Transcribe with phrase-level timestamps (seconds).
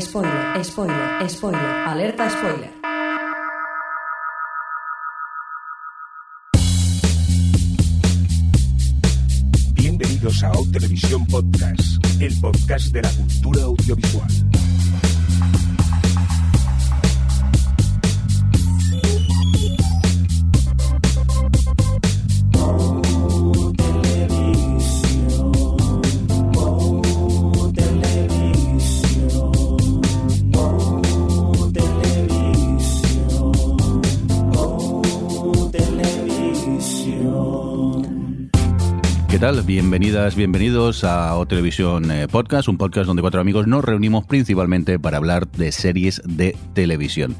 [0.00, 2.70] Spoiler, spoiler, spoiler, alerta spoiler.
[9.72, 14.28] Bienvenidos a O Televisión Podcast, el podcast de la cultura audiovisual.
[39.46, 39.62] Tal?
[39.62, 44.98] Bienvenidas, bienvenidos a O Televisión eh, Podcast, un podcast donde cuatro amigos nos reunimos principalmente
[44.98, 47.36] para hablar de series de televisión.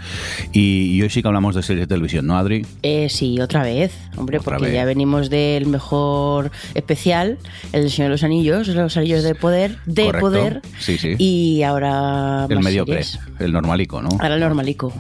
[0.52, 2.65] Y, y hoy sí que hablamos de series de televisión, ¿no, Adri?
[2.84, 4.74] Eh, sí, otra vez, hombre, Otra porque vez.
[4.74, 7.38] ya venimos del mejor especial,
[7.73, 10.20] el del Señor de los Anillos, los Anillos de Poder, de Correcto.
[10.20, 11.16] Poder, Sí, sí.
[11.18, 13.18] y ahora el mediocre, series.
[13.40, 14.10] el normalico, ¿no?
[14.21, 14.93] Ahora el normalico.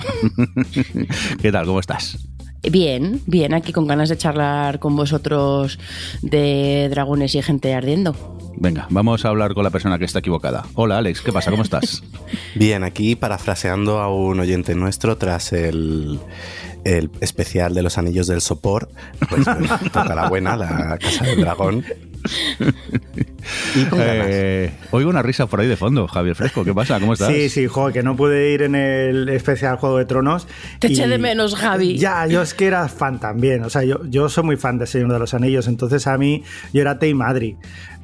[1.40, 1.66] ¿Qué tal?
[1.66, 2.18] ¿Cómo estás?
[2.62, 5.78] Bien, bien, aquí con ganas de charlar con vosotros
[6.22, 8.36] de dragones y gente ardiendo.
[8.58, 10.64] Venga, vamos a hablar con la persona que está equivocada.
[10.74, 11.50] Hola, Alex, ¿qué pasa?
[11.50, 12.02] ¿Cómo estás?
[12.54, 16.18] Bien, aquí parafraseando a un oyente nuestro tras el,
[16.84, 18.88] el especial de los anillos del sopor,
[19.28, 21.84] pues bueno, toca la buena, la casa del dragón.
[23.76, 24.26] Y con ganas.
[24.28, 26.64] Eh, oigo una risa por ahí de fondo, Javier Fresco.
[26.64, 26.98] ¿Qué pasa?
[26.98, 27.28] ¿Cómo estás?
[27.32, 30.48] Sí, sí, joder, que no pude ir en el especial Juego de Tronos.
[30.80, 31.96] Te y- eché de menos, Javi.
[31.96, 33.62] Ya, yo es que era fan también.
[33.62, 36.42] O sea, yo, yo soy muy fan de Señor de los Anillos, entonces a mí
[36.72, 37.54] yo era Team Madrid.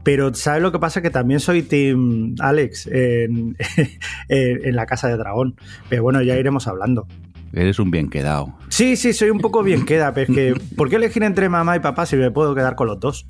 [0.05, 1.03] Pero ¿sabes lo que pasa?
[1.03, 3.57] Que también soy Team Alex en,
[4.29, 5.57] en, en la Casa de Dragón.
[5.89, 7.07] Pero bueno, ya iremos hablando.
[7.53, 8.55] Eres un bien quedado.
[8.69, 11.77] Sí, sí, soy un poco bien queda, pero es que ¿por qué elegir entre mamá
[11.77, 13.27] y papá si me puedo quedar con los dos?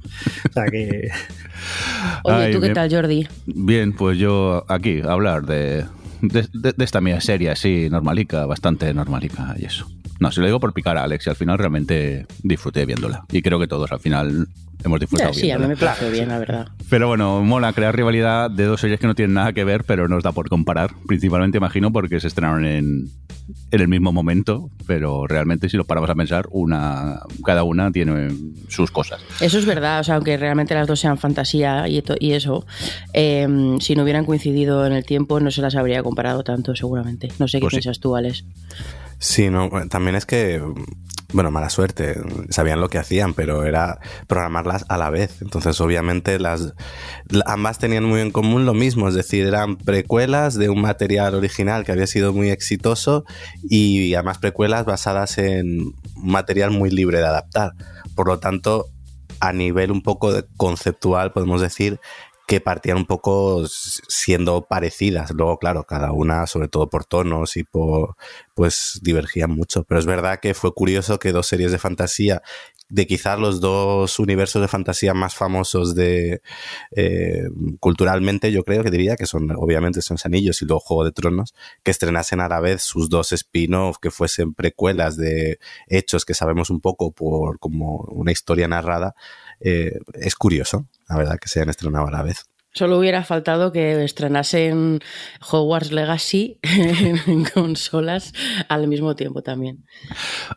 [0.49, 1.09] O sea que...
[2.25, 2.75] Oye, Ay, ¿tú qué bien.
[2.75, 3.27] tal, Jordi?
[3.47, 5.85] Bien, pues yo aquí a hablar de,
[6.21, 9.89] de, de- de esta mía serie así, normalica, bastante normalica y eso.
[10.21, 13.25] No, si lo digo por picar a Alex y al final realmente disfruté viéndola.
[13.33, 14.47] Y creo que todos al final
[14.85, 16.69] hemos disfrutado sí, a mí me pareció bien, la verdad.
[16.91, 20.09] Pero bueno, mola crear rivalidad de dos series que no tienen nada que ver, pero
[20.09, 20.91] nos da por comparar.
[21.07, 23.09] Principalmente, imagino, porque se estrenaron en,
[23.71, 28.29] en el mismo momento, pero realmente si lo paramos a pensar, una cada una tiene
[28.69, 29.21] sus cosas.
[29.41, 32.67] Eso es verdad, o sea, aunque realmente las dos sean fantasía y, y eso,
[33.15, 37.29] eh, si no hubieran coincidido en el tiempo no se las habría comparado tanto, seguramente.
[37.39, 37.77] No sé qué Pues sí.
[37.77, 38.45] piensas tú, Alex.
[39.23, 40.61] Sí, no, también es que,
[41.33, 42.17] bueno, mala suerte,
[42.51, 45.41] sabían lo que hacían, pero era programarlas a la vez.
[45.43, 46.75] Entonces, obviamente, las
[47.29, 51.37] la- ambas tenían muy en común lo mismo, es decir, eran precuelas de un material
[51.37, 53.25] original que había sido muy exitoso
[53.63, 57.75] y además precuelas basadas en material muy libre de adaptar.
[58.17, 58.87] Por lo tanto,
[59.39, 62.01] a nivel un poco conceptual, podemos decir
[62.47, 65.31] que partían un poco siendo parecidas.
[65.33, 68.17] Luego, claro, cada una, sobre todo por tonos y por,
[68.55, 69.85] pues divergían mucho.
[69.85, 72.43] Pero es verdad que fue curioso que dos series de fantasía,
[72.93, 76.43] de quizás los dos universos de fantasía más famosos de
[76.95, 77.49] eh,
[77.81, 81.55] culturalmente, yo creo que diría que son, obviamente, son Anillos y luego Juego de Tronos,
[81.83, 86.69] que estrenasen a la vez sus dos spin-off, que fuesen precuelas de hechos que sabemos
[86.69, 89.15] un poco por como una historia narrada.
[89.61, 92.45] Eh, es curioso, la verdad, que se hayan estrenado a la vez.
[92.75, 95.01] Solo hubiera faltado que estrenasen
[95.51, 98.33] Hogwarts Legacy en consolas
[98.71, 99.85] al mismo tiempo también.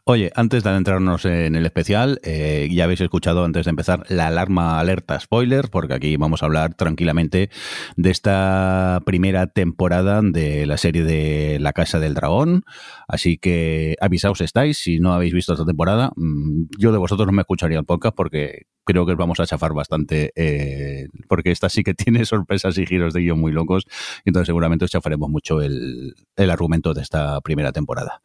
[0.05, 4.27] Oye, antes de adentrarnos en el especial, eh, ya habéis escuchado antes de empezar la
[4.27, 7.49] alarma alerta spoiler, porque aquí vamos a hablar tranquilamente
[7.97, 12.63] de esta primera temporada de la serie de La Casa del Dragón.
[13.09, 17.33] Así que avisaos estáis, si no habéis visto esta temporada, mm, yo de vosotros no
[17.33, 21.69] me escucharía el podcast porque creo que os vamos a chafar bastante, eh, porque esta
[21.69, 23.85] sí que tiene sorpresas y giros de guion muy locos,
[24.23, 28.21] y entonces seguramente os chafaremos mucho el, el argumento de esta primera temporada.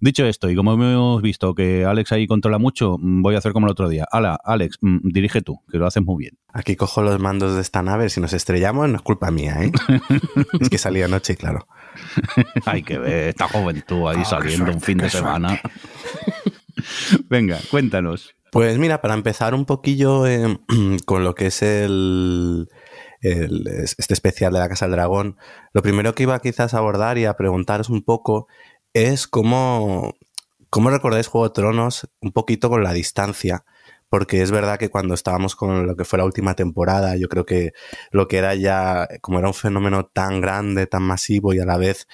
[0.00, 3.52] Dicho esto, y como hemos visto que Alex ahí controla mucho, mm, voy a hacer
[3.52, 4.06] como el otro día.
[4.10, 6.38] Hala, Alex, mm, dirige tú, que lo haces muy bien.
[6.52, 9.72] Aquí cojo los mandos de esta nave, si nos estrellamos no es culpa mía, ¿eh?
[10.60, 11.66] es que salí anoche claro.
[12.66, 15.60] Hay que ver esta juventud ahí Ah, saliendo un fin de semana.
[17.28, 18.34] Venga, cuéntanos.
[18.54, 20.58] Pues mira, para empezar un poquillo eh,
[21.06, 22.68] con lo que es el,
[23.20, 25.36] el- este especial de la Casa del Dragón,
[25.72, 28.46] lo primero que iba quizás a abordar y a preguntaros un poco
[28.92, 30.14] es cómo,
[30.70, 33.64] cómo recordáis Juego de Tronos un poquito con la distancia.
[34.10, 37.44] Porque es verdad que cuando estábamos con lo que fue la última temporada, yo creo
[37.44, 37.72] que
[38.12, 41.78] lo que era ya, como era un fenómeno tan grande, tan masivo y a la
[41.78, 42.06] vez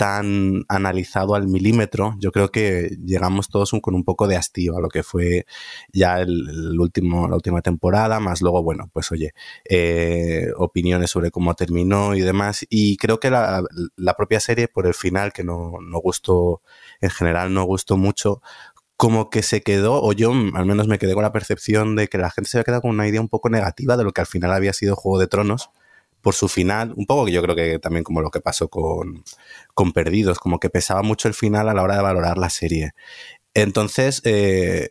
[0.00, 4.80] tan analizado al milímetro, yo creo que llegamos todos con un poco de hastío a
[4.80, 5.44] lo que fue
[5.92, 9.34] ya el, último, la última temporada, más luego, bueno, pues oye,
[9.68, 12.64] eh, opiniones sobre cómo terminó y demás.
[12.70, 13.62] Y creo que la,
[13.96, 16.62] la propia serie, por el final, que no, no gustó,
[17.02, 18.40] en general no gustó mucho,
[18.96, 22.16] como que se quedó, o yo al menos me quedé con la percepción de que
[22.16, 24.26] la gente se había quedado con una idea un poco negativa de lo que al
[24.26, 25.68] final había sido Juego de Tronos
[26.22, 29.24] por su final, un poco que yo creo que también como lo que pasó con,
[29.74, 32.92] con Perdidos, como que pesaba mucho el final a la hora de valorar la serie.
[33.54, 34.90] Entonces, eh,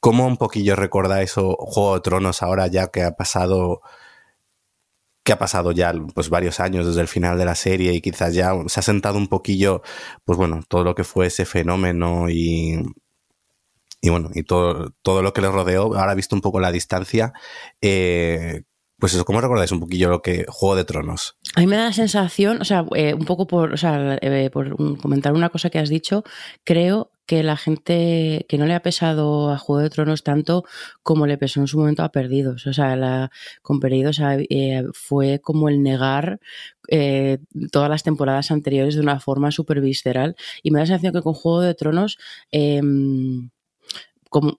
[0.00, 3.80] ¿cómo un poquillo recordáis o Juego de Tronos ahora ya que ha pasado
[5.28, 8.34] que ha pasado ya pues varios años desde el final de la serie y quizás
[8.34, 9.82] ya se ha sentado un poquillo,
[10.24, 12.80] pues bueno, todo lo que fue ese fenómeno y,
[14.00, 17.34] y bueno, y todo, todo lo que le rodeó, ahora visto un poco la distancia,
[17.82, 18.62] eh,
[18.98, 21.36] pues eso, ¿cómo recordáis un poquillo lo que Juego de Tronos?
[21.54, 24.50] A mí me da la sensación, o sea, eh, un poco por, o sea, eh,
[24.50, 26.24] por comentar una cosa que has dicho,
[26.64, 30.64] creo que la gente que no le ha pesado a Juego de Tronos tanto
[31.02, 32.66] como le pesó en su momento a Perdidos.
[32.66, 33.30] O sea, la,
[33.62, 36.40] con Perdidos eh, fue como el negar
[37.70, 40.36] todas las temporadas anteriores de una forma súper visceral.
[40.62, 42.18] Y me da la sensación que con Juego de Tronos...
[42.50, 42.80] Eh,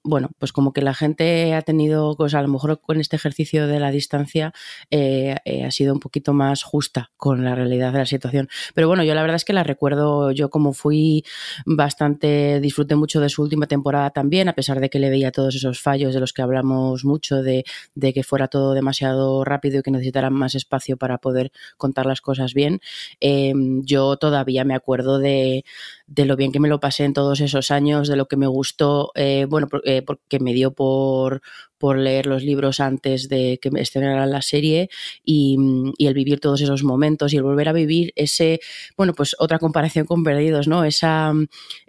[0.03, 3.67] bueno, pues como que la gente ha tenido, pues a lo mejor con este ejercicio
[3.67, 4.53] de la distancia
[4.89, 8.49] eh, eh, ha sido un poquito más justa con la realidad de la situación.
[8.73, 11.23] Pero bueno, yo la verdad es que la recuerdo, yo como fui
[11.65, 15.55] bastante, disfruté mucho de su última temporada también, a pesar de que le veía todos
[15.55, 17.63] esos fallos de los que hablamos mucho, de,
[17.95, 22.53] que fuera todo demasiado rápido y que necesitaran más espacio para poder contar las cosas
[22.53, 22.81] bien.
[23.21, 25.63] Eh, yo todavía me acuerdo de,
[26.09, 28.47] de lo bien que me lo pasé en todos esos años, de lo que me
[28.47, 31.41] gustó, eh, bueno, eh, porque me dio por,
[31.77, 34.89] por leer los libros antes de que me estrenaran la serie
[35.23, 35.55] y,
[35.99, 38.59] el vivir todos esos momentos y el volver a vivir ese,
[38.97, 40.83] bueno, pues otra comparación con Perdidos, ¿no?
[40.83, 41.31] Esa,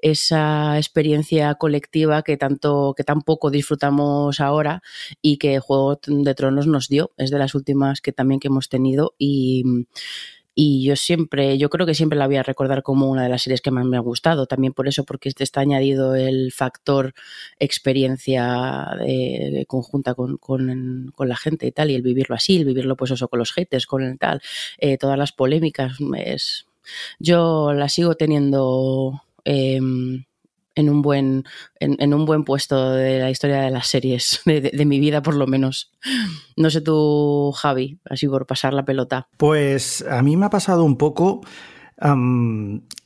[0.03, 4.83] esa experiencia colectiva que tanto, que tan poco disfrutamos ahora
[5.23, 8.69] y que Juego de Tronos nos dio, es de las últimas que también que hemos
[8.69, 9.65] tenido y
[10.55, 13.43] y yo siempre, yo creo que siempre la voy a recordar como una de las
[13.43, 17.15] series que más me ha gustado, también por eso, porque este está añadido el factor
[17.59, 22.65] experiencia de, conjunta con, con, con, la gente y tal, y el vivirlo así, el
[22.65, 24.43] vivirlo pues eso con los haters, con el tal,
[24.79, 26.67] eh, todas las polémicas, es,
[27.19, 29.23] yo la sigo teniendo...
[29.45, 29.81] Eh,
[30.81, 31.45] en un buen,
[31.79, 35.47] en, un buen puesto de la historia de las series, de, mi vida por lo
[35.47, 35.93] menos.
[36.57, 39.29] No sé tú, Javi, así por pasar la pelota.
[39.37, 41.43] Pues a mí me ha pasado un poco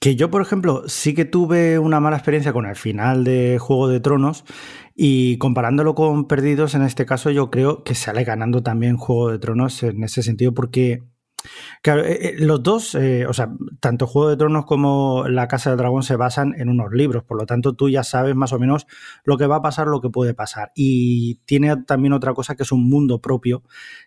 [0.00, 3.88] que yo, por ejemplo, sí que tuve una mala experiencia con el final de Juego
[3.88, 4.44] de Tronos
[4.94, 9.40] y comparándolo con Perdidos, en este caso yo creo que sale ganando también Juego de
[9.40, 11.02] Tronos en ese sentido porque
[11.82, 13.50] Claro, eh, los dos, eh, o sea,
[13.80, 17.38] tanto Juego de Tronos como La Casa del Dragón se basan en unos libros, por
[17.38, 18.86] lo tanto tú ya sabes más o menos
[19.24, 20.72] lo que va a pasar, lo que puede pasar.
[20.74, 23.62] Y tiene también otra cosa que es un mundo propio,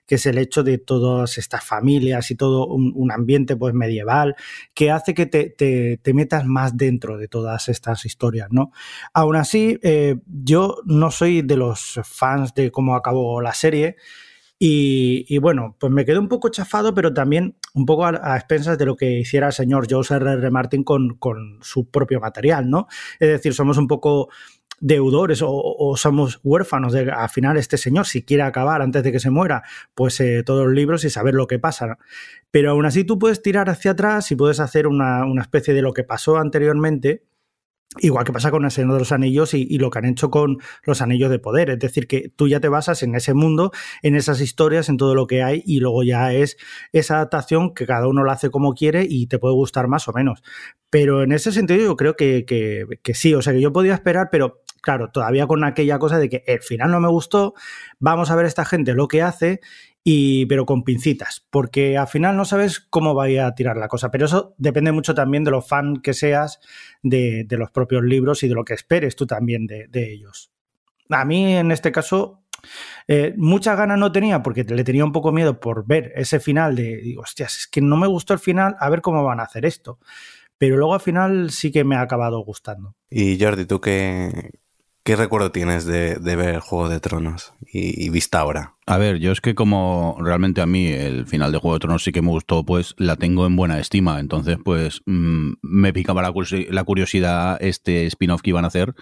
[0.06, 4.36] que es el hecho de todas estas familias y todo un, ambiente pues medieval,
[4.74, 8.72] que hace que te, te, metas más dentro de todas estas historias, ¿no?
[9.13, 13.95] Aún así, eh, yo no soy de los fans de cómo acabó la serie,
[14.59, 18.77] y, bueno, pues me quedé un poco chafado, pero también un poco a, a expensas
[18.77, 20.31] de lo que hiciera el señor George R.
[20.33, 20.50] R.
[20.50, 22.88] Martin con, con, su propio material, ¿no?
[23.19, 24.30] Es decir, somos un poco
[24.80, 29.12] deudores o, o somos huérfanos de al final este señor si quiere acabar antes de
[29.12, 29.63] que se muera
[29.95, 31.97] pues eh, todos los libros y saber lo que pasa
[32.52, 35.81] pero aún así tú puedes tirar hacia atrás y puedes hacer una, una especie de
[35.81, 37.23] lo que pasó anteriormente
[37.99, 40.57] Igual que pasa con el Señor de los Anillos y, lo que han hecho con
[40.83, 41.69] los Anillos de Poder.
[41.69, 45.15] Es decir, que tú ya te basas en ese mundo, en esas historias, en todo
[45.15, 46.57] lo que hay y luego ya es
[46.91, 50.13] esa adaptación que cada uno lo hace como quiere y te puede gustar más o
[50.13, 50.44] menos.
[50.89, 53.94] Pero en ese sentido yo creo que, que, que sí, o sea que yo podía
[53.94, 57.53] esperar, pero claro, todavía con aquella cosa de que el final no me gustó,
[57.99, 59.59] vamos a ver esta gente lo que hace
[60.09, 64.09] y, pero con pincitas, porque al final no sabes cómo vaya a tirar la cosa.
[64.09, 66.61] Pero eso depende mucho también de los fan que seas
[67.04, 70.49] de, los propios libros y de lo que esperes tú también de, de ellos.
[71.09, 72.45] A mí, en este caso,
[73.09, 76.78] eh, muchas ganas no tenía porque le tenía un poco miedo por ver ese final
[76.78, 79.44] de, digo, hostias, es que no me gustó el final, a ver cómo van a
[79.44, 79.99] hacer esto.
[80.57, 82.95] Pero luego al final sí que me ha acabado gustando.
[83.09, 84.52] Y Jordi, ¿tú qué,
[85.07, 88.76] ¿Qué recuerdo tienes de, de ver Juego de Tronos y, y, vista ahora?
[88.85, 92.04] A ver, yo es que como realmente a mí el final de Juego de Tronos
[92.04, 94.19] sí que me gustó, pues la tengo en buena estima.
[94.19, 96.33] Entonces, pues mmm, me picaba la,
[96.69, 98.95] la curiosidad este spin-off que iban a hacer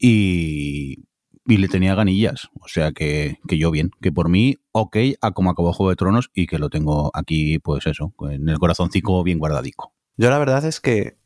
[0.00, 1.04] y,
[1.46, 2.48] y, le tenía ganillas.
[2.60, 5.96] O sea que, que yo bien, que por mí, ok, a como acabó Juego de
[5.96, 9.94] Tronos y que lo tengo aquí, pues eso, en el corazoncito bien guardadico.
[10.16, 11.19] Yo la verdad es que,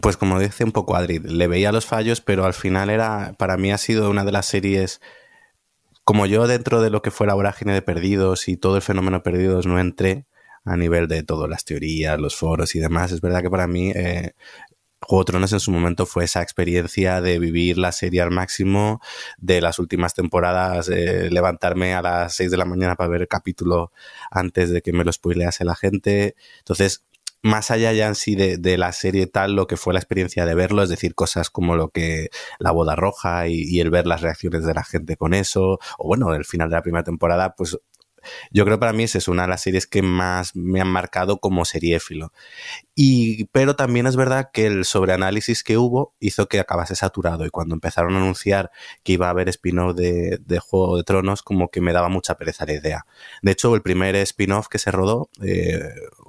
[0.00, 3.56] pues como dice un poco Adri, le veía los fallos, pero al final era, para
[3.56, 5.00] mí ha sido una de las series,
[6.04, 9.22] como yo dentro de lo que fue la vorágine de Perdidos y todo el fenómeno
[9.22, 10.26] Perdidos no entré
[10.64, 13.92] a nivel de todas las teorías, los foros y demás, es verdad que para mí
[13.94, 14.34] eh,
[15.02, 19.00] Juego de Tronos en su momento fue esa experiencia de vivir la serie al máximo,
[19.38, 23.28] de las últimas temporadas, eh, levantarme a las 6 de la mañana para ver el
[23.28, 23.92] capítulo
[24.30, 26.36] antes de que me lo spoilease la gente.
[26.58, 27.04] Entonces,
[27.42, 30.54] más allá ya en sí de, la serie tal, lo que fue la experiencia de
[30.54, 32.28] verlo, es decir, cosas como lo que
[32.58, 36.34] la boda roja y, el ver las reacciones de la gente con eso, o bueno,
[36.34, 37.78] el final de la primera temporada, pues
[38.50, 41.64] yo creo para mí es una de las series que más me han marcado como
[41.64, 42.32] seriéfilo.
[42.94, 47.50] Y, pero también es verdad que el sobreanálisis que hubo hizo que acabase saturado y
[47.50, 48.70] cuando empezaron a anunciar
[49.02, 52.66] que iba a haber spin-off de, Juego de Tronos, como que me daba mucha pereza
[52.66, 53.06] la idea.
[53.42, 55.80] De hecho, el primer spin-off que se rodó, eh,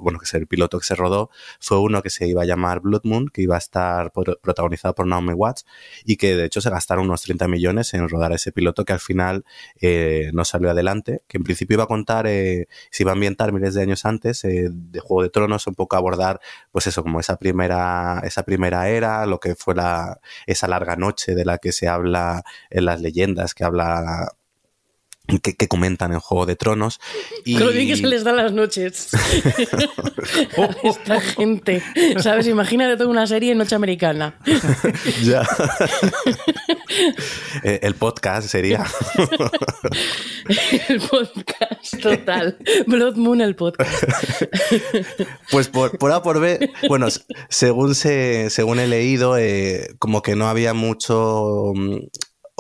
[0.02, 1.30] bueno, que es el piloto que se rodó,
[1.60, 5.08] fue uno que se iba a llamar Blood Moon, que iba a estar protagonizado por
[5.08, 5.66] Naomi Watts
[6.04, 9.00] y que de hecho se gastaron unos 30 millones en rodar ese piloto que al
[9.00, 9.46] final
[9.80, 13.52] eh, no salió adelante, que en principio iba a contar, eh, se iba a ambientar
[13.54, 16.40] miles de años antes de Juego de Tronos, un poco abordar
[16.72, 21.36] pues eso, como esa primera, esa primera era, lo que fue la, esa larga noche
[21.36, 24.34] de la que se habla en las leyendas, que habla
[25.40, 27.00] que, que, comentan en Juego de Tronos.
[27.46, 27.54] Y...
[27.58, 29.10] Con lo bien que se les da las noches.
[30.84, 31.82] esta gente.
[32.20, 32.48] ¿Sabes?
[32.48, 34.36] Imagínate toda una serie en noche americana.
[35.24, 35.48] ya.
[37.64, 38.86] Eh, el podcast sería.
[40.90, 42.58] el podcast, total.
[42.88, 43.92] Blood Moon, el podcast.
[45.52, 47.08] pues por, por A por B, bueno,
[47.50, 51.98] según, se, según he leído, eh, como que no había mucho mm,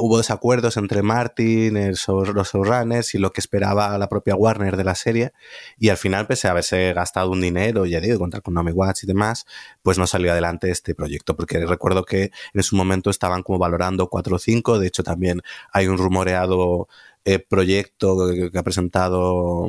[0.01, 4.95] hubo desacuerdos entre Martin, los showrunners y lo que esperaba la propia Warner de la
[4.95, 5.31] serie.
[5.77, 9.03] Y al final, pese a haberse gastado un dinero, ya digo, contar con Naomi Watts
[9.03, 9.45] y demás,
[9.81, 11.35] pues no salió adelante este proyecto.
[11.35, 14.79] Porque recuerdo que en su momento estaban como valorando 4 o 5.
[14.79, 15.41] De hecho, también
[15.71, 16.87] hay un rumoreado
[17.23, 18.17] eh, proyecto
[18.51, 19.67] que, ha presentado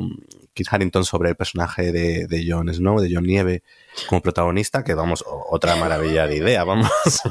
[0.53, 3.63] Kit Harrington sobre el personaje de, de Jon Snow, de Jon Nieve,
[4.07, 6.89] como protagonista, que vamos, otra maravilla de idea, vamos.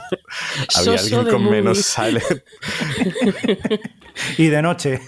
[0.77, 2.43] Había alguien con menos silent.
[4.39, 5.01] y de noche.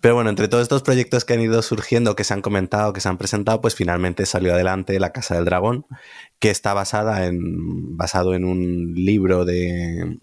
[0.00, 3.00] Pero bueno, entre todos estos proyectos que han ido surgiendo, que se han comentado, que
[3.00, 5.86] se han presentado, pues finalmente salió adelante La Casa del Dragón,
[6.38, 10.18] que está basada en, basado en un libro de,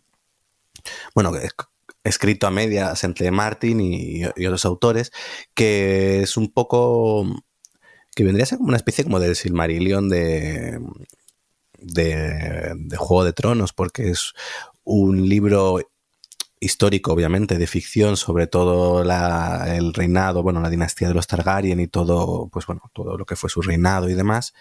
[1.13, 1.31] bueno,
[2.07, 5.11] escrito a medias entre Martin y, otros autores,
[5.53, 7.25] que es un poco
[8.15, 10.79] que vendría a ser como una especie como del Silmarillion de,
[11.77, 14.33] de, de Juego de Tronos, porque es
[14.83, 15.79] un libro
[16.59, 21.87] histórico, obviamente, de ficción, sobre todo el reinado, bueno, la dinastía de los Targaryen y
[21.87, 24.53] todo, pues bueno, todo lo que fue su reinado y demás,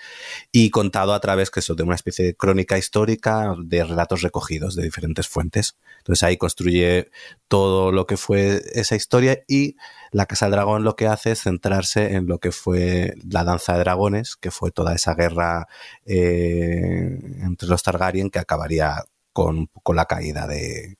[0.52, 4.76] y contado a través que eso, de una especie de crónica histórica de relatos recogidos
[4.76, 5.76] de diferentes fuentes.
[5.98, 7.10] Entonces ahí construye
[7.48, 9.76] todo lo que fue esa historia y
[10.12, 13.72] la Casa del Dragón lo que hace es centrarse en lo que fue la danza
[13.74, 15.66] de dragones, que fue toda esa guerra
[16.04, 20.96] eh, entre los Targaryen que acabaría con, con la caída de,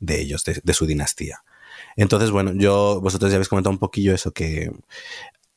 [0.00, 1.44] de ellos, de, su dinastía.
[1.96, 4.70] Entonces, bueno, yo, vosotros ya habéis comentado un poquillo eso, que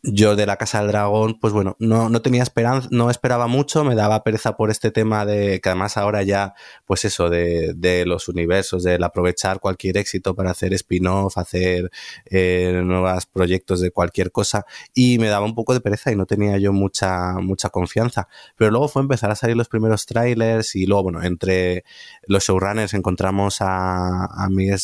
[0.04, 3.86] yo de la Casa del Dragón, pues bueno, no, no, tenía esperanza, no esperaba mucho,
[3.86, 6.56] me daba pereza por este tema de que además ahora ya,
[6.86, 11.90] pues eso, de, de los universos, del aprovechar cualquier éxito para hacer spin-off, hacer
[12.26, 16.26] eh, nuevos proyectos de cualquier cosa, y me daba un poco de pereza y no
[16.26, 18.28] tenía yo mucha, mucha confianza.
[18.58, 21.86] Pero luego fue empezar a salir los primeros trailers y luego, bueno, entre
[22.28, 24.80] los showrunners encontramos a, a Miguel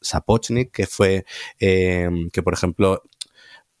[0.00, 1.26] Sapochnik, que fue,
[1.60, 3.02] eh, que por ejemplo,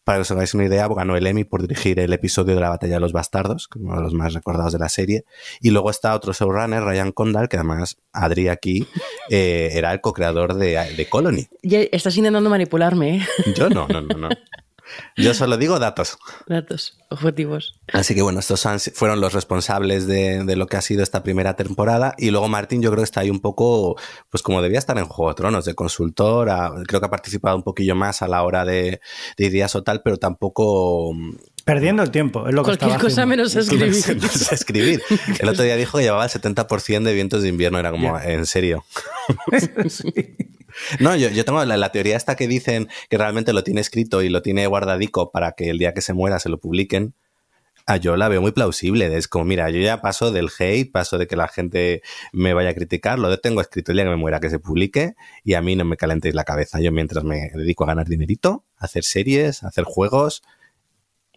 [0.06, 2.68] para que os hagáis una idea, ganó el Emmy por dirigir el episodio de la
[2.68, 5.24] Batalla de los Bastardos, que es uno de los más recordados de la serie.
[5.60, 8.86] Y luego está otro showrunner, Ryan Condal, que además Adri aquí
[9.30, 11.48] eh, era el co-creador de, de, Colony.
[11.64, 13.16] Ya estás intentando manipularme.
[13.16, 13.26] ¿eh?
[13.56, 14.28] Yo no, no, no, no.
[15.16, 16.18] Yo solo digo datos.
[16.46, 17.80] Datos objetivos.
[17.92, 21.54] Así que bueno, estos fueron los responsables de, de, lo que ha sido esta primera
[21.54, 22.14] temporada.
[22.18, 23.96] Y luego Martín, yo creo que está ahí un poco,
[24.30, 26.48] pues como debía estar en Juego de Tronos, de consultor.
[26.86, 29.00] creo que ha participado un poquillo más a la hora de,
[29.36, 31.14] de ideas o tal, pero tampoco
[31.66, 33.92] Perdiendo el tiempo, es lo que Cualquier cosa menos escribir.
[34.52, 35.02] escribir.
[35.40, 38.46] El otro día dijo que llevaba el 70% de vientos de invierno, era como, ¿en
[38.46, 38.84] serio?
[39.88, 40.12] sí.
[41.00, 44.22] No, yo, yo tengo la, la, teoría esta que dicen que realmente lo tiene escrito
[44.22, 47.14] y lo tiene guardadico para que el día que se muera se lo publiquen.
[47.88, 49.16] Ah, yo la veo muy plausible.
[49.16, 52.02] Es como, mira, yo ya paso del hate, paso de que la gente
[52.32, 55.14] me vaya a criticar, lo tengo escrito el día que me muera, que se publique
[55.44, 56.80] y a mí no me calentéis la cabeza.
[56.80, 60.42] Yo mientras me dedico a ganar dinerito, a hacer series, a hacer juegos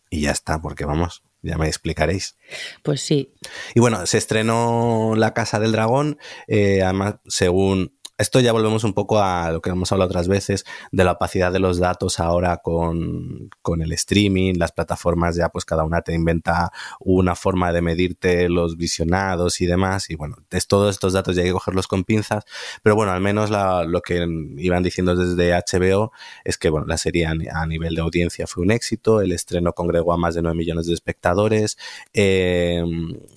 [0.09, 2.35] y ya está, porque vamos, Ya me explicaréis.
[2.81, 3.31] Pues sí.
[3.75, 6.17] Y bueno, se estrenó La Casa del Dragón,
[6.47, 10.65] eh, además, según esto ya volvemos un poco a lo que hemos hablado otras veces,
[10.91, 15.63] de la opacidad de los datos ahora con, con, el streaming, las plataformas ya pues
[15.63, 20.67] cada una te inventa una forma de medirte los visionados y demás, y bueno, es,
[20.67, 22.43] todos estos datos ya hay que cogerlos con pinzas,
[22.83, 26.11] pero bueno, al menos la, lo que iban diciendo desde HBO
[26.43, 30.11] es que bueno, la serie a, nivel de audiencia fue un éxito, el estreno congregó
[30.11, 31.77] a más de 9 millones de espectadores,
[32.13, 32.83] eh,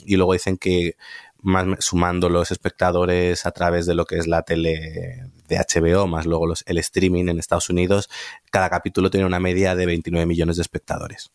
[0.04, 0.96] y luego dicen que
[1.42, 6.24] más sumando los espectadores a través de lo que es la tele de HBO, más
[6.26, 8.08] luego los, el streaming en Estados Unidos,
[8.50, 11.32] cada capítulo tiene una media de 29 millones de espectadores.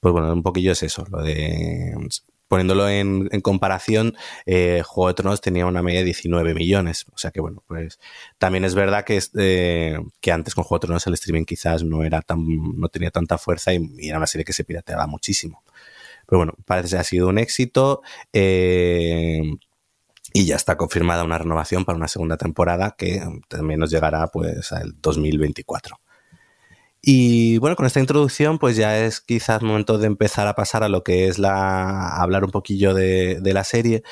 [0.00, 1.94] Pues bueno, un poquillo es eso, lo de
[2.48, 4.16] poniéndolo en, comparación,
[4.46, 7.04] eh, Juego de Tronos tenía una media de 19 millones.
[7.12, 8.00] O sea que bueno, pues
[8.38, 12.02] también es verdad que, eh, que antes con Juego de Tronos el streaming quizás no
[12.04, 12.40] era tan,
[12.76, 15.62] no tenía tanta fuerza y, y era una serie que se pirateaba muchísimo.
[16.28, 18.02] Pero bueno, parece que ha sido un éxito.
[18.32, 19.40] Eh,
[20.34, 24.72] y ya está confirmada una renovación para una segunda temporada que también nos llegará pues
[24.72, 25.98] al 2024.
[27.10, 30.90] Y bueno, con esta introducción, pues ya es quizás momento de empezar a pasar a
[30.90, 32.10] lo que es la.
[32.20, 34.02] Hablar un poquillo de, de la serie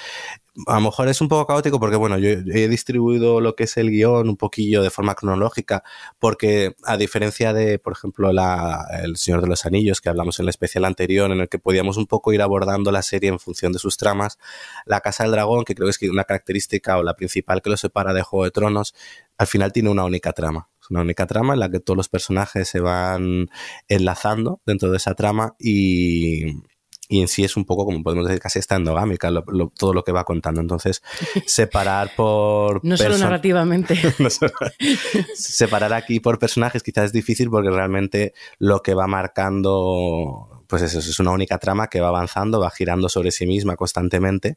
[0.67, 3.77] a lo mejor es un poco caótico porque, bueno, yo he distribuido lo que es
[3.77, 5.83] el guion un poquillo de forma cronológica,
[6.19, 10.45] porque a diferencia de, por ejemplo, la, El Señor de los Anillos, que hablamos en
[10.45, 13.73] el especial anterior, en el que podíamos un poco ir abordando la serie en función
[13.73, 14.39] de sus tramas,
[14.87, 17.77] La Casa del Dragón, que creo que es una característica o la principal que lo
[17.77, 18.95] separa de Juego de Tronos,
[19.37, 20.69] al final tiene una única trama.
[20.87, 23.49] Es una única trama en la que todos los personajes se van
[23.89, 26.63] enlazando dentro de esa trama y
[27.09, 29.93] y en sí es un poco, como podemos decir, casi está endogámica lo, lo, todo
[29.93, 30.61] lo que va contando.
[30.61, 31.03] Entonces,
[31.47, 32.85] separar por...
[32.85, 33.97] no solo narrativamente.
[34.19, 34.53] no solo,
[35.35, 40.99] separar aquí por personajes quizás es difícil porque realmente lo que va marcando pues eso,
[40.99, 44.57] es una única trama que va avanzando, va girando sobre sí misma constantemente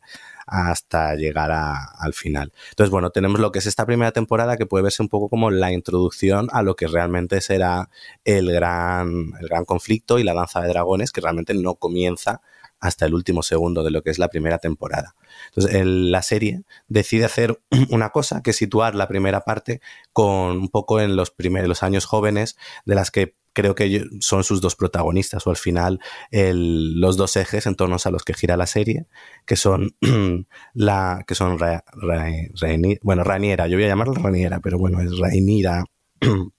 [0.50, 2.52] hasta llegar a, al final.
[2.70, 5.52] Entonces, bueno, tenemos lo que es esta primera temporada que puede verse un poco como
[5.52, 7.90] la introducción a lo que realmente será
[8.26, 12.42] el gran, el gran conflicto y la danza de dragones, que realmente no comienza
[12.80, 15.16] hasta el último segundo de lo que es la primera temporada.
[15.48, 19.82] Entonces, la serie decide hacer una cosa, que es situar la primera parte
[20.14, 24.44] con un poco en los primeros los años jóvenes de las que creo que son
[24.44, 26.00] sus dos protagonistas o al final
[26.32, 29.08] el, los dos ejes en torno a los que gira la serie,
[29.46, 29.96] que son
[30.74, 31.58] la que son
[33.02, 35.84] bueno, Raniera, yo voy a llamarla Raniera, pero bueno, es Rainira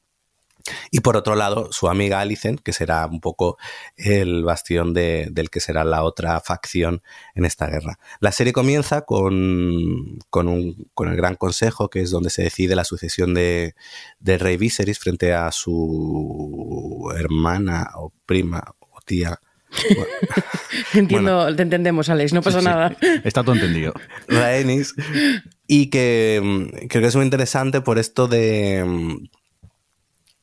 [0.90, 3.58] y por otro lado, su amiga Alicent, que será un poco
[3.96, 7.02] el bastión de, del que será la otra facción
[7.34, 7.98] en esta guerra.
[8.20, 12.74] La serie comienza con, con, un, con el Gran Consejo, que es donde se decide
[12.74, 13.74] la sucesión de,
[14.18, 19.38] de Rey Viserys frente a su hermana o prima o tía.
[19.88, 20.04] Bueno.
[20.94, 22.70] Entiendo, bueno, te entendemos, Alex, no pasa sí, sí.
[22.70, 22.96] nada.
[23.24, 23.94] Está todo entendido.
[24.28, 24.94] Rhaenys.
[25.66, 28.84] Y que creo que es muy interesante por esto de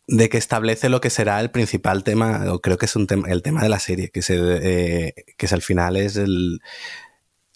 [0.08, 3.28] de que establece lo que será el principal tema, o creo que es un tema,
[3.30, 6.62] el tema de la serie, que, se, eh, que es al final es el,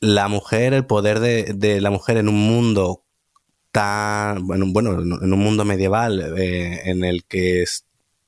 [0.01, 3.05] la mujer, el poder de, la mujer en un mundo
[3.71, 7.85] tan, bueno, bueno en un mundo medieval eh, en el que es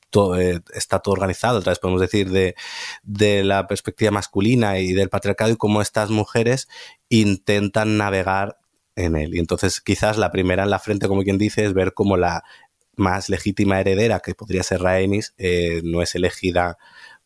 [0.09, 2.55] todo, eh, está todo organizado, otra vez podemos decir, de,
[3.03, 6.69] de la perspectiva masculina y del patriarcado y cómo estas mujeres
[7.09, 8.57] intentan navegar
[8.95, 9.35] en él.
[9.35, 12.43] Y entonces quizás la primera en la frente, como quien dice, es ver cómo la,
[12.95, 16.77] más legítima heredera, que podría ser Rhaenys, eh, no es elegida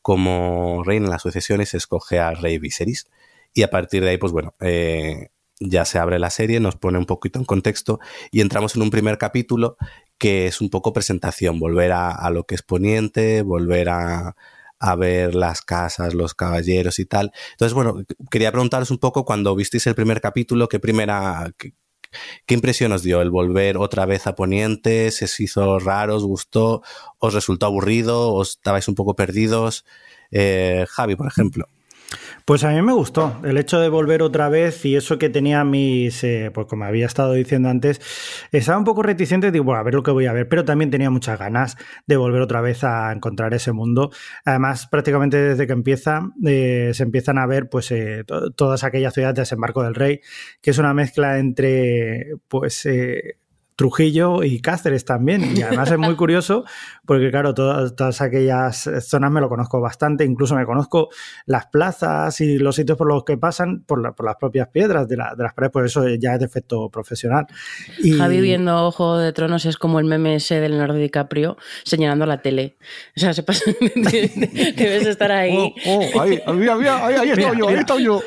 [0.02, 3.08] como reina en la sucesión y se escoge al rey Viserys.
[3.54, 6.98] Y a partir de ahí, pues bueno, eh, ya se abre la serie, nos pone
[6.98, 8.00] un poquito en contexto
[8.32, 9.78] y entramos en un primer capítulo
[10.18, 14.36] que es un poco presentación, volver a, lo que es Poniente, volver a,
[14.98, 17.32] ver las casas, los caballeros y tal.
[17.52, 21.52] Entonces, bueno, quería preguntaros un poco cuando visteis el primer capítulo, qué primera,
[22.46, 25.12] ¿Qué impresión os dio el volver otra vez a Poniente?
[25.12, 26.15] ¿Se hizo raro?
[26.15, 26.82] ¿Os gustó?
[27.20, 28.34] ¿Os resultó aburrido?
[28.34, 29.86] ¿Os estabais un poco perdidos?
[30.32, 31.67] Eh, Javi, por ejemplo.
[32.48, 35.66] Pues a mí me gustó el hecho de volver otra vez y eso que tenía
[35.66, 38.00] mis, eh, pues como había estado diciendo antes,
[38.54, 40.90] estaba un poco reticente, digo, bueno, a ver lo que voy a ver, pero también
[40.90, 44.12] tenía muchas ganas de volver otra vez a encontrar ese mundo.
[44.46, 49.14] Además, prácticamente desde que empieza, eh, se empiezan a ver pues eh, to todas aquellas
[49.14, 50.22] ciudades de desembarco del rey,
[50.62, 52.88] que es una mezcla entre, pues,
[53.78, 55.56] Trujillo y Cáceres también.
[55.56, 56.66] Y además es muy curioso
[57.06, 61.10] porque, claro, todas, todas, aquellas zonas me lo conozco bastante, incluso me conozco
[61.46, 65.16] las plazas y los sitios por los que pasan por, por las propias piedras de,
[65.18, 67.46] la, de, las paredes, por eso ya es de efecto profesional.
[68.00, 68.18] Y...
[68.18, 72.42] Javi viendo Juego de Tronos es como el meme ese del Leonardo DiCaprio señalando la
[72.42, 72.78] tele.
[73.16, 73.63] O sea, se pasa,
[73.96, 75.56] debes estar ahí.
[75.56, 78.24] Oh, oh, ahí, ahí, ahí, ahí estoy yo, ahí estoy yo.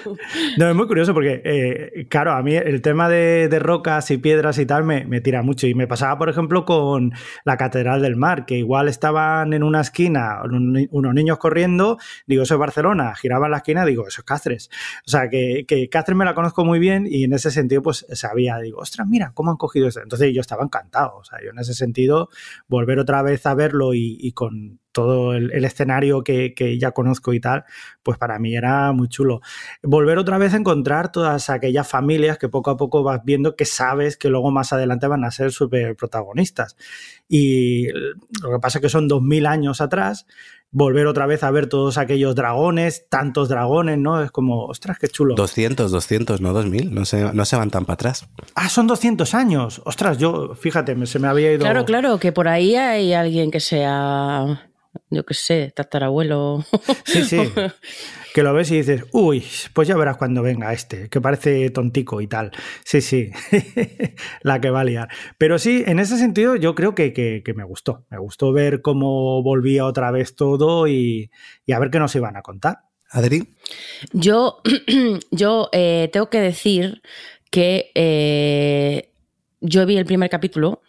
[0.59, 4.19] No, es muy curioso porque, eh, claro, a mí el tema de, de, rocas y
[4.19, 5.67] piedras y tal me, me, tira mucho.
[5.67, 7.13] Y me pasaba, por ejemplo, con
[7.45, 10.41] la Catedral del Mar, que igual estaban en una esquina
[10.91, 14.71] unos niños corriendo, digo, eso es Barcelona, giraban la esquina, digo, eso es Cáceres.
[15.07, 18.07] O sea, que, que Cáceres me la conozco muy bien y en ese sentido, pues
[18.13, 20.01] sabía, digo, ostras, mira, ¿cómo han cogido eso?
[20.01, 21.17] Entonces yo estaba encantado.
[21.17, 22.29] O sea, yo en ese sentido,
[22.69, 27.33] volver otra vez a verlo y con todo el, el escenario que, que, ya conozco
[27.33, 27.65] y tal,
[28.03, 29.41] pues para mí era muy chulo.
[29.83, 33.65] Volver otra vez a encontrar todas aquellas familias que poco a poco vas viendo que
[33.65, 36.77] sabes que luego más adelante van a ser súper protagonistas.
[37.29, 37.89] Y
[38.43, 40.27] lo que pasa es que son dos mil años atrás,
[40.73, 44.23] volver otra vez a ver todos aquellos dragones, tantos dragones, ¿no?
[44.23, 45.35] Es como, ostras, qué chulo.
[45.35, 48.29] 200, 200, no 2000, no se, no se van tan para atrás.
[48.55, 49.83] Ah, son 200 años.
[49.85, 51.61] Ostras, yo, fíjate, se me había ido...
[51.61, 54.70] Claro, claro, que por ahí hay alguien que sea
[55.11, 56.65] yo qué sé, tatarabuelo.
[57.05, 57.39] Sí, sí.
[58.33, 62.21] Que lo ves y dices, uy, pues ya verás cuando venga este, que parece tontico
[62.21, 62.53] y tal.
[62.85, 63.31] Sí, sí,
[64.43, 65.09] la que va a liar.
[65.37, 68.07] Pero sí, en ese sentido yo creo que, que, que me gustó.
[68.09, 71.33] Me gustó ver cómo volvía otra vez todo y,
[71.67, 72.83] y a ver qué nos iban a contar.
[73.11, 73.57] Adri.
[74.13, 74.63] Yo,
[75.33, 77.03] yo eh, tengo que decir
[77.51, 79.13] que eh,
[79.61, 80.83] yo vi el primer capítulo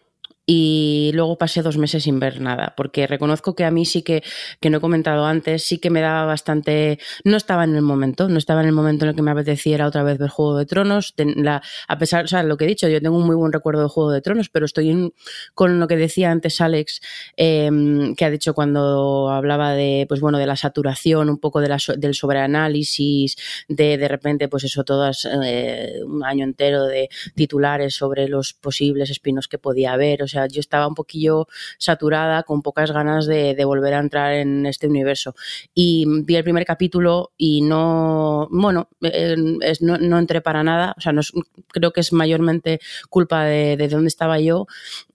[0.45, 4.23] y luego pasé dos meses sin ver nada, porque reconozco que a mí sí que,
[4.59, 8.27] que no he comentado antes, sí que me daba bastante, no estaba en el momento,
[8.27, 10.65] no estaba en el momento en el que me apeteciera otra vez ver Juego de
[10.65, 13.53] Tronos, la, a pesar, o sea, lo que he dicho, yo tengo un muy buen
[13.53, 15.13] recuerdo de Juego de Tronos, pero estoy en,
[15.53, 17.01] con lo que decía antes Alex,
[17.37, 17.69] eh,
[18.17, 21.77] que ha dicho cuando hablaba de, pues bueno, de la saturación, un poco de la,
[21.97, 23.35] del sobreanálisis,
[23.67, 29.09] de de repente, pues eso, todas, eh, un año entero de titulares sobre los posibles
[29.09, 33.61] espinos que podía haber, o sea, yo estaba un poquillo saturada, con pocas ganas de,
[33.65, 35.35] volver a entrar en este universo.
[35.73, 39.35] Y vi el primer capítulo y no, bueno, eh,
[39.81, 41.31] no, no, entré para nada, o sea, no es,
[41.67, 44.67] creo que es mayormente culpa de, de dónde estaba yo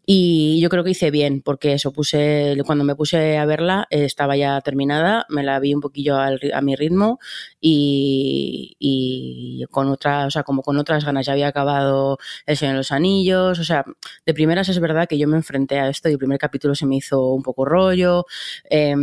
[0.08, 4.04] y yo creo que hice bien, porque eso puse, cuando me puse a verla, eh,
[4.04, 7.18] estaba ya terminada, me la vi un poquillo al, a mi ritmo
[7.60, 12.74] y, y, con otra, o sea, como con otras ganas, ya había acabado El Señor
[12.74, 13.84] de los Anillos, o sea,
[14.24, 16.86] de primeras es verdad que yo me enfrenté a esto y el primer capítulo se
[16.86, 18.26] me hizo un poco rollo,
[18.70, 18.94] eh,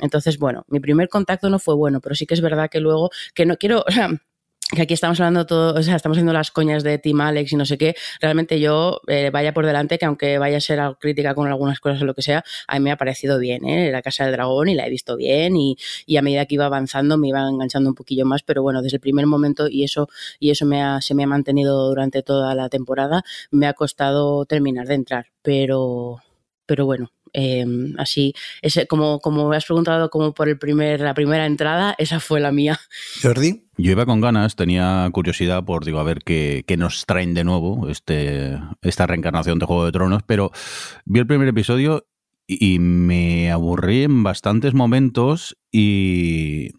[0.00, 3.10] entonces, bueno, mi primer contacto no fue bueno, pero sí que es verdad que luego,
[3.34, 3.84] que no quiero,
[4.74, 7.56] que aquí estamos hablando todo, o sea, estamos haciendo las coñas de Team Alex y
[7.56, 11.34] no sé qué, realmente yo eh, vaya por delante que aunque vaya a ser crítica
[11.34, 13.90] con algunas cosas o lo que sea, a mí me ha parecido bien, ¿eh?
[13.90, 16.66] La Casa del Dragón y la he visto bien y, y, a medida que iba
[16.66, 20.08] avanzando me iba enganchando un poquillo más, pero bueno, desde el primer momento y eso,
[20.38, 24.44] y eso me ha, se me ha mantenido durante toda la temporada, me ha costado
[24.46, 26.18] terminar de entrar, pero,
[26.66, 27.64] pero bueno, eh,
[27.98, 32.20] así, ese, como, como me has preguntado como por el primer, la primera entrada, esa
[32.20, 32.78] fue la mía.
[33.22, 33.64] Jordi.
[33.76, 37.44] Yo iba con ganas, tenía curiosidad por digo, a ver qué, qué, nos traen de
[37.44, 40.50] nuevo este, esta reencarnación de Juego de Tronos, pero
[41.06, 42.06] vi el primer episodio
[42.46, 46.72] y, y me aburrí en bastantes momentos y,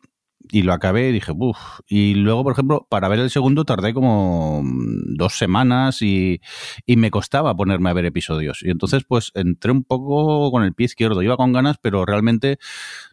[0.52, 1.80] y lo acabé y dije, uff.
[1.88, 6.42] Y luego, por ejemplo, para ver el segundo tardé como dos semanas y,
[6.86, 8.62] y, me costaba ponerme a ver episodios.
[8.62, 11.22] Y entonces, pues entré un poco con el pie izquierdo.
[11.22, 12.60] Iba con ganas, pero realmente,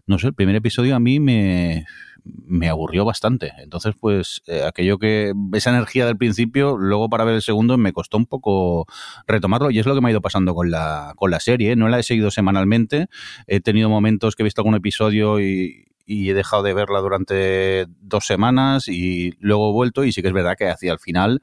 [0.06, 1.86] no sé, el primer episodio a mí me,
[2.24, 3.52] me aburrió bastante.
[3.58, 7.92] Entonces, pues eh, aquello que, esa energía del principio, luego para ver el segundo me
[7.92, 8.86] costó un poco
[9.26, 11.72] retomarlo y es lo que me ha ido pasando con la, con la serie.
[11.72, 11.76] ¿eh?
[11.76, 13.06] No la he seguido semanalmente,
[13.46, 17.86] he tenido momentos que he visto algún episodio y, y he dejado de verla durante
[18.00, 21.42] dos semanas y luego he vuelto y sí que es verdad que hacia el final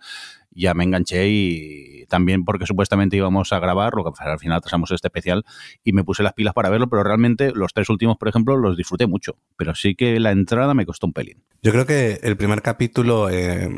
[0.50, 4.90] ya me enganché y también porque supuestamente íbamos a grabar, lo que al final trazamos
[4.90, 5.46] este especial
[5.84, 8.76] y me puse las pilas para verlo, pero realmente los tres últimos, por ejemplo, los
[8.76, 11.44] disfruté mucho, pero sí que la entrada me costó un pelín.
[11.62, 13.70] Yo creo que el primer capítulo eh,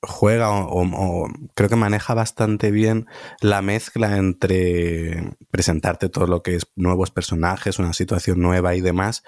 [0.00, 3.06] juega o, o, creo que maneja bastante bien
[3.40, 9.24] la mezcla entre presentarte todo lo que es nuevos personajes, una situación nueva y demás,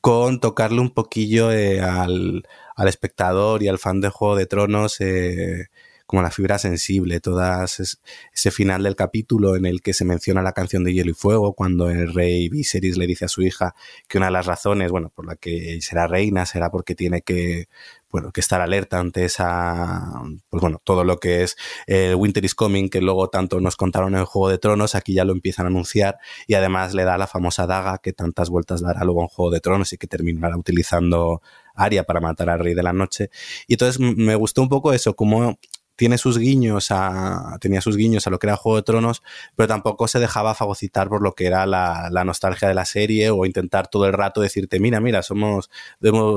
[0.00, 5.00] con tocarle un poquillo eh, al, al, espectador y al fan de Juego de Tronos
[5.00, 5.68] eh,
[6.08, 8.00] como la fibra sensible, todas es,
[8.32, 11.52] ese final del capítulo en el que se menciona la canción de Hielo y Fuego,
[11.52, 13.74] cuando el rey Viserys le dice a su hija
[14.08, 17.68] que una de las razones, bueno, por la que será reina será porque tiene que
[18.10, 22.54] bueno, que estar alerta ante esa, pues bueno, todo lo que es el Winter is
[22.54, 25.68] Coming, que luego tanto nos contaron en Juego de Tronos, aquí ya lo empiezan a
[25.68, 29.50] anunciar y además le da la famosa daga que tantas vueltas dará luego en Juego
[29.50, 31.42] de Tronos y que terminará utilizando
[31.74, 33.30] Aria para matar al Rey de la Noche.
[33.66, 35.58] Y entonces me gustó un poco eso, como
[35.98, 39.20] tiene sus guiños a, tenía sus guiños a lo que era Juego de Tronos,
[39.56, 43.44] pero tampoco se dejaba fagocitar por lo que era la, nostalgia de la serie o
[43.44, 45.70] intentar todo el rato decirte, mira, mira, somos,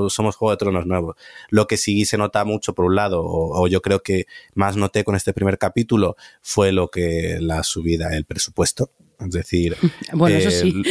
[0.10, 1.16] somos Juego de Tronos nuevos.
[1.50, 5.04] Lo que sí se nota mucho, por un lado, o, yo creo que más noté
[5.04, 8.90] con este primer capítulo, fue lo que la subida, el presupuesto.
[9.26, 9.78] Es decir,
[10.14, 10.84] bueno, eso sí.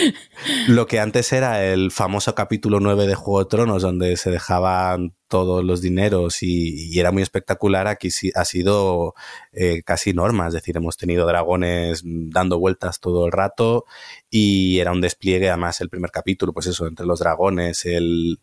[0.69, 5.15] lo que antes era el famoso capítulo 9 de Juego de Tronos, donde se dejaban
[5.29, 9.15] todos los dineros y, era muy espectacular, aquí sí, ha sido
[9.53, 13.85] eh, casi norma, es decir, hemos tenido dragones dando vueltas todo el rato
[14.29, 18.41] y era un despliegue, además el primer capítulo, pues eso, entre los dragones, el,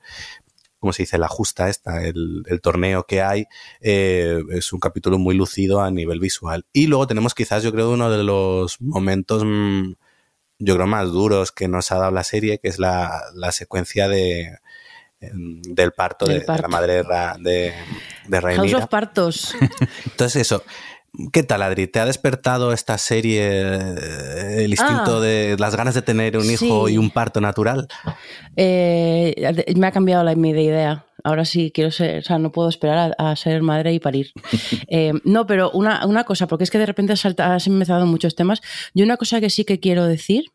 [0.87, 1.17] ¿cómo se dice?
[1.17, 3.45] La justa esta, el, torneo que hay,
[3.81, 6.65] eh, es un capítulo muy lucido a nivel visual.
[6.71, 9.95] Y luego tenemos quizás, yo creo, uno de los momentos, mm,
[10.59, 14.07] yo creo, más duros que nos ha dado la serie, que es la, la secuencia
[14.07, 14.59] de
[15.19, 17.03] del parto, de, la madre
[17.39, 17.73] de,
[18.27, 19.55] de House of Partos.
[20.05, 20.63] Entonces eso,
[21.31, 21.87] ¿Qué tal, Adri?
[21.87, 25.21] ¿Te ha despertado esta serie eh, el instinto ah.
[25.21, 27.87] de las ganas de tener un hijo y un parto natural?
[28.55, 29.35] Eh,
[29.75, 31.05] me ha cambiado la, mi idea.
[31.23, 34.31] Ahora sí quiero ser, o sea, no puedo esperar a, ser madre y parir.
[34.89, 38.35] Eh, no, pero una, una, cosa, porque es que de repente has, has empezado muchos
[38.35, 38.61] temas.
[38.93, 40.45] Yo una cosa que sí que quiero decir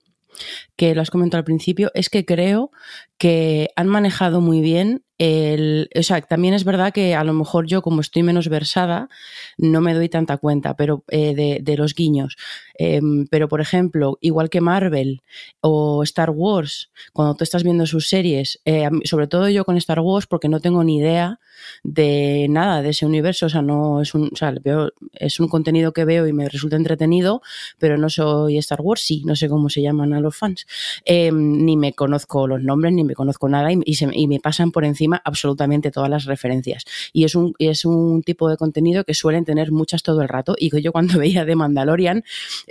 [0.76, 2.70] que lo has comentado al principio, es que creo
[3.18, 7.68] que han manejado muy bien el, o sea, también es verdad que a lo mejor
[7.68, 9.08] yo, como estoy menos versada,
[9.56, 12.36] no me doy tanta cuenta pero, eh, de, los guiños.
[12.74, 15.22] Em, pero, por ejemplo, igual que Marvel
[15.60, 20.00] o Star Wars, cuando tú estás viendo sus series, eh, sobre todo yo con Star
[20.00, 21.38] Wars, porque no tengo ni idea
[21.84, 24.52] de nada de ese universo, o sea, no es un, o sea,
[25.12, 27.42] es un contenido que veo y me resulta entretenido,
[27.78, 30.66] pero no soy Star Wars, sí, no sé cómo se llaman a los fans,
[31.04, 34.84] em, ni me conozco los nombres, ni me conozco nada y, y me pasan por
[34.84, 36.84] encima absolutamente todas las referencias.
[37.12, 40.54] Y es un, es un tipo de contenido que suelen tener muchas todo el rato
[40.58, 42.24] y que yo cuando veía de Mandalorian,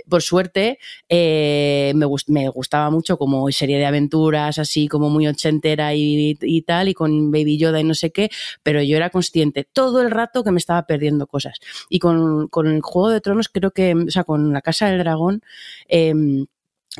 [0.08, 0.78] por suerte,
[1.08, 6.62] eh, me, me, gustaba mucho como serie de aventuras, así como muy ochentera y, y
[6.62, 8.30] tal, y con Baby Yoda y no sé qué,
[8.62, 11.58] pero yo era consciente todo el rato que me estaba perdiendo cosas.
[11.88, 14.98] Y con, con el Juego de Tronos creo que, o sea, con la Casa del
[14.98, 15.42] Dragón,
[15.88, 16.14] eh,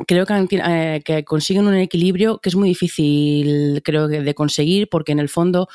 [0.07, 5.11] creo eh, que, consiguen un equilibrio que es muy difícil, creo que, de conseguir, porque
[5.11, 5.69] en el fondo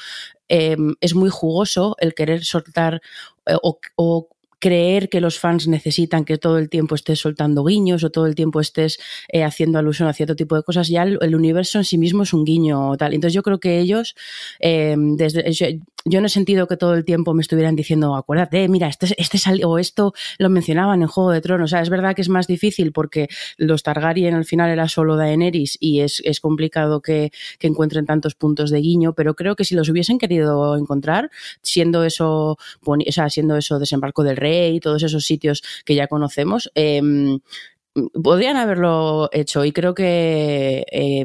[0.48, 3.00] em, es muy jugoso el querer soltar
[3.46, 4.28] eh, o,
[4.60, 8.34] creer que los fans necesitan que todo el tiempo estés soltando guiños o todo el
[8.34, 11.96] tiempo estés eh, haciendo alusión a cierto tipo de cosas, ya el, universo en sí
[11.96, 13.14] mismo es un guiño tal.
[13.14, 14.16] Entonces yo creo que ellos,
[14.58, 18.88] em, desde, yo no he sentido que todo el tiempo me estuvieran diciendo, acuérdate, mira,
[18.88, 21.66] este, este o esto lo mencionaban en Juego de Tronos.
[21.66, 25.16] O sea, es verdad que es más difícil porque los Targaryen al final era solo
[25.16, 29.64] Daenerys y es, es complicado que, que, encuentren tantos puntos de guiño, pero creo que
[29.64, 31.30] si los hubiesen querido encontrar,
[31.62, 36.06] siendo eso, o sea, siendo eso Desembarco del Rey y todos esos sitios que ya
[36.06, 37.02] conocemos, eh,
[38.22, 40.86] podrían haberlo hecho y creo que...
[40.90, 41.24] Eh,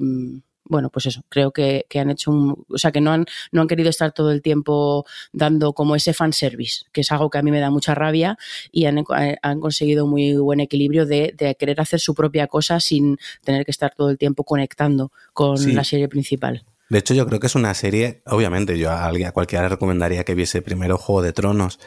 [0.74, 3.68] bueno, pues eso, creo que, han hecho un, o sea, que no han, no han
[3.68, 7.52] querido estar todo el tiempo dando como ese fanservice, que es algo que a mí
[7.52, 8.40] me da mucha rabia
[8.72, 12.80] y han, eh, han conseguido muy buen equilibrio de, de, querer hacer su propia cosa
[12.80, 16.66] sin tener que estar todo el tiempo conectando con la serie principal.
[16.90, 19.70] De hecho, yo creo que es una serie, obviamente, yo a, alguien, a cualquiera le
[19.70, 21.80] recomendaría que viese primero Juego de Tronos,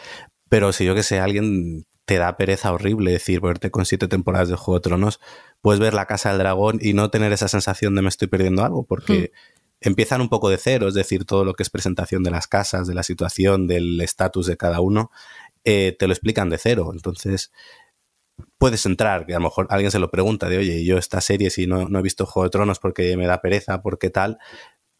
[0.48, 4.48] pero si yo que sé, alguien te da pereza horrible decir, verte con siete temporadas
[4.48, 5.20] de Juego de Tronos,
[5.60, 8.64] puedes ver la Casa del Dragón y no tener esa sensación de me estoy perdiendo
[8.64, 9.88] algo, porque hmm.
[9.88, 12.86] empiezan un poco de cero, es decir, todo lo que es presentación de las casas,
[12.86, 15.10] de la situación, del estatus de cada uno,
[15.64, 16.90] eh, te lo explican de cero.
[16.92, 17.50] Entonces,
[18.56, 21.50] puedes entrar, que a lo mejor alguien se lo pregunta de, oye, yo esta serie
[21.50, 24.38] si no, no he visto Juego de Tronos porque me da pereza, porque tal,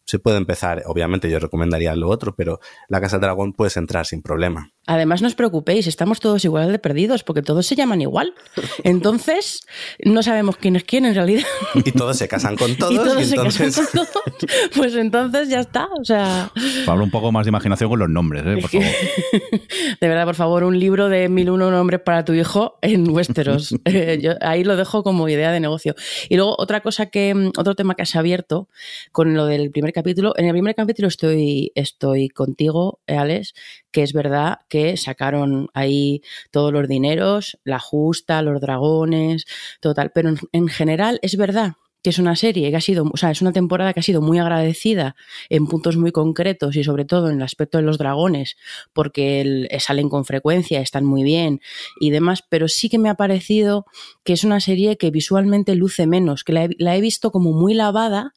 [0.07, 4.07] se puede empezar, obviamente yo recomendaría lo otro, pero la Casa del Dragón puedes entrar
[4.07, 4.73] sin problema.
[4.87, 8.35] Además, no os preocupéis, estamos todos igual de perdidos, porque todos se llaman igual.
[8.85, 9.67] Entonces,
[10.05, 11.43] no sabemos quién es quién en realidad.
[11.75, 12.93] Y todos se casan con todos.
[12.93, 14.37] Y todos se casan con todos.
[14.77, 15.89] Pues entonces ya está.
[16.01, 16.53] O sea.
[16.87, 18.59] Habla un poco más de imaginación con los nombres, ¿eh?
[18.61, 18.87] por favor.
[20.01, 23.75] De verdad, por favor, un libro de mil uno nombres para tu hijo en Westeros.
[23.87, 25.95] Eh, yo ahí lo dejo como idea de negocio.
[26.29, 28.69] Y luego, otra cosa que, mm, otro tema que has abierto
[29.13, 30.35] con lo del primer capítulo.
[30.37, 33.55] En el primer capítulo estoy, estoy contigo, Alex,
[33.97, 39.47] que es verdad que sacaron ahí todos los dineros, la justa, los dragones,
[39.81, 40.13] total.
[40.15, 43.43] Pero en, general es verdad que es una serie que ha sido, o sea, es
[43.43, 45.17] una temporada que ha sido muy agradecida
[45.49, 48.57] en puntos muy concretos y sobre todo en el aspecto de los dragones,
[48.93, 51.61] porque eh, salen con frecuencia, están muy bien
[51.99, 53.87] y demás, pero sí que me ha parecido
[54.23, 58.35] que es una serie que visualmente luce menos, que la he, visto como muy lavada,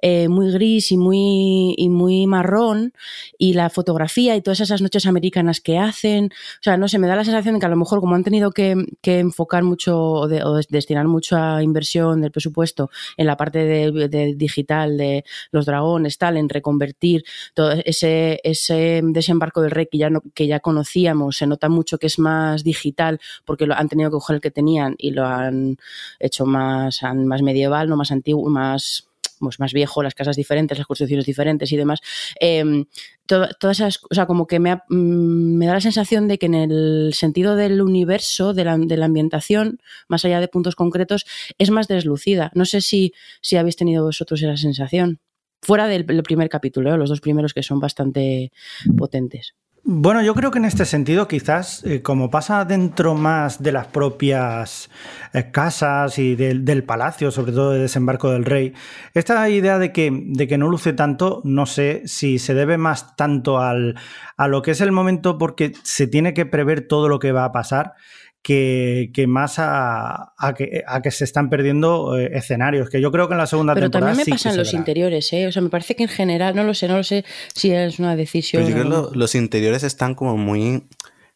[0.00, 2.94] eh, muy gris y muy, y muy marrón,
[3.38, 7.06] y la fotografía y todas esas noches americanas que hacen, o sea, no sé, me
[7.06, 10.22] da la sensación de que a lo mejor como han tenido que, enfocar mucho o,
[10.22, 16.36] o destinar mucha inversión del presupuesto en la parte de, digital de los dragones, tal,
[16.36, 21.68] en reconvertir todo ese, ese desembarco del rey que ya, que ya conocíamos, se nota
[21.68, 25.10] mucho que es más digital porque lo, han tenido que coger el que tenían y
[25.10, 25.76] lo han
[26.18, 29.09] hecho más, más medieval, no más antiguo, más
[29.40, 32.00] pues más viejo, las casas diferentes, las construcciones diferentes y demás.
[32.38, 32.84] Em,
[33.26, 36.54] todas esas, o sea, como que me, mm, me, da la sensación de que en
[36.54, 41.26] el sentido del universo, de la, de la, ambientación, más allá de puntos concretos,
[41.58, 42.50] es más deslucida.
[42.54, 45.20] No sé si, si habéis tenido vosotros esa sensación.
[45.62, 46.96] Fuera del, primer capítulo, ¿eh?
[46.96, 48.50] los dos primeros que son bastante
[48.96, 49.54] potentes.
[49.82, 53.86] Bueno, yo creo que en este sentido, quizás, eh, como pasa dentro más de las
[53.86, 54.90] propias
[55.32, 58.74] eh, casas y del, palacio, sobre todo de desembarco del rey,
[59.14, 63.16] esta idea de que, de que no luce tanto, no sé si se debe más
[63.16, 63.96] tanto al,
[64.36, 67.44] a lo que es el momento porque se tiene que prever todo lo que va
[67.44, 67.94] a pasar
[68.42, 73.34] que, más a, que, a, que, se están perdiendo eh, escenarios, que yo creo que
[73.34, 74.12] en la segunda Pero temporada.
[74.12, 75.46] Pero también me pasan los interiores, ¿eh?
[75.46, 77.24] O sea, me parece que en general, no lo sé, no lo sé
[77.54, 78.64] si es una decisión.
[78.64, 80.84] Pero yo creo que los interiores están como muy.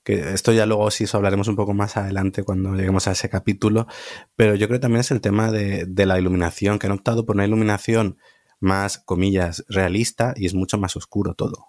[0.02, 3.86] Que esto ya luego sí hablaremos un poco más adelante cuando lleguemos a ese capítulo.
[4.36, 7.24] Pero yo creo que también es el tema de, de la iluminación, que han optado
[7.24, 8.18] por una iluminación
[8.60, 11.68] más, comillas, realista y es mucho más oscuro todo.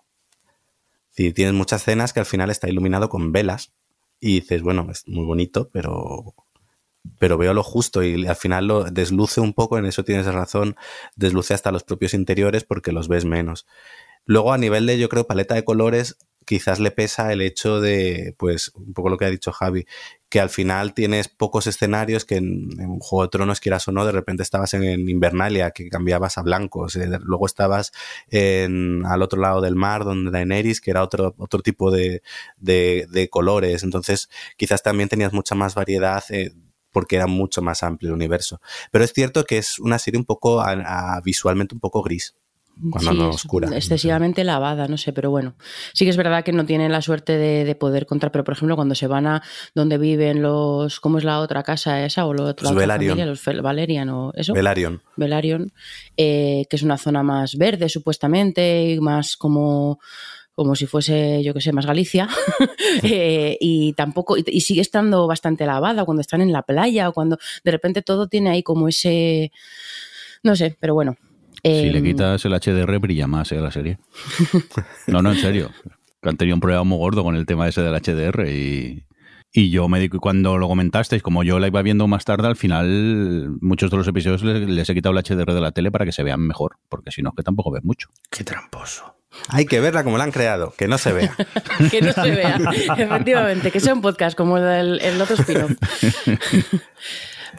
[1.11, 3.73] Si tienes muchas escenas que al final está iluminado con velas
[4.25, 6.33] y dices, bueno, es muy bonito, pero,
[7.19, 10.75] pero veo lo justo y al final lo desluce un poco, en eso tienes razón,
[11.15, 13.67] desluce hasta los propios interiores porque los ves menos.
[14.25, 18.33] Luego a nivel de, yo creo, paleta de colores, quizás le pesa el hecho de,
[18.39, 19.85] pues, un poco lo que ha dicho Javi,
[20.35, 24.05] que al final tienes pocos escenarios que en, un Juego de Tronos, quieras o no,
[24.05, 27.93] de repente estabas en, Invernalia, que cambiabas a blancos, eh, luego estabas
[28.29, 32.21] en, al otro lado del mar, donde Daenerys, que era otro, otro tipo de,
[32.57, 36.21] de, colores, entonces quizás también tenías mucha más variedad.
[36.27, 36.51] Eh,
[36.91, 38.61] porque era mucho más amplio el universo.
[38.89, 40.63] Pero es cierto que es una serie un poco
[41.23, 42.35] visualmente un poco gris
[42.89, 43.69] cuando no oscura.
[43.75, 45.55] Excesivamente lavada, no sé, pero bueno.
[45.93, 48.75] Sí que es verdad que no tienen la suerte de, poder contar, pero por ejemplo,
[48.75, 50.99] cuando se van a donde viven los.
[50.99, 52.25] ¿Cómo es la otra casa esa?
[52.25, 54.53] O la otra familia, los Valerian o eso.
[54.53, 55.01] Velarion.
[55.15, 55.71] Velarion,
[56.17, 59.99] eh, que es una zona más verde, supuestamente, y más como
[60.55, 62.29] como si fuese, yo que sé, más Galicia,
[63.03, 67.38] eh, y tampoco, y, sigue estando bastante lavada cuando están en la playa o cuando
[67.63, 69.51] de repente todo tiene ahí como ese,
[70.43, 71.17] no sé, pero bueno,
[71.65, 73.60] si le em, quitas el HDR, brilla más ¿eh?
[73.60, 73.97] la serie.
[75.08, 75.71] no, no, en serio.
[76.21, 79.06] Han tenido un problema muy gordo con el tema ese del HDR y,
[79.51, 82.56] y yo me di cuando lo comentasteis, como yo la iba viendo más tarde, al
[82.56, 86.12] final muchos de los episodios les, he quitado el HDR de la tele para que
[86.12, 88.10] se vean mejor, porque si no, que tampoco ves mucho.
[88.30, 89.15] Qué tramposo.
[89.49, 91.36] Hay que verla como la han creado, que no se vea.
[91.91, 92.60] que no se vea,
[92.97, 95.58] efectivamente, que sea un podcast como el, el otro spin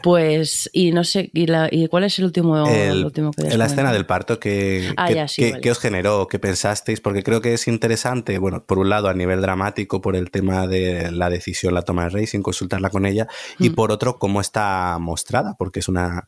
[0.03, 3.65] Pues, y no sé, ¿y, la, y cuál es el último, el, último que La
[3.65, 8.37] escena del parto que, ah, que, os generó, qué pensasteis, porque creo que es interesante,
[8.37, 12.03] bueno, por un lado a nivel dramático, por el tema de la decisión, la toma
[12.03, 13.27] de rey, sin consultarla con ella,
[13.59, 13.75] y mm.
[13.75, 16.27] por otro, cómo está mostrada, porque es una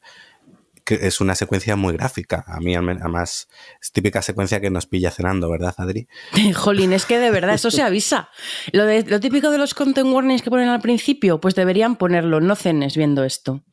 [0.95, 2.43] es una secuencia muy gráfica.
[2.47, 3.47] A mí, además,
[3.81, 6.07] es típica secuencia que nos pilla cenando, ¿verdad, Adri?
[6.55, 8.29] Jolín, es que de verdad eso se avisa.
[8.71, 12.55] Lo, lo típico de los content warnings que ponen al principio, pues deberían ponerlo, no
[12.55, 13.63] cenes viendo esto.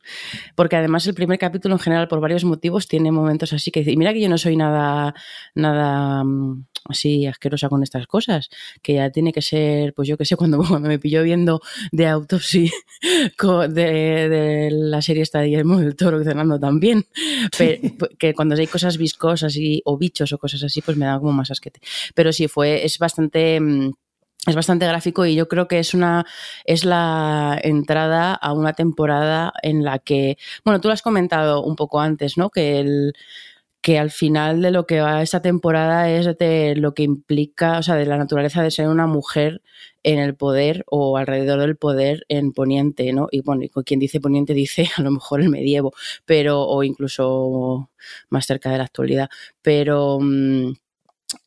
[0.55, 3.81] Porque además el primer capítulo en general, por varios motivos, tiene momentos así que...
[3.81, 5.13] Y mira que yo no soy nada,
[5.55, 8.49] nada mm, así asquerosa con estas cosas,
[8.81, 12.07] que ya tiene que ser, pues yo qué sé, cuando, cuando me pilló viendo de
[12.07, 12.71] autopsy
[13.69, 17.05] de, la serie esta de Guillermo del Toro cenando también,
[18.17, 21.33] que cuando hay cosas viscosas y, o bichos o cosas así, pues me da como
[21.33, 21.79] más asquete.
[22.15, 23.91] Pero sí, fue, es bastante mm,
[24.47, 26.25] es bastante gráfico y yo creo que es una
[26.63, 31.75] es la entrada a una temporada en la que bueno tú lo has comentado un
[31.75, 33.13] poco antes no que el
[33.81, 37.83] que al final de lo que va esta temporada es de lo que implica, o
[37.83, 39.61] sea, de la naturaleza de ser una mujer
[40.03, 43.27] en el poder o alrededor del poder en Poniente, ¿no?
[43.31, 45.93] Y bueno, quien dice Poniente dice a lo mejor el medievo,
[46.25, 47.89] pero, o incluso
[48.29, 49.29] más cerca de la actualidad.
[49.61, 50.73] Pero, mm,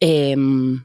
[0.00, 0.84] em,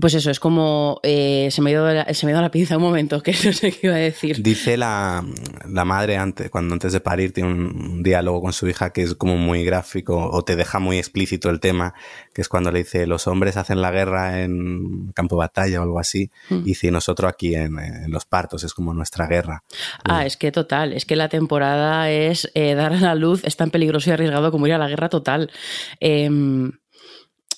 [0.00, 2.82] Pues eso, es como eh, se, me dio la, se me dio la pinza un
[2.82, 4.42] momento, que no sé qué iba a decir.
[4.42, 5.24] Dice la,
[5.68, 9.14] la madre antes, cuando antes de parir tiene un, diálogo con su hija que es
[9.14, 11.94] como muy gráfico o te deja muy explícito el tema,
[12.32, 15.82] que es cuando le dice los hombres hacen la guerra en campo de batalla o
[15.82, 16.54] algo así, mm.
[16.54, 17.76] y dice nosotros aquí en,
[18.08, 19.62] los partos, es como nuestra guerra.
[20.04, 23.56] Ah, es que total, es que la temporada es eh, dar a la luz, es
[23.56, 25.50] tan peligroso y arriesgado como ir a la guerra total.
[26.00, 26.30] Eh,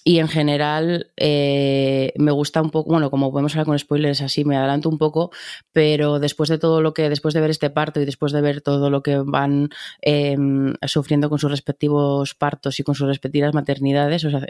[0.05, 4.45] y en general eh, me gusta un poco, bueno, como podemos hablar con spoilers así,
[4.45, 5.31] me adelanto un poco,
[5.73, 8.63] pero después de todo lo que, después de ver este parto y después de ver
[8.63, 14.25] todo lo que van em, sufriendo con sus respectivos partos y con sus respectivas maternidades,
[14.25, 14.47] o sea,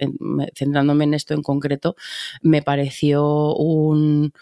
[0.54, 1.96] centrándome en esto en concreto,
[2.42, 4.32] me pareció un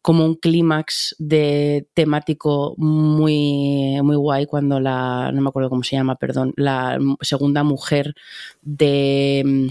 [0.00, 5.96] como un clímax de temático muy, muy guay cuando la, no me acuerdo cómo se
[5.96, 8.14] llama, perdón, la segunda mujer
[8.62, 9.70] de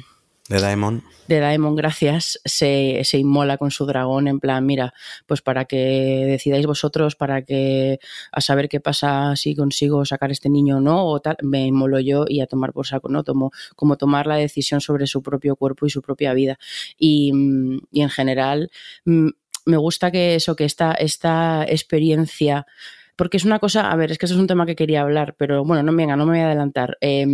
[0.50, 1.04] de Daemon.
[1.28, 4.93] De Daemon, gracias, se, se, inmola con su dragón en plan, mira,
[5.26, 5.78] pues para que
[6.26, 8.00] decidáis vosotros, para que
[8.32, 12.00] a saber qué pasa si consigo sacar este niño o no, o tal, me inmolo
[12.00, 13.24] yo y a tomar por saco, ¿no?
[13.24, 16.58] Tomo, como tomar la decisión sobre su propio cuerpo y su propia vida.
[16.98, 17.34] Y,
[17.91, 18.72] y en general,
[19.04, 22.66] me gusta que eso, que esta, esta experiencia
[23.18, 25.36] porque es una cosa, a ver, es que eso es un tema que quería hablar,
[25.39, 27.00] pero bueno, no venga, no me voy a adelantar.
[27.02, 27.26] Eh,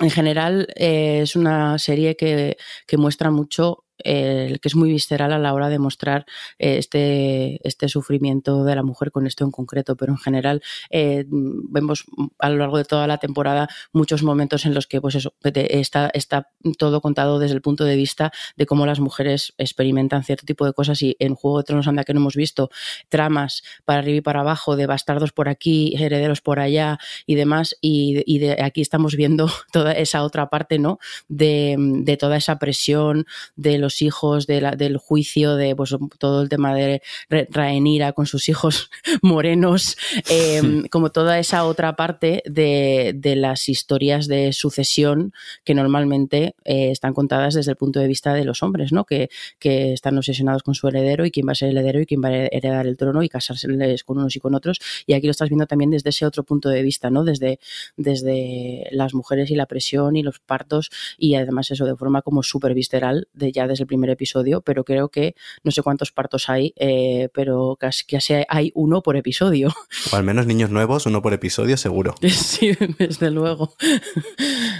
[0.00, 5.32] en general eh, es una serie que, que muestra mucho el que es muy visceral
[5.32, 6.26] a la hora de mostrar
[6.58, 11.24] eh, este, este sufrimiento de la mujer con esto en concreto, pero en general eh,
[11.28, 12.04] vemos
[12.38, 16.10] a lo largo de toda la temporada muchos momentos en los que pues eso, está,
[16.12, 20.64] está todo contado desde el punto de vista de cómo las mujeres experimentan cierto tipo
[20.66, 22.70] de cosas y en Juego de Tronos anda que no hemos visto
[23.08, 27.76] tramas para arriba y para abajo de bastardos por aquí, herederos por allá y demás
[27.80, 30.98] y, y de aquí estamos viendo toda esa otra parte ¿no?
[31.28, 33.26] de, de toda esa presión
[33.56, 38.48] de los hijos, de del juicio, de pues, todo el tema de Raenira con sus
[38.48, 38.90] hijos
[39.22, 39.96] morenos,
[40.28, 45.32] em, como toda esa otra parte de, de, las historias de sucesión
[45.64, 49.04] que normalmente eh, están contadas desde el punto de vista de los hombres, ¿no?
[49.04, 49.28] Que,
[49.58, 52.22] que, están obsesionados con su heredero y quién va a ser el heredero y quién
[52.22, 54.80] va a heredar el trono y casárseles con unos y con otros.
[55.06, 57.24] Y aquí lo estás viendo también desde ese otro punto de vista, ¿no?
[57.24, 57.58] Desde,
[57.96, 62.42] desde las mujeres y la presión y los partos y además eso de forma como
[62.42, 66.48] súper visceral, de ya desde el primer episodio, pero creo que no sé cuántos partos
[66.48, 69.72] hay, eh, pero casi, casi, hay uno por episodio.
[70.12, 72.14] O al menos niños nuevos, uno por episodio, seguro.
[72.46, 73.74] Sí, desde luego.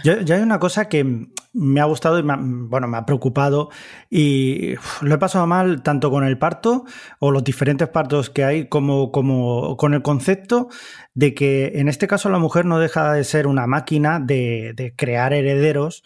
[0.04, 3.70] Yo, hay una cosa que me ha gustado y me ha, bueno, me ha preocupado
[4.10, 6.84] y lo he pasado mal tanto con el parto
[7.18, 10.68] o los diferentes partos que hay como, como con el concepto
[11.14, 14.94] de que en este caso la mujer no deja de ser una máquina de, de
[14.94, 16.04] crear herederos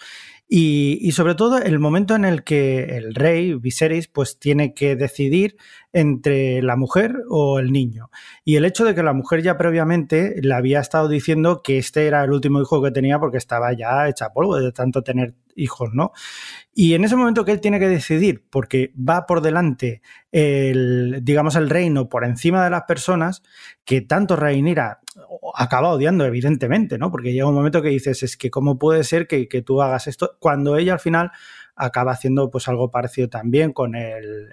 [0.53, 5.57] y, sobre todo el momento en el que el rey, Viserys, pues tiene que decidir
[5.93, 8.11] entre la mujer o el niño.
[8.45, 12.09] Y el hecho de que la mujer ya previamente le había estado diciendo que este
[12.09, 15.91] era el último hijo que tenía porque estaba ya hecha polvo de tanto tener hijos,
[15.93, 16.13] ¿no?
[16.75, 21.57] Y en ese momento que él tiene que decidir, porque va por delante el, digamos,
[21.57, 23.43] el reino por encima de las personas,
[23.85, 25.01] que tanto Reinira
[25.55, 27.11] acaba odiando, evidentemente, ¿no?
[27.11, 30.07] Porque llega un momento que dices, es que cómo puede ser que, que tú hagas
[30.07, 31.33] esto, cuando ella al final
[31.81, 34.49] acaba haciendo pues algo parecido también con el,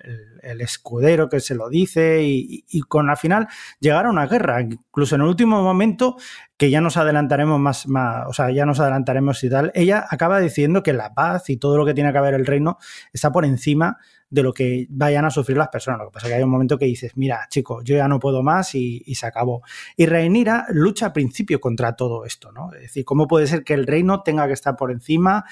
[0.60, 3.48] escudero que se lo dice y, con al final
[3.80, 4.62] llegar a una guerra.
[4.62, 6.16] Incluso en el último momento,
[6.56, 10.84] que ya nos adelantaremos más, o sea, ya nos adelantaremos y tal, ella acaba diciendo
[10.84, 12.78] que la paz y todo lo que tiene que haber el reino
[13.12, 13.98] está por encima
[14.30, 16.00] de lo que vayan a sufrir las personas.
[16.00, 18.20] Lo que pasa es que hay un momento que dices, mira, chico, yo ya no
[18.20, 19.62] puedo más y, se acabó.
[19.96, 22.74] Y Reinira lucha al principio contra todo esto, ¿no?
[22.74, 25.46] Es decir, ¿cómo puede ser que el reino tenga que estar por encima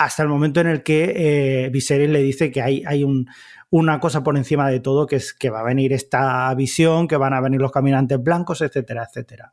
[0.00, 3.28] hasta el momento en el que eh, Viserys le dice que hay, hay un,
[3.68, 7.18] una cosa por encima de todo, que es que va a venir esta visión, que
[7.18, 9.52] van a venir los caminantes blancos, etcétera, etcétera.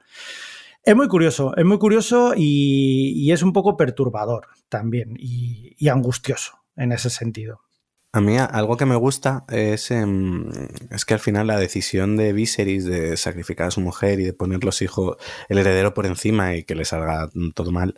[0.81, 6.93] Es muy curioso, es muy curioso y, es un poco perturbador también y, angustioso en
[6.93, 7.59] ese sentido.
[8.13, 10.05] A mí algo que me gusta es, eh,
[10.91, 14.33] es que al final la decisión de Viserys de sacrificar a su mujer y de
[14.33, 15.17] poner los hijos,
[15.49, 17.95] el heredero por encima y que le salga todo mal,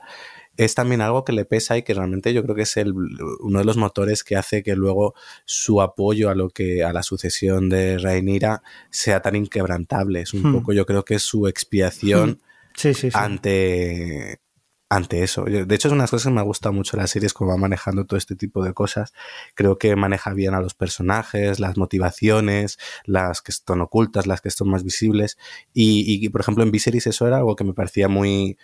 [0.60, 3.60] es también algo que le pesa y que realmente yo creo que es el, uno
[3.60, 7.70] de los motores que hace que luego su apoyo a lo que a la sucesión
[7.70, 10.20] de Rhaenyra sea tan inquebrantable.
[10.20, 10.54] Es un hmm.
[10.54, 12.42] poco, yo creo que es su expiación
[12.84, 13.08] hmm.
[13.14, 14.42] ante
[14.90, 15.46] ante eso.
[15.46, 17.34] De hecho, es una de las cosas que me ha gustado mucho la serie, es
[17.34, 19.14] cómo va manejando todo este tipo de cosas.
[19.54, 24.50] Creo que maneja bien a los personajes, las motivaciones, las que están ocultas, las que
[24.50, 25.38] están más visibles.
[25.74, 28.58] Y, y por ejemplo, en Viserys eso era algo que me parecía muy,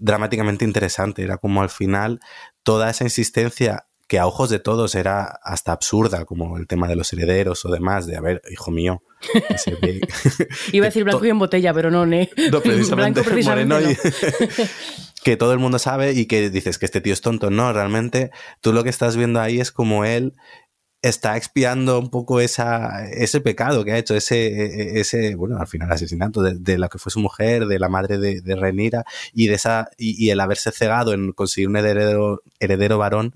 [0.00, 1.22] dramáticamente interesante.
[1.22, 2.18] Era como al final
[2.64, 6.96] toda esa insistencia que a ojos de todos era hasta absurda, como el tema de
[6.96, 9.04] los herederos o demás, de a ver, hijo mío.
[9.56, 10.00] se ve-
[10.72, 12.28] Iba a decir blanco y en botella, pero no, ne.
[12.50, 14.64] No, precisamente, Blanco precisamente moreno y- no.
[15.22, 17.50] que todo el mundo sabe y que dices que este tío es tonto.
[17.50, 20.34] No, realmente tú lo que estás viendo ahí es como él
[21.02, 26.42] está expiando un poco ese pecado que ha hecho, ese, ese bueno, al final asesinato
[26.42, 29.90] de, lo que fue su mujer, de la madre de, de Renira y de esa,
[29.96, 33.34] y, y el haberse cegado en conseguir un heredero, heredero varón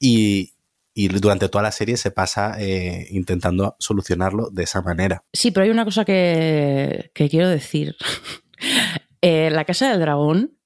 [0.00, 0.54] y,
[0.94, 5.24] y durante toda la serie se pasa eh, intentando solucionarlo de esa manera.
[5.32, 7.96] Sí, pero hay una cosa que, que quiero decir.
[9.26, 10.58] Eh, la Casa del Dragón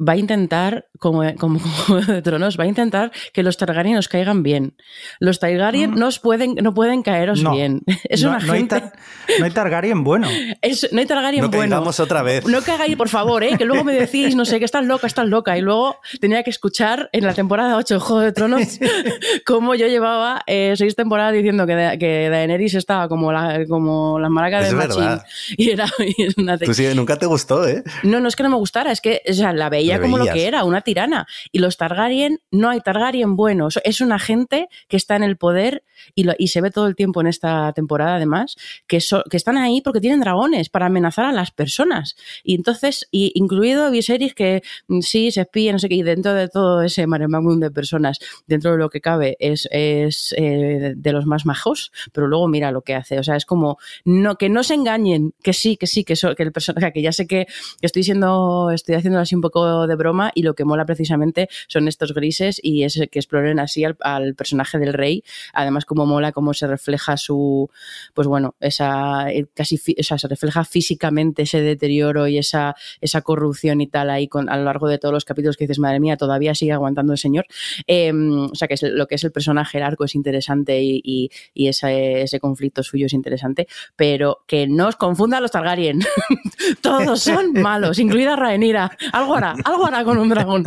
[0.00, 1.60] va a intentar, como, como,
[2.06, 4.74] de Tronos, va a intentar que los Targaryen os caigan bien.
[5.20, 5.98] Los Targaryen Mm.
[5.98, 7.52] no, os pueden, no pueden caeros No.
[7.52, 7.82] bien.
[8.08, 8.80] Es no, una no hay gente...
[8.80, 8.92] tar-
[9.38, 10.28] no hay Targaryen bueno.
[10.62, 11.82] es- no hay Targaryen No bueno.
[11.98, 12.46] otra vez.
[12.46, 13.56] No cagáis, por favor, ¿eh?
[13.58, 15.56] que luego me decís, no sé, que estás loca, estás loca.
[15.58, 18.78] Y luego tenía que escuchar en la temporada 8 de Juego de Tronos
[19.46, 24.18] cómo yo llevaba eh, seis temporadas diciendo que, Da- que Daenerys estaba como la, como
[24.18, 25.00] las maracas Es de Machín.
[25.00, 25.26] verdad.
[25.56, 27.82] Y era y una Tú sí, nunca te gustó, ¿eh?
[28.02, 30.24] no, no es que no me gustara, es que o sea, la veía como lo
[30.24, 30.34] veías.
[30.34, 31.26] que era, una tirana.
[31.52, 33.80] Y los Targaryen, no hay Targaryen buenos.
[33.84, 35.82] Es una gente que está en el poder
[36.14, 38.56] y, se ve todo el tiempo en esta temporada, además,
[38.86, 42.16] que, so- que están ahí porque tienen dragones para amenazar a las personas.
[42.42, 46.34] Y entonces, y, incluido Viserys, que mm, sí se espía, no sé qué, y dentro
[46.34, 51.12] de todo ese maremagum de personas, dentro de lo que cabe, es, es eh, de
[51.12, 53.18] los más majos, pero luego mira lo que hace.
[53.18, 56.52] O sea, es como no, que no se engañen, que sí, que sí, que, el
[56.52, 57.46] personaje, que ya sé que
[57.80, 61.86] estoy siendo, estoy haciendo así un poco de broma y lo que mola precisamente son
[61.86, 65.22] estos grises y es que exploren así al, personaje del rey.
[65.52, 67.70] Además, como mola cómo se refleja su,
[68.12, 73.22] pues bueno, esa eh, casi, o sea, se refleja físicamente ese deterioro y esa, esa
[73.22, 76.00] corrupción y tal ahí con, a lo largo de todos los capítulos que dices, madre
[76.00, 77.46] mía, todavía sigue aguantando el señor.
[77.86, 81.30] Eh, o sea, que es, lo que es el personaje, el arco es interesante y,
[81.54, 83.66] y, ese conflicto suyo es interesante,
[83.96, 86.00] pero que no os confundan los Targaryen.
[86.80, 88.90] Todos son malos, incluida Rhaenyra.
[89.12, 90.63] Algo hará, algo hará con un dragón.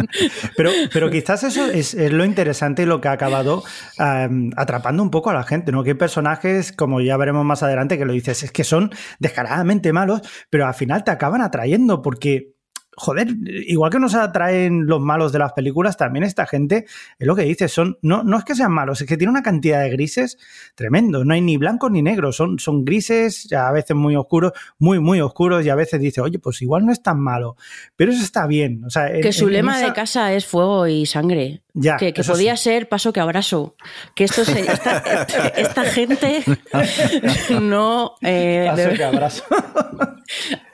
[0.56, 3.64] Pero, pero quizás eso es, lo interesante y lo que ha acabado
[3.98, 5.84] am, atrapando un poco a la gente, ¿no?
[5.84, 9.94] Que hay personajes, como ya veremos más adelante, que lo dices, es que son descaradamente
[9.94, 12.57] malos, pero al final te acaban atrayendo porque.
[13.00, 13.28] Joder,
[13.68, 16.86] igual que nos atraen los malos de las películas, también esta gente,
[17.20, 19.44] es lo que dices, son, no, no es que sean malos, es que tiene una
[19.44, 20.40] cantidad de grises
[20.74, 21.24] tremendo.
[21.24, 25.22] No hay ni blancos ni negros, son, son grises, a veces muy oscuros, muy, muy
[25.22, 27.56] oscuros, y a veces dices, oye, pues igual no es tan malo.
[27.96, 28.84] Pero eso está bien.
[28.84, 31.62] O sea, en- Que su lema esa- de casa es fuego y sangre.
[31.80, 32.64] Ya, que podía sí.
[32.64, 33.76] ser paso que abrazo.
[34.16, 34.98] Que esto se- esta,
[35.56, 36.44] esta gente
[37.62, 38.16] no.
[38.24, 39.44] eh, Paso de- que abrazo.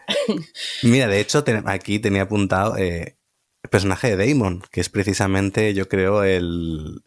[0.84, 3.18] Mira, de hecho, aquí tenía apuntado eh,
[3.64, 7.04] el personaje de Damon, que es precisamente, yo creo, el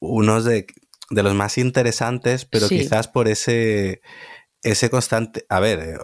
[0.00, 0.66] uno de,
[1.10, 2.78] de los más interesantes, pero Sí.
[2.78, 4.00] quizás por ese,
[4.62, 5.46] ese constante.
[5.48, 5.98] A ver, eh,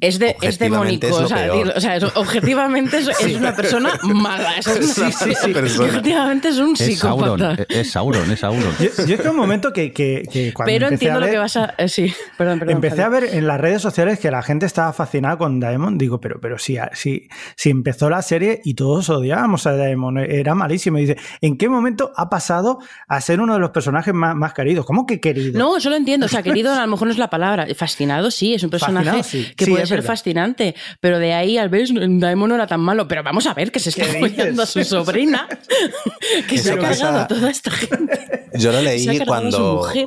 [0.00, 4.56] Es, de, es o, sea, o sea, es- objetivamente es, es una persona mala.
[4.56, 5.88] Es una, Sí, sí, sí, persona.
[5.88, 7.66] Objetivamente es un Es Sauron, psicópata.
[7.68, 8.74] es Sauron, es Sauron.
[8.78, 11.26] Yo, yo es que un momento que, que- que cuando Pero empecé a entiendo lo
[11.26, 11.74] ver- que vas a.
[11.76, 12.74] eh, sí, perdón, perdón.
[12.76, 15.98] Empecé a ver en las redes sociales que la gente estaba fascinada con Daemon.
[15.98, 20.54] Digo, pero, pero si, si, si empezó la serie y todos odiábamos a Daemon, era
[20.54, 20.98] malísimo.
[20.98, 22.78] Y dice, ¿en qué momento ha pasado
[23.08, 24.86] a ser uno de los personajes más, más queridos?
[24.86, 25.58] ¿Cómo que querido?
[25.58, 26.26] No, eso lo entiendo.
[26.26, 27.66] O sea, querido a lo mejor no es la palabra.
[27.76, 29.52] Fascinado sí, es un personaje Fascinado, sí.
[29.56, 30.12] que Sí, puede es ser verdad.
[30.12, 30.74] fascinante.
[31.00, 33.06] Pero de ahí al ver, Daemon no era tan malo.
[33.06, 35.46] Pero vamos a ver que se está follando a su sobrina.
[36.48, 38.48] Que se ha pasa- cargado a toda esta gente.
[38.54, 40.06] yo lo leí cuando, mujer.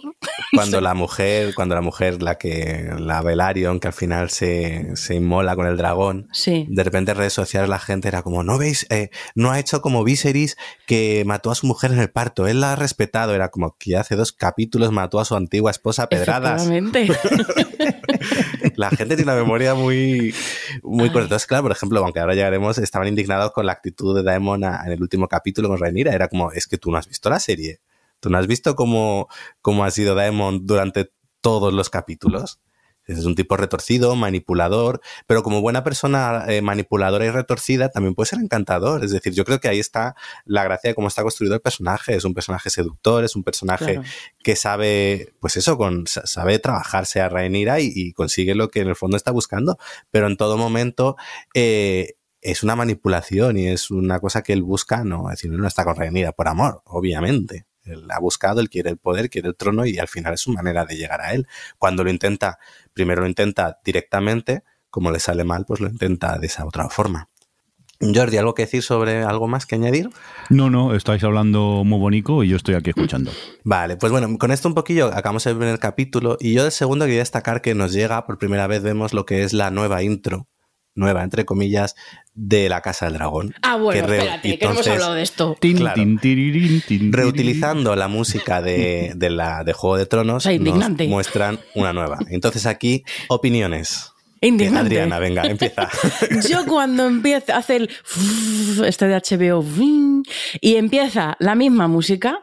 [0.53, 5.15] cuando la mujer, cuando la mujer, la que, la Velaryon, que al final se, se
[5.15, 6.65] inmola con el dragón, Sí.
[6.69, 9.81] de repente en redes sociales la gente era como, no veis, Eh, no ha hecho
[9.81, 10.55] como Viserys
[10.85, 13.97] que mató a su mujer en el parto, él la ha respetado, era como que
[13.97, 16.67] hace dos capítulos mató a su antigua esposa a pedradas.
[18.75, 20.33] La gente tiene una memoria muy,
[20.81, 24.91] muy claro, por ejemplo, aunque ahora llegaremos, estaban indignados con la actitud de Daemon en
[24.91, 26.13] el último capítulo con Rhaenyra.
[26.13, 27.79] Era como, es que tú no has visto la serie.
[28.19, 29.27] Tú no has visto cómo,
[29.61, 31.11] cómo ha sido Daemon durante
[31.41, 32.59] todos los capítulos.
[33.05, 38.27] Es un tipo retorcido, manipulador, pero como buena persona eh, manipuladora y retorcida también puede
[38.29, 39.03] ser encantador.
[39.03, 42.15] Es decir, yo creo que ahí está la gracia de cómo está construido el personaje.
[42.15, 44.03] Es un personaje seductor, es un personaje Claro.
[44.43, 48.79] que sabe, pues eso, con, sa- sabe trabajarse a Rhaenyra y, y consigue lo que
[48.81, 49.77] en el fondo está buscando,
[50.11, 51.17] pero en todo momento
[51.53, 55.57] eh, es una manipulación y es una cosa que él busca, no, es decir, él
[55.59, 57.65] no está con Rhaenyra por amor, obviamente.
[57.83, 60.51] Él ha buscado, él quiere el poder, quiere el trono y al final es su
[60.51, 61.47] manera de llegar a él.
[61.77, 62.59] Cuando lo intenta,
[62.93, 67.29] primero lo intenta directamente, como le sale mal, pues lo intenta de esa otra forma.
[68.13, 70.09] Jordi, ¿algo que decir sobre algo más que añadir?
[70.49, 73.31] No, no, estáis hablando muy bonito y yo estoy aquí escuchando.
[73.63, 77.05] Vale, pues bueno, con esto un poquillo acabamos el primer capítulo y yo del segundo
[77.05, 80.47] quería destacar que nos llega, por primera vez vemos lo que es la nueva intro,
[80.95, 81.95] nueva entre comillas,
[82.35, 83.53] de la Casa del Dragón.
[83.61, 85.57] Ah, bueno, que espérate, que no hemos entonces, hablado de esto.
[85.59, 85.95] Tin, Claro.
[85.95, 87.13] tin, tirirín, tin, tirirín.
[87.13, 91.07] Reutilizando la música de, de la, de Juego de Tronos, O sea, nos indignante.
[91.07, 92.17] muestran una nueva.
[92.29, 94.09] Entonces aquí, opiniones.
[94.41, 94.79] Indignante.
[94.81, 95.87] Adriana, venga, empieza.
[96.49, 97.89] Yo cuando empieza, hace el
[98.85, 99.63] este de HBO
[100.59, 102.39] y empieza la misma música,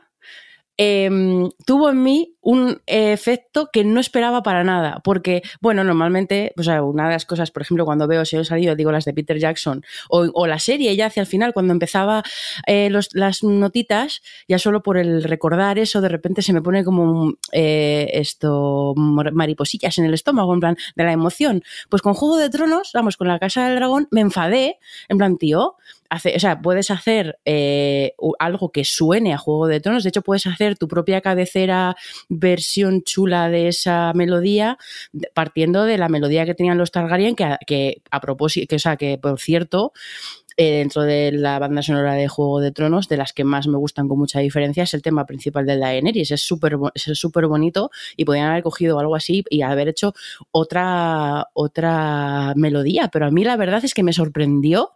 [0.82, 6.62] em, tuvo en mí un efecto que no esperaba para nada, porque, bueno, normalmente, o
[6.62, 9.38] sea, una de las cosas, por ejemplo, cuando veo Señor Salido, digo las de Peter
[9.38, 12.22] Jackson, o, la serie ya hacia el final, cuando empezaba
[12.66, 17.34] eh, las notitas, ya solo por el recordar eso, de repente se me pone como
[17.52, 21.62] eh, esto, mar- mariposillas en el estómago, en plan, de la emoción.
[21.90, 24.78] Pues con Juego de Tronos, vamos, con la Casa del Dragón, me enfadé,
[25.10, 25.76] en plan, tío,
[26.10, 30.46] o sea, puedes hacer eh, algo que suene a Juego de Tronos, de hecho puedes
[30.46, 31.96] hacer tu propia cabecera
[32.28, 34.78] versión chula de esa melodía,
[35.34, 38.96] partiendo de la melodía que tenían los Targaryen, que que a propósito, que, o sea,
[38.96, 39.92] que por cierto,
[40.62, 43.78] eh, dentro de la banda sonora de Juego de Tronos, de las que más me
[43.78, 46.32] gustan con mucha diferencia, es el tema principal de Daenerys.
[46.32, 50.12] Es súper es súper bonito y podían haber cogido algo así y haber hecho
[50.50, 53.08] otra, otra melodía.
[53.10, 54.90] Pero a mí la verdad es que me sorprendió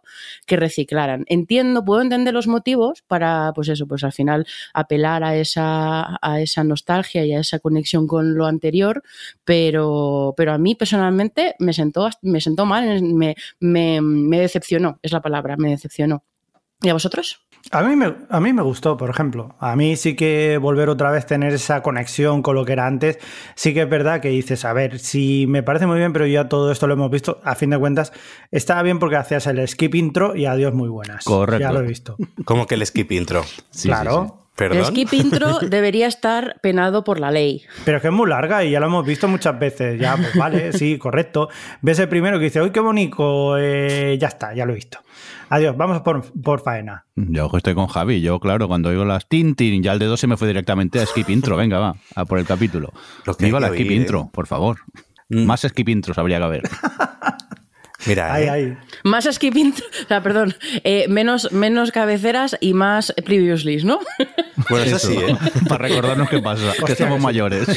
[0.45, 1.25] que reciclaran.
[1.29, 6.41] Entiendo, puedo entender los motivos para, pues eso, pues al final apelar a esa, a
[6.41, 9.01] esa nostalgia y a esa conexión con lo anterior,
[9.43, 15.23] pero, pero a mí personalmente me sentó, me sentó mal, me, me decepcionó, es la
[15.23, 16.23] palabra, me decepcionó.
[16.81, 17.41] ¿Y a vosotros?
[17.71, 19.55] A mí, me, a mí me gustó, por ejemplo.
[19.59, 23.17] A mí sí que volver otra vez tener esa conexión con lo que era antes,
[23.55, 26.47] sí que es verdad que dices, a ver, si me parece muy bien, pero ya
[26.47, 28.13] todo esto lo hemos visto, a fin de cuentas,
[28.51, 31.25] estaba bien porque hacías el skip intro y adiós muy buenas.
[31.25, 31.61] Correcto.
[31.61, 32.17] Ya lo he visto.
[32.45, 33.43] Como que el skip intro.
[33.71, 34.27] Sí, claro.
[34.27, 34.44] sí, sí.
[34.55, 34.77] Perdón.
[34.77, 37.63] El skip intro debería estar penado por la ley.
[37.83, 39.99] Pero es que es muy larga y ya lo hemos visto muchas veces.
[39.99, 41.49] Ya, pues vale, sí, correcto.
[41.81, 44.99] Ves el primero que dice, uy, qué bonito, eh, ya está, ya lo he visto.
[45.49, 47.05] Adiós, vamos por, por faena.
[47.15, 48.21] Yo estoy con Javi.
[48.21, 51.05] Yo, claro, cuando oigo las tin, tin, ya el dedo se me fue directamente a
[51.05, 51.55] skip intro.
[51.55, 52.91] Venga, va, a por el capítulo.
[53.25, 54.29] Lo que Viva la skip oír, intro, ¿eh?
[54.31, 54.79] por favor.
[55.29, 55.45] Mm.
[55.45, 56.63] Más skip intros habría que haber.
[58.05, 58.77] Mira, Ahí, eh, ahí.
[59.03, 63.99] Más skip intro, o sea, perdón, eh, menos, menos cabeceras y más previously, ¿no?
[64.69, 65.35] bueno, eso, sí, ¿eh?
[65.67, 67.67] Para recordarnos qué pasa, que somos mayores.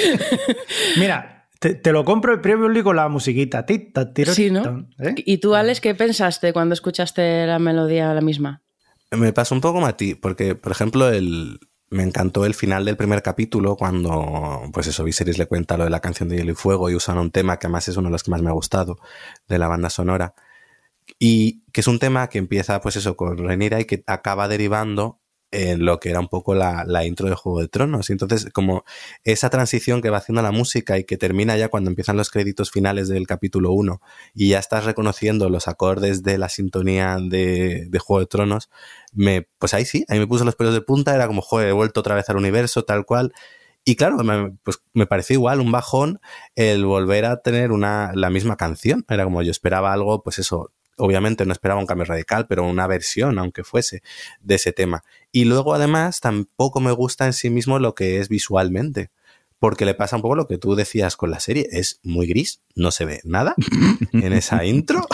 [0.96, 3.66] Mmira, te, te lo compro el previously con la musiquita.
[3.66, 4.86] Tit, tat, tiro, Sí, ¿no?
[4.98, 5.14] ¿eh?
[5.16, 8.62] ¿Y tú, Alex, qué pensaste cuando escuchaste la melodía la misma?
[9.10, 11.58] Me pasó un poco como a ti, porque, por ejemplo, el,
[11.90, 15.90] me encantó el final del primer capítulo cuando, pues eso, Viserys le cuenta lo de
[15.90, 18.12] la canción de Hielo y Fuego y usan un tema que además es uno de
[18.12, 18.98] los que más me ha gustado
[19.48, 20.34] de la banda sonora.
[21.18, 25.17] Y que es un tema que empieza, pues eso, con Rhaenyra y que acaba derivando
[25.50, 28.10] en lo que era un poco la, la intro de Juego de Tronos.
[28.10, 28.84] Y entonces, como
[29.24, 32.70] esa transición que va haciendo la música y que termina ya cuando empiezan los créditos
[32.70, 34.00] finales del capítulo 1
[34.34, 38.70] y ya estás reconociendo los acordes de la sintonía de, de Juego de Tronos,
[39.12, 41.72] me, pues ahí sí, ahí me puso los pelos de punta, era como, joder, he
[41.72, 43.32] vuelto otra vez al universo, tal cual.
[43.84, 46.20] Y claro, me, pues me pareció igual un bajón
[46.56, 49.04] el volver a tener una, la misma canción.
[49.08, 52.86] Era como yo esperaba algo, pues eso, obviamente no esperaba un cambio radical, pero una
[52.86, 54.02] versión, aunque fuese,
[54.40, 55.02] de ese tema.
[55.32, 59.10] Y luego además tampoco me gusta en sí mismo lo que es visualmente.
[59.60, 61.66] Porque le pasa un poco lo que tú decías con la serie.
[61.72, 63.56] Es muy gris, no se ve nada
[64.12, 65.04] en esa intro.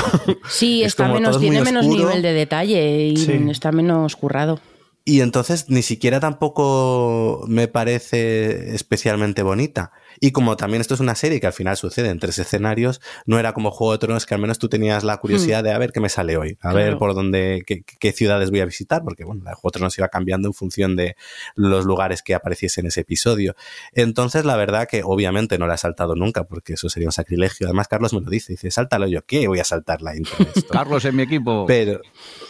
[0.51, 3.33] Sí, Es está menos, tiene menos nivel de detalle y Sí.
[3.51, 4.61] está menos currado.
[5.07, 9.93] Y entonces ni siquiera tampoco me parece especialmente bonita.
[10.19, 13.39] Y como también esto es una serie que al final sucede en tres escenarios, no
[13.39, 15.93] era como Juego de Tronos que al menos tú tenías la curiosidad de a ver
[15.93, 19.25] qué me sale hoy, a ver por dónde, qué, qué ciudades voy a visitar, porque
[19.25, 21.17] bueno, de Juego de Tronos iba cambiando en función de
[21.55, 23.55] los lugares que apareciese en ese episodio.
[23.93, 27.67] Entonces, la verdad que obviamente no la he saltado nunca, porque eso sería un sacrilegio.
[27.67, 30.51] Además, Carlos me lo dice, dice, sáltalo yo, ¿qué voy a saltar la intro de
[30.55, 30.69] esto?
[30.73, 31.67] Carlos en mi equipo.
[31.67, 32.01] Pero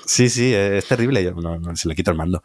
[0.06, 1.24] sí, sí, es terrible.
[1.24, 2.43] Yo no, no, se le quito el mando.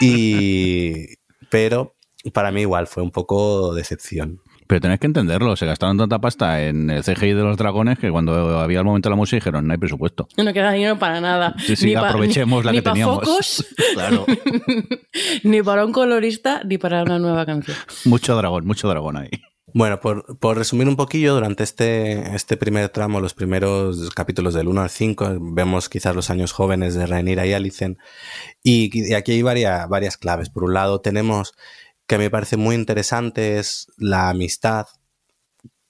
[0.00, 1.16] Y
[1.48, 1.96] pero
[2.32, 4.40] para mí igual fue un poco decepción.
[4.66, 8.08] Pero tenéis que entenderlo, se gastaron tanta pasta en el CGI de los dragones que
[8.08, 10.28] cuando había el momento de la música dijeron, no hay presupuesto.
[10.36, 11.56] No queda dinero para nada.
[11.58, 13.16] Sí, sí, pa- aprovechemos la ni que pa teníamos.
[13.18, 14.26] focos, Claro.
[15.42, 17.76] ni para un colorista, ni para una nueva canción.
[18.04, 19.30] Mucho dragón, mucho dragón ahí.
[19.74, 24.68] Bueno, por, por resumir un poquillo, durante este, este primer tramo, los primeros capítulos del
[24.68, 27.98] 1 al 5, vemos quizás los años jóvenes de Rhaenyra y Alicent.
[28.62, 30.50] Y, aquí hay varias, varias claves.
[30.50, 31.54] Por un lado, tenemos
[32.06, 34.86] que me parece muy interesante es la amistad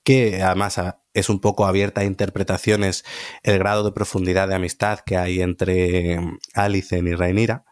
[0.05, 0.78] que además
[1.14, 3.05] es un poco abierta a interpretaciones
[3.43, 6.20] el grado de profundidad de amistad que hay entre
[6.55, 7.64] Alicent y Rhaenyra.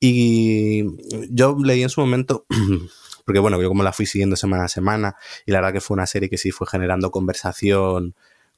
[0.00, 0.82] Y
[1.30, 2.46] yo leí en su momento,
[3.24, 5.16] porque bueno, yo como la fui siguiendo semana a semana,
[5.46, 8.14] y la verdad que fue una serie que sí fue generando conversación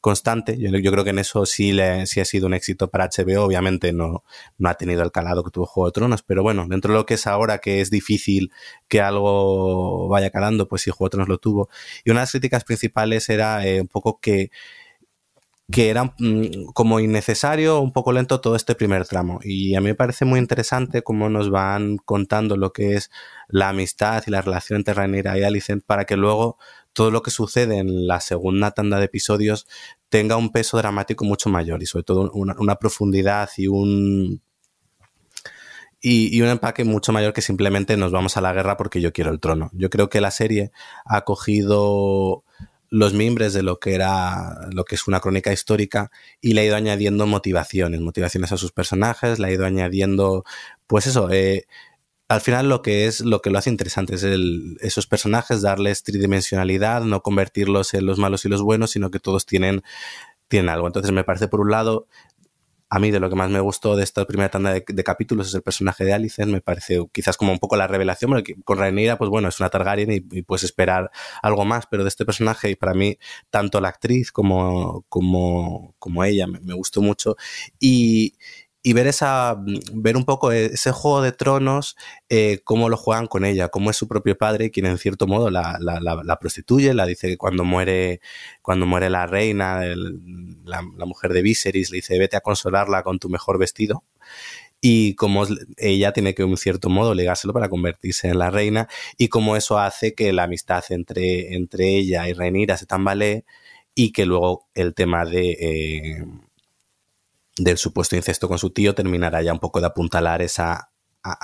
[0.07, 0.57] constante.
[0.59, 3.45] Yo, creo que en eso sí, le, sí ha sido un éxito para HBO.
[3.45, 4.23] Obviamente no,
[4.57, 7.07] no ha tenido el calado que tuvo Juego de Tronos, pero bueno, dentro de lo
[7.07, 8.53] que es ahora, que es difícil
[8.87, 11.69] que algo vaya calando, pues sí, Juego de Tronos lo tuvo.
[12.05, 14.51] Y una de las críticas principales era eh, un poco que
[15.71, 19.41] que era mm, como innecesario, un poco lento todo este primer tramo.
[19.43, 23.11] Y a mí me parece muy interesante cómo nos van contando lo que es
[23.49, 26.59] la amistad y la relación entre Rhaenyra y Alicent para que luego
[26.93, 29.67] todo lo que sucede en la segunda tanda de episodios
[30.09, 34.41] tenga un peso dramático mucho mayor y sobre todo una, profundidad y un
[36.01, 39.31] y, un empaque mucho mayor que simplemente nos vamos a la guerra porque yo quiero
[39.33, 39.71] el trono.
[39.75, 40.71] Yo creo que la serie
[41.05, 42.45] ha cogido
[42.91, 46.11] los mimbres de lo que era lo que es una crónica histórica
[46.41, 50.45] y le ha ido añadiendo motivaciones, motivaciones a sus personajes, le ha ido añadiendo,
[50.87, 51.67] pues eso, eh,
[52.29, 56.03] al final lo que es lo que lo hace interesante es el, esos personajes darles
[56.03, 59.83] tridimensionalidad, no convertirlos en los malos y los buenos, sino que todos tienen,
[60.49, 60.87] tienen algo.
[60.87, 62.09] Entonces me parece por un lado
[62.89, 65.55] a mí de lo que más me gustó de esta primera tanda de, capítulos es
[65.55, 69.19] el personaje de Alicent, me parece quizás como un poco la revelación, porque con Rhaenyra,
[69.19, 71.11] pues bueno, es una Targaryen y, puedes esperar
[71.43, 73.19] algo más, pero de este personaje, y para mí,
[73.51, 77.37] tanto la actriz como, como, como ella me gustó mucho,
[77.81, 78.35] y,
[78.87, 79.57] y ver esa
[79.95, 81.97] ver un poco ese juego de tronos
[82.29, 85.51] eh, cómo lo juegan con ella cómo es su propio padre quien en cierto modo
[85.51, 88.21] la, la, la, prostituye la dice que cuando muere
[88.63, 89.81] cuando muere la reina
[90.65, 94.05] la, mujer de Viserys le dice vete a consolarla con tu mejor vestido
[94.81, 95.47] y cómo
[95.79, 98.87] ella tiene que en cierto modo legárselo para convertirse en la reina
[99.19, 103.45] y cómo eso hace que la amistad entre, entre ella y Rhaenyra se tambalee
[103.97, 106.25] y que luego el tema de eh,
[107.57, 110.91] del supuesto incesto con su tío terminará ya un poco de apuntalar esa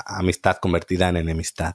[0.06, 1.74] amistad convertida en enemistad.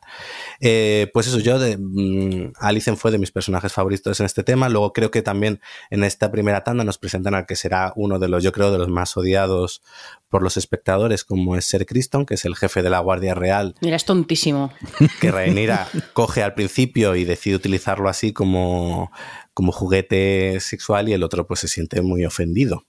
[0.59, 4.69] Eh, pues eso, yo de mm, Alicent fue de mis personajes favoritos en este tema.
[4.69, 5.59] Luego creo que también
[5.89, 8.77] en esta primera tanda nos presentan al que será uno de los, yo creo, de
[8.77, 9.81] los más odiados
[10.29, 13.75] por los espectadores, como es Ser Criston, que es el jefe de la Guardia Real.
[13.81, 14.71] Mira, es tontísimo.
[15.21, 19.11] Que Rhaenyra coge al principio y decide utilizarlo así como,
[19.53, 22.85] como juguete sexual y el otro pues se siente muy ofendido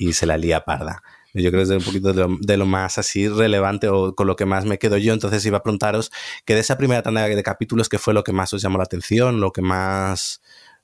[0.00, 1.02] y se la lía parda.
[1.34, 4.46] Yo creo que es un poquito de lo, más así relevante o con lo que
[4.46, 5.12] más me quedo yo.
[5.12, 6.10] Entonces iba a preguntaros
[6.44, 8.84] que de esa primera tanda de capítulos, ¿qué fue lo que más os llamó la
[8.84, 9.40] atención?
[9.40, 10.40] ¿Lo que más,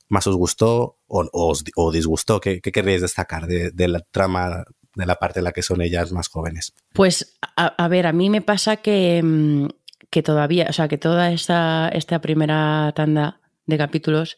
[0.09, 2.41] más os gustó o, os, disgustó?
[2.41, 4.65] ¿Qué, qué querríais destacar de, la trama,
[4.95, 6.75] de la parte en la que son ellas más jóvenes?
[6.93, 9.67] Pues, a, ver, a mí me pasa que, mm,
[10.11, 14.37] que todavía, o sea, que toda esta, esta primera tanda de capítulos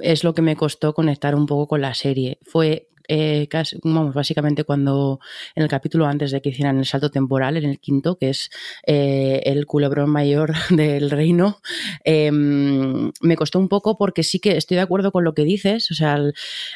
[0.00, 2.38] es lo que me costó conectar un poco con la serie.
[2.42, 3.48] Fue eh,
[3.82, 5.18] vamos, básicamente cuando
[5.56, 8.50] en el capítulo antes de que hicieran el salto temporal, en el quinto, que es
[8.86, 11.60] eh, el culebrón mayor del reino,
[12.04, 15.90] em, me costó un poco porque sí que estoy de acuerdo con lo que dices,
[15.90, 16.18] o sea,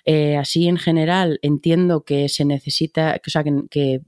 [0.04, 4.00] eh, así en general entiendo que se necesita, o sea, que que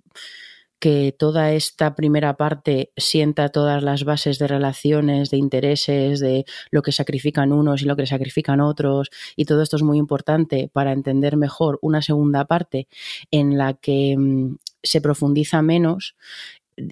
[1.18, 6.93] toda esta primera parte sienta todas las bases de relaciones, de intereses, de lo que
[6.93, 11.37] sacrifican unos y lo que sacrifican otros, y todo esto es muy importante para entender
[11.37, 12.89] mejor una segunda parte
[13.31, 16.16] en la que mm, se profundiza menos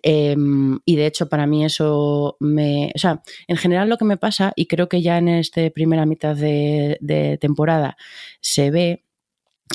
[0.02, 2.90] em, y de hecho, para mí eso me.
[2.94, 6.06] O sea, en general lo que me pasa, y creo que ya en esta primera
[6.06, 7.96] mitad de, temporada
[8.40, 9.04] se ve,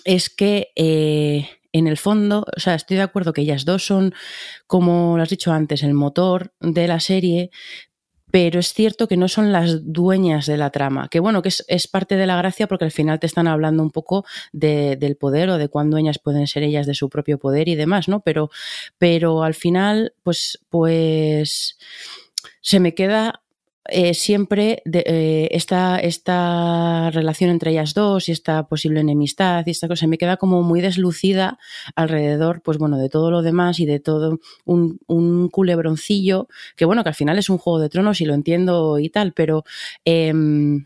[0.05, 4.13] es que eh, en el fondo, o sea, estoy de acuerdo que ellas dos son,
[4.67, 7.51] como lo has dicho antes, el motor de la serie,
[8.31, 11.87] pero es cierto que no son las dueñas de la trama, que bueno, que es,
[11.87, 15.57] parte de la gracia porque al final te están hablando un poco del poder o
[15.57, 18.21] de cuán dueñas pueden ser ellas de su propio poder y demás, ¿no?
[18.21, 18.49] Pero,
[18.97, 21.77] pero al final, pues, pues
[22.61, 23.41] se me queda
[23.91, 29.71] eh, siempre de, eh, esta, esta, relación entre ellas dos y esta posible enemistad y
[29.71, 31.57] esta cosa me queda como muy deslucida
[31.95, 37.03] alrededor, pues bueno, de todo lo demás y de todo un, un culebroncillo, que bueno,
[37.03, 39.63] que al final es un juego de tronos y lo entiendo y tal, pero
[40.05, 40.85] em,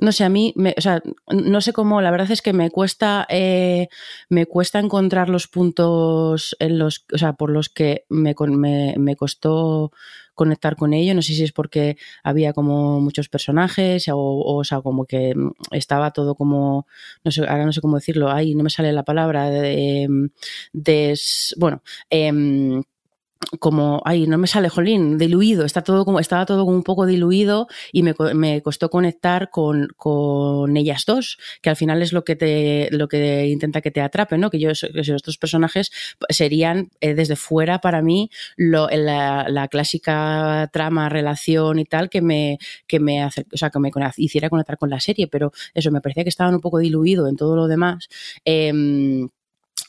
[0.00, 2.70] no sé, a mí, me, o sea, no sé cómo, la verdad es que me
[2.70, 3.88] cuesta, eh,
[4.28, 9.16] me cuesta encontrar los puntos en los, o sea, por los que me, me, me,
[9.16, 9.92] costó
[10.34, 11.14] conectar con ello.
[11.14, 15.34] No sé si es porque había como muchos personajes o, o, sea, como que
[15.70, 16.86] estaba todo como,
[17.24, 20.30] no sé, ahora no sé cómo decirlo, ahí no me sale la palabra, de,
[20.72, 21.18] de
[21.56, 22.82] bueno, eh,
[23.60, 27.06] como, ay, no me sale, jolín, diluido, está todo como, estaba todo como un poco
[27.06, 32.24] diluido y me, me costó conectar con, con, ellas dos, que al final es lo
[32.24, 34.50] que te, lo que intenta que te atrape, ¿no?
[34.50, 35.90] Que yo, que estos personajes
[36.28, 42.22] serían eh, desde fuera para mí lo, la, la, clásica trama, relación y tal que
[42.22, 45.90] me, que me hace, o sea, que me hiciera conectar con la serie, pero eso,
[45.90, 48.08] me parecía que estaban un poco diluido en todo lo demás.
[48.44, 48.72] Eh,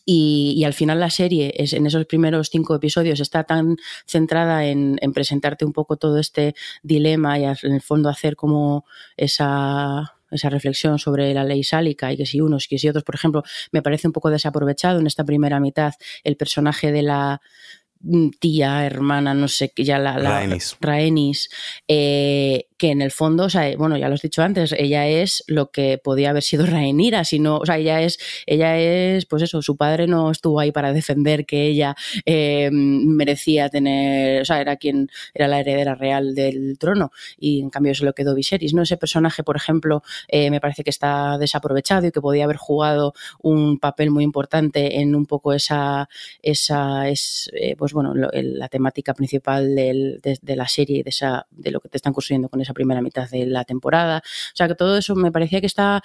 [0.05, 4.97] y, al final la serie, es, en esos primeros cinco episodios, está tan centrada en,
[5.13, 8.85] presentarte un poco todo este dilema y en el fondo hacer como
[9.17, 13.15] esa esa reflexión sobre la ley sálica y que si unos, que si otros, por
[13.15, 15.93] ejemplo, me parece un poco desaprovechado en esta primera mitad
[16.23, 17.41] el personaje de la
[18.01, 20.45] mm, tía, hermana, no sé, ya la, la
[20.81, 21.49] Raenis,
[21.87, 25.43] eh, que en el fondo, o sea, bueno, ya lo has dicho antes, ella es
[25.47, 29.63] lo que podía haber sido Rhaenyra, sino, o sea, ella es, ella es, pues eso,
[29.63, 31.95] su padre no estuvo ahí para defender que ella
[32.27, 37.71] eh, merecía tener, o sea, era quien era la heredera real del trono y en
[37.71, 38.83] cambio se lo quedó Viserys, ¿no?
[38.83, 43.15] Ese personaje, por ejemplo, eh, me parece que está desaprovechado y que podía haber jugado
[43.41, 46.07] un papel muy importante en un poco esa,
[46.43, 51.71] esa es, eh, pues bueno, la temática principal de, de, la serie de, esa, de
[51.71, 54.21] lo que te están construyendo con esa primera mitad de la temporada.
[54.53, 56.03] O sea que todo eso me parecía que está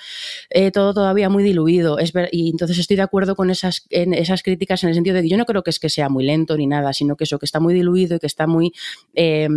[0.48, 1.98] eh, todo todavía muy diluido.
[1.98, 5.16] Es ver, y entonces estoy de acuerdo con esas, en esas críticas en el sentido
[5.16, 7.24] de que yo no creo que es que sea muy lento ni nada, sino que
[7.24, 8.72] eso, que está muy diluido y que está muy
[9.14, 9.48] eh,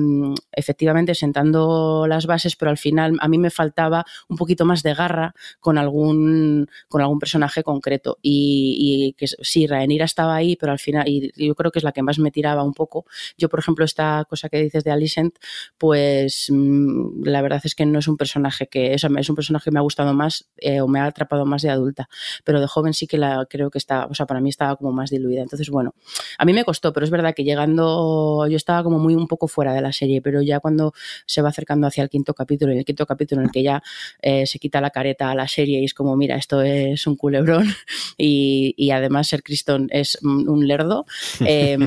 [0.51, 4.93] efectivamente sentando las bases, pero al final a mí me faltaba un poquito más de
[4.93, 8.17] garra con algún, con algún personaje concreto.
[8.21, 11.91] Y, que sí, Rhaenyra estaba ahí, pero al final, y yo creo que es la
[11.91, 13.05] que más me tiraba un poco.
[13.37, 15.35] Yo, por ejemplo, esta cosa que dices de Alicent,
[15.77, 16.92] pues mm,
[17.23, 19.81] la verdad es que no es un personaje que, es un personaje que me ha
[19.81, 22.09] gustado más eh, o me ha atrapado más de adulta,
[22.43, 24.91] pero de joven sí que la creo que está, o sea, para mí estaba como
[24.91, 25.41] más diluida.
[25.41, 25.95] Entonces, bueno,
[26.37, 29.47] a mí me costó, pero es verdad que llegando, yo estaba como muy un poco
[29.47, 30.93] fuera de la serie, pero ya cuando
[31.25, 33.83] se va acercando hacia el quinto capítulo, y el quinto capítulo en el que ya
[34.21, 37.15] eh, se quita la careta a la serie y es como, mira, esto es un
[37.15, 37.67] culebrón
[38.17, 41.05] y, y además ser Criston es un lerdo.
[41.45, 41.77] Eh,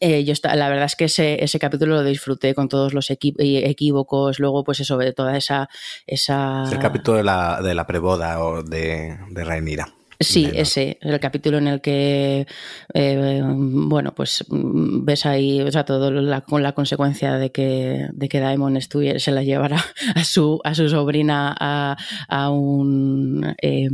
[0.00, 4.38] eh, yo la verdad es que ese, ese, capítulo lo disfruté con todos los equívocos,
[4.38, 5.68] luego pues eso, de toda esa...
[6.06, 6.64] esa...
[6.70, 9.97] el capítulo de la, de la preboda o de, de.
[10.20, 12.44] Sí, ese, el capítulo en el que,
[12.92, 18.08] eh, bueno, pues mm, ves ahí, o sea, todo la, con la consecuencia de que,
[18.12, 19.76] de que Daemon estuviera, se la llevara
[20.16, 21.96] a su, a su sobrina a,
[22.28, 23.54] a un...
[23.62, 23.88] Eh,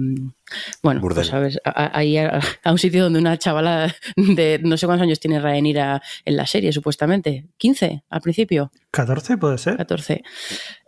[0.82, 5.04] bueno, pues sabes, ahí a, a, un sitio donde una chavala de no sé cuántos
[5.04, 7.46] años tiene Rhaenyra en la serie, supuestamente.
[7.60, 8.72] ¿15 al principio?
[8.92, 9.76] ¿14 puede ser?
[9.76, 10.22] 14.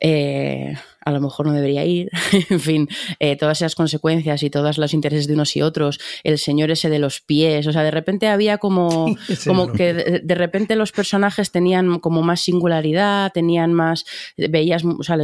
[0.01, 0.75] Eh,
[1.07, 2.11] a lo mejor no debería ir.
[2.51, 2.89] en fin,
[3.21, 6.01] eh, todas esas consecuencias y todos los intereses de unos y otros.
[6.25, 7.67] El señor ese de los pies.
[7.69, 12.23] O sea, de repente había como, como que de, de, repente los personajes tenían como
[12.23, 14.05] más singularidad, tenían más.
[14.37, 15.17] Veías, o sea,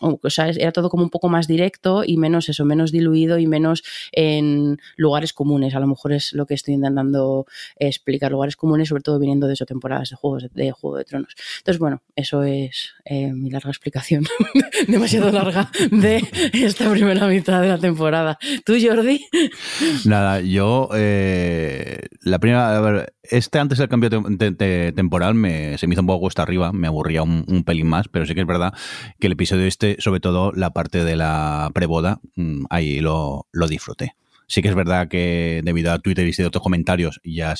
[0.00, 3.46] o sea, era todo como un poco más directo y menos eso, menos diluido y
[3.46, 5.74] menos en lugares comunes.
[5.74, 7.46] A lo mejor es lo que estoy intentando
[7.76, 11.34] explicar, lugares comunes, sobre todo viniendo de eso, temporadas de juegos de, Juego de Tronos.
[11.58, 14.24] Entonces, bueno, eso es eh, mi larga explicación,
[15.18, 18.38] larga, de esta primera mitad de la temporada.
[18.64, 19.26] ¿Tú, Jordi?
[20.04, 25.94] Nada, yo, eh, la primera, a ver, este antes del cambio temporal me, se me
[25.94, 28.46] hizo un poco cuesta arriba, me aburría un, un, pelín más, pero sí que es
[28.46, 28.74] verdad
[29.18, 33.68] que el episodio este, sobre todo la parte de la preboda, mm, ahí lo, lo
[33.68, 34.14] disfruté.
[34.46, 37.54] Sí que es verdad que debido a Twitter y otros comentarios ya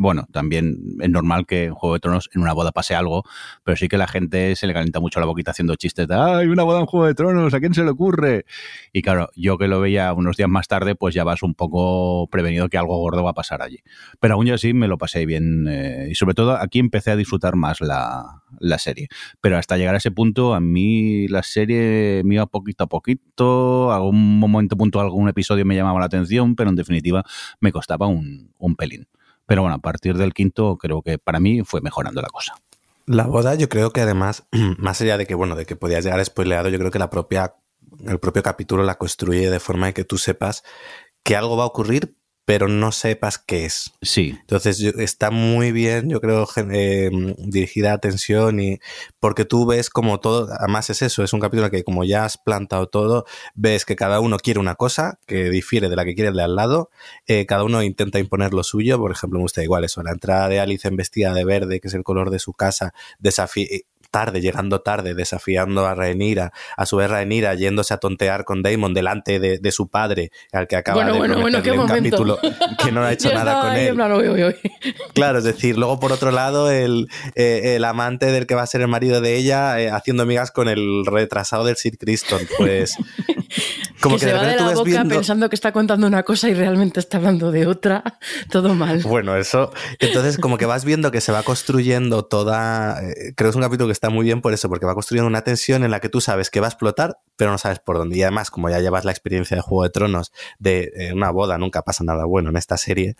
[0.00, 3.22] bueno, también es normal que en Juego de Tronos en una boda pase algo,
[3.64, 6.46] pero sí que la gente se le calienta mucho la boquita haciendo chistes de ¡ay,
[6.46, 7.52] una boda en Juego de Tronos!
[7.52, 8.46] ¿A quién se le ocurre?
[8.94, 12.28] Y claro, yo que lo veía unos días más tarde, pues ya vas un poco
[12.28, 13.80] prevenido que algo gordo va a pasar allí.
[14.20, 17.56] Pero aún así me lo pasé bien eh, y sobre todo aquí empecé a disfrutar
[17.56, 19.08] más la, la, serie.
[19.42, 23.92] Pero hasta llegar a ese punto, a mí la serie me iba poquito a poquito,
[23.92, 27.22] algún momento puntual, algún episodio me llamaba la atención, pero en definitiva
[27.60, 29.06] me costaba un, un pelín.
[29.50, 32.54] Pero bueno, a partir del quinto creo que para mí fue mejorando la cosa.
[33.06, 34.44] La boda, yo creo que además,
[34.78, 37.56] más allá de que, bueno, de que podías llegar spoileado, yo creo que la propia,
[38.06, 40.62] el propio capítulo la construye de forma que tú sepas
[41.24, 43.92] que algo va a ocurrir, pero no sepas qué es.
[44.02, 44.36] Sí.
[44.40, 48.78] Entonces está muy bien, yo creo, eh, dirigida a atención y
[49.20, 52.38] porque tú ves como todo, además es eso, es un capítulo que como ya has
[52.38, 53.24] plantado todo,
[53.54, 56.42] ves que cada uno quiere una cosa que difiere de la que quiere el de
[56.42, 56.90] al lado,
[57.26, 60.48] eh, cada uno intenta imponer lo suyo, por ejemplo, me gusta igual eso, la entrada
[60.48, 63.66] de Alice en vestida de verde, que es el color de su casa, desafía
[64.10, 68.94] tarde, llegando tarde, desafiando a Rhaenyra, a su vez Rhaenyra yéndose a tontear con Daemon
[68.94, 72.38] delante de, su padre, al que acaba de bueno, bueno, un capítulo
[72.82, 73.96] que no ha hecho nada con él.
[75.14, 78.66] Claro, es decir, luego por otro lado el, eh, el amante del que va a
[78.66, 82.96] ser el marido de ella eh, haciendo amigas con el retrasado del Sid Criston, pues
[84.00, 87.00] como que, se va de la boca pensando que está contando una cosa y realmente
[87.00, 88.02] está hablando de otra,
[88.50, 89.02] todo mal.
[89.02, 93.50] Bueno, eso, entonces como que vas viendo que se va construyendo toda, eh, creo que
[93.50, 95.90] es un capítulo que está muy bien por eso, porque va construyendo una tensión en
[95.90, 98.16] la que tú sabes que va a explotar, pero no sabes por dónde.
[98.16, 101.58] Y además, como ya llevas la experiencia de Juego de Tronos, de eh, una boda
[101.58, 103.16] nunca pasa nada bueno en esta serie,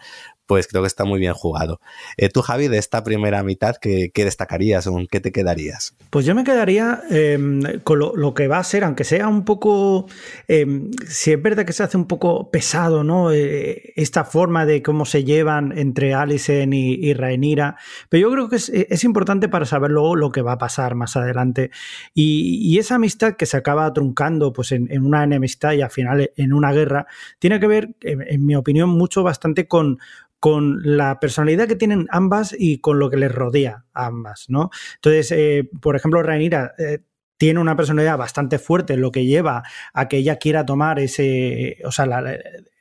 [0.50, 1.80] pues creo que está muy bien jugado.
[2.16, 5.94] Eh, tú, Javi, de esta primera mitad, ¿qué, destacarías o qué te quedarías?
[6.10, 10.08] Pues yo me quedaría em, con lo, que va a ser, aunque sea un poco,
[10.48, 13.30] em, si es verdad que se hace un poco pesado, ¿no?
[13.30, 18.56] Eh, esta forma de cómo se llevan entre Alison y, y pero yo creo que
[18.56, 21.70] es, importante para saber luego lo que va a pasar más adelante.
[22.12, 26.52] Y, esa amistad que se acaba truncando pues en, una enemistad y al final en
[26.52, 27.06] una guerra,
[27.38, 30.00] tiene que ver, en mi opinión, mucho bastante con
[30.40, 34.70] con la personalidad que tienen ambas y con lo que les rodea a ambas, ¿no?
[34.96, 37.00] Entonces, eh, por ejemplo, Rhaenyra eh,
[37.36, 39.62] tiene una personalidad bastante fuerte, lo que lleva
[39.92, 42.38] a que ella quiera tomar ese, o sea, la,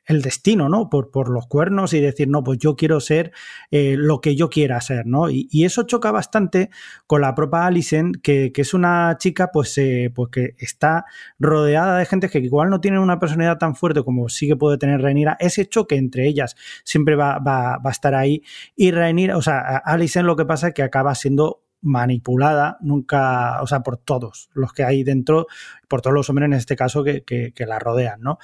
[0.10, 0.89] el destino, ¿no?
[0.89, 3.32] Por, por, los cuernos y decir, no, pues yo quiero ser
[3.70, 5.30] eh, lo que yo quiera ser, ¿no?
[5.30, 6.72] Y, eso choca bastante
[7.05, 11.05] con la propia Alison, que, es una chica, pues, eh, pues que está
[11.38, 14.80] rodeada de gente que igual no tienen una personalidad tan fuerte como sí que puede
[14.80, 15.38] tener Rhaenyra.
[15.39, 18.41] Ese choque entre ellas siempre va, va, va a estar ahí.
[18.76, 23.68] Y Rhaenyra, o sea, Alison lo que pasa es que acaba siendo manipulada nunca, o
[23.68, 25.47] sea, por todos los que hay dentro,
[25.89, 28.37] por todos los hombres en este caso que, que, la rodean, ¿no?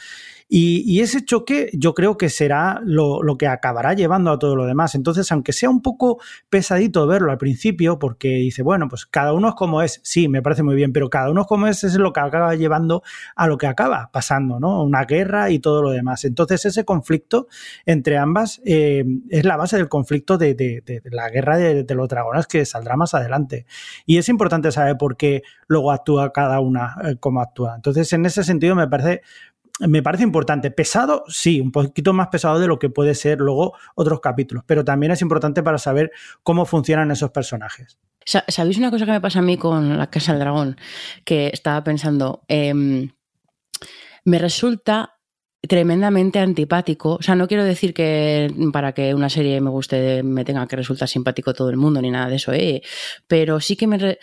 [0.49, 4.65] Y, ese choque yo creo que será lo, lo, que acabará llevando a todo lo
[4.65, 4.95] demás.
[4.95, 6.19] Entonces, aunque sea un poco
[6.49, 10.41] pesadito verlo al principio, porque dice, bueno, pues cada uno es como es, sí, me
[10.41, 13.03] parece muy bien, pero cada uno es como es, es lo que acaba llevando
[13.35, 14.83] a lo que acaba pasando, ¿no?
[14.83, 16.25] Una guerra y todo lo demás.
[16.25, 17.47] Entonces, ese conflicto
[17.85, 22.09] entre ambas eh, es la base del conflicto de, de, de, la guerra de, los
[22.09, 23.65] dragones que saldrá más adelante.
[24.05, 27.75] Y es importante saber por qué luego actúa cada una eh, como actúa.
[27.75, 29.21] Entonces, en ese sentido, me parece
[29.79, 30.71] me parece importante.
[30.71, 34.86] Pesado, sí, un poquito más pesado de lo que puede ser luego otros capítulos, pero
[34.86, 36.11] también es importante para saber
[36.43, 37.97] cómo funcionan esos personajes.
[38.25, 40.77] ¿Sabéis una cosa que me pasa a mí con la Casa del Dragón?
[41.23, 43.09] Que estaba pensando, em,
[44.23, 45.14] me resulta
[45.68, 47.16] tremendamente antipático.
[47.16, 50.76] O sea, no quiero decir que para que una serie me guste me tenga que
[50.76, 52.82] resultar simpático todo el mundo ni nada de eso, ¿eh?
[53.28, 54.18] pero sí que me,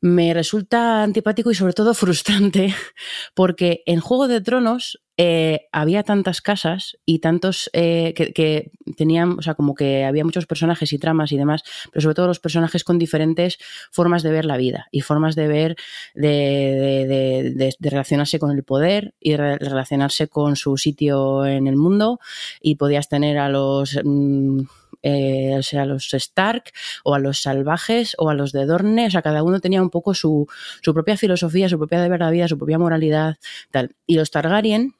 [0.00, 2.74] me resulta antipático y sobre todo frustrante
[3.34, 9.42] porque en Juego de Tronos eh, había tantas casas y tantos eh, que, tenían, o
[9.42, 12.84] sea, como que había muchos personajes y tramas y demás, pero sobre todo los personajes
[12.84, 13.58] con diferentes
[13.90, 15.76] formas de ver la vida y formas de ver,
[16.14, 22.20] de, de, relacionarse con el poder y de relacionarse con su sitio en el mundo
[22.62, 23.98] y podías tener a los...
[24.04, 24.60] Mm,
[25.02, 26.72] eh, o sea, a los Stark
[27.04, 29.90] o a los salvajes o a los de Dorne, o sea, cada uno tenía un
[29.90, 30.48] poco su,
[30.82, 33.36] su propia filosofía, su propia de verdad vida, su propia moralidad,
[33.70, 33.94] tal.
[34.06, 34.94] Y los Targaryen,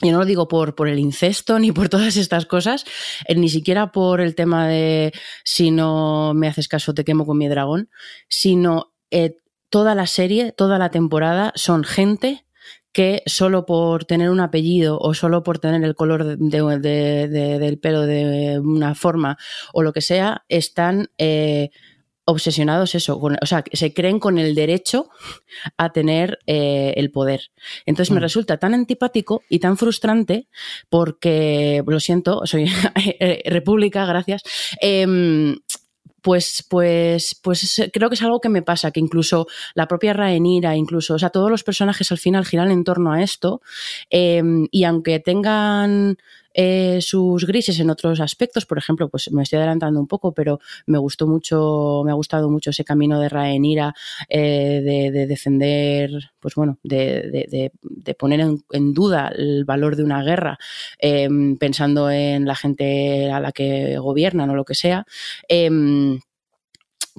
[0.00, 2.84] yo no lo digo por, por el incesto ni por todas estas cosas,
[3.26, 5.12] eh, ni siquiera por el tema de
[5.44, 7.90] si no me haces caso te quemo con mi dragón,
[8.28, 9.36] sino eh,
[9.68, 12.44] toda la serie, toda la temporada son gente
[12.92, 18.58] que solo por tener un apellido o solo por tener el color del pelo de
[18.58, 19.38] una forma
[19.72, 21.70] o lo que sea, están eh,
[22.30, 25.08] obsesionados eso, o sea, se creen con el derecho
[25.76, 27.50] a tener eh, el poder.
[27.86, 28.22] Entonces me mm.
[28.22, 30.48] resulta tan antipático y tan frustrante
[30.88, 32.70] porque, lo siento, soy
[33.20, 34.42] eh, república, gracias.
[34.80, 35.56] Em,
[36.22, 40.76] pues, pues, pues creo que es algo que me pasa, que incluso la propia Rhaenyra,
[40.76, 43.62] incluso, o sea, todos los personajes al final giran en torno a esto,
[44.10, 46.18] em, y aunque tengan
[46.62, 50.60] eh, sus grises en otros aspectos, por ejemplo, pues me estoy adelantando un poco, pero
[50.84, 53.94] me gustó mucho, me ha gustado mucho ese camino de Rhaenyra
[54.28, 57.72] eh, de, defender, pues bueno, de,
[58.18, 60.58] poner en, duda el valor de una guerra,
[60.98, 65.06] em, pensando en la gente a la que gobiernan o lo que sea.
[65.48, 66.20] Em,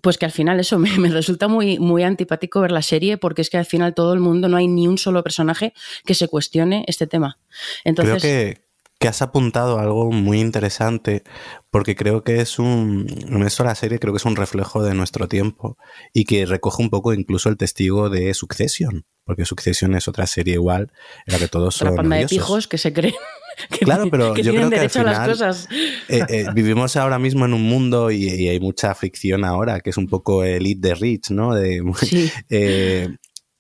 [0.04, 3.50] pues que al final eso me, resulta muy, muy antipático ver la serie porque es
[3.50, 5.74] que al final todo el mundo no hay ni un solo personaje
[6.06, 7.40] que se cuestione este tema.
[7.84, 8.71] Entonces, Creo que,
[9.02, 11.24] que has apuntado algo muy interesante,
[11.72, 14.94] porque creo que es un, en esto la serie creo que es un reflejo de
[14.94, 15.76] nuestro tiempo
[16.14, 20.54] y que recoge un poco incluso el testigo de Succession, porque Succession es otra serie
[20.54, 20.92] igual
[21.26, 23.16] en la que todos son La panda de pijos que se creen
[23.82, 25.68] claro, pero que yo creo que al a las final cosas.
[26.08, 29.90] eh, eh, vivimos ahora mismo en un mundo y, y hay mucha ficción ahora, que
[29.90, 31.56] es un poco el eat the rich, ¿no?
[31.56, 32.32] De, Sí.
[32.52, 33.10] eh,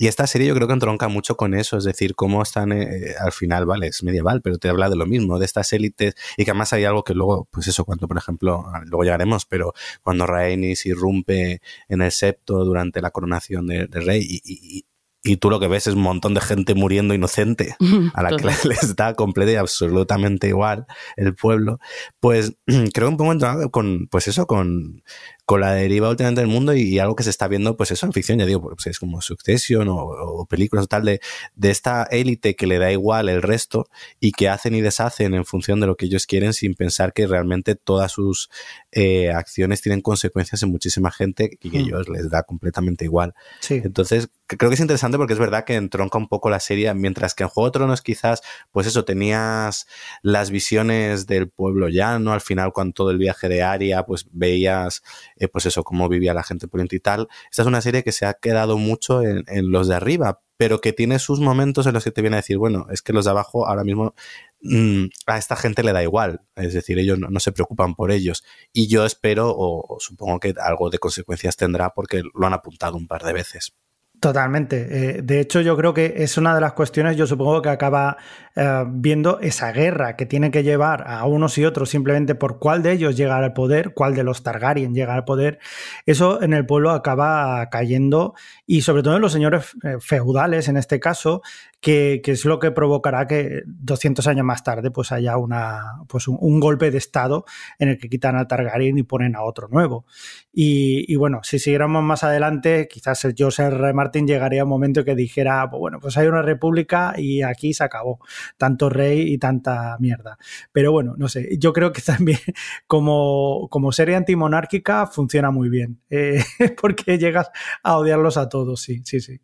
[0.02, 3.14] y esta serie yo creo que entronca mucho con eso, es decir, cómo están eh,
[3.20, 6.43] al final, vale, es medieval, pero te habla de lo mismo, de estas élites, y
[6.45, 9.74] que además hay algo que luego, pues eso, cuando por ejemplo, ah, luego llegaremos, pero
[10.02, 14.86] cuando Rhaenys irrumpe en el septo durante la coronación de- del rey y, y- y-
[15.24, 17.76] y tú lo que ves es un montón de gente muriendo inocente
[18.16, 21.80] a la que les da completa y absolutamente igual el pueblo,
[22.20, 25.04] pues creo que un poco entronca con, pues eso, con,
[25.52, 28.06] con la deriva últimamente del mundo y, y algo que se está viendo, pues eso,
[28.06, 31.20] en ficción, ya digo, pues es como Succession o, o películas o tal, de,
[31.56, 33.89] de esta élite que le da igual el resto
[34.22, 37.28] y que hacen y deshacen en función de lo que ellos quieren sin pensar que
[37.28, 38.49] realmente todas sus
[38.93, 41.84] eh, acciones tienen consecuencias en muchísima gente y que a Mm.
[41.84, 43.34] ellos les da completamente igual.
[43.60, 43.82] Sí.
[43.84, 47.36] Entonces, creo que es interesante porque es verdad que entronca un poco la serie, mientras
[47.36, 48.41] que en Juego de Tronos quizás,
[48.72, 49.86] pues eso, tenías
[50.22, 55.04] las visiones del pueblo llano, al final cuando todo el viaje de Aria, pues veías,
[55.41, 57.27] eh, pues eso, cómo vivía la gente poniente y tal.
[57.49, 60.93] Esta es una serie que se ha quedado mucho en, los de arriba, pero que
[60.93, 63.31] tiene sus momentos en los que te viene a decir, bueno, es que los de
[63.31, 64.13] abajo ahora mismo
[64.61, 68.43] mm, a esta gente le da igual, es decir, ellos no, se preocupan por ellos.
[68.71, 73.07] Y yo espero, o supongo que algo de consecuencias tendrá porque lo han apuntado un
[73.07, 73.73] par de veces.
[74.22, 75.17] Totalmente.
[75.17, 78.17] Eh, de hecho, yo creo que es una de las cuestiones, yo supongo que acaba
[78.55, 82.84] eh, viendo esa guerra que tiene que llevar a unos y otros simplemente por cuál
[82.84, 85.57] de ellos llega al poder, cuál de los Targaryen llega al poder.
[86.05, 88.36] Eso en el pueblo acaba cayendo
[88.67, 91.41] y sobre todo en los señores eh, feudales, en este caso,
[91.82, 96.27] que, que es lo que provocará que 200 años más tarde pues haya una, pues
[96.27, 97.43] un, golpe de estado
[97.79, 100.05] en el que quitan a Targaryen y ponen a otro nuevo.
[100.53, 103.93] Y, y, bueno, si siguiéramos más adelante, quizás el George R.
[103.93, 107.73] Martin llegaría a un momento que dijera, pues bueno, pues hay una república y aquí
[107.73, 108.19] se acabó.
[108.57, 110.38] Tanto rey y tanta mierda.
[110.71, 112.39] Pero bueno, no sé, yo creo que también
[112.86, 115.99] como, como serie antimonárquica funciona muy bien.
[116.11, 116.43] Eh,
[116.79, 117.49] porque llegas
[117.82, 119.41] a odiarlos a todos, sí, sí, sí.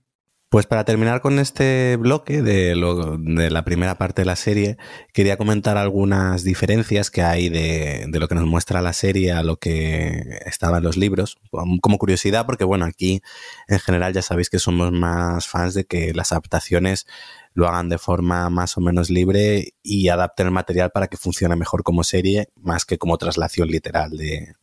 [0.49, 4.77] Pues para terminar con este bloque de, la primera parte de la serie,
[5.11, 9.57] quería comentar algunas diferencias que hay de, lo que nos muestra la serie a lo
[9.57, 13.21] que estaba en los libros, como curiosidad, porque bueno, aquí
[13.67, 17.07] en general ya sabéis que somos más fans de que las adaptaciones
[17.53, 21.57] lo hagan de forma más o menos libre y adapten el material para que funcione
[21.57, 24.53] mejor como serie, más que como traslación literal de,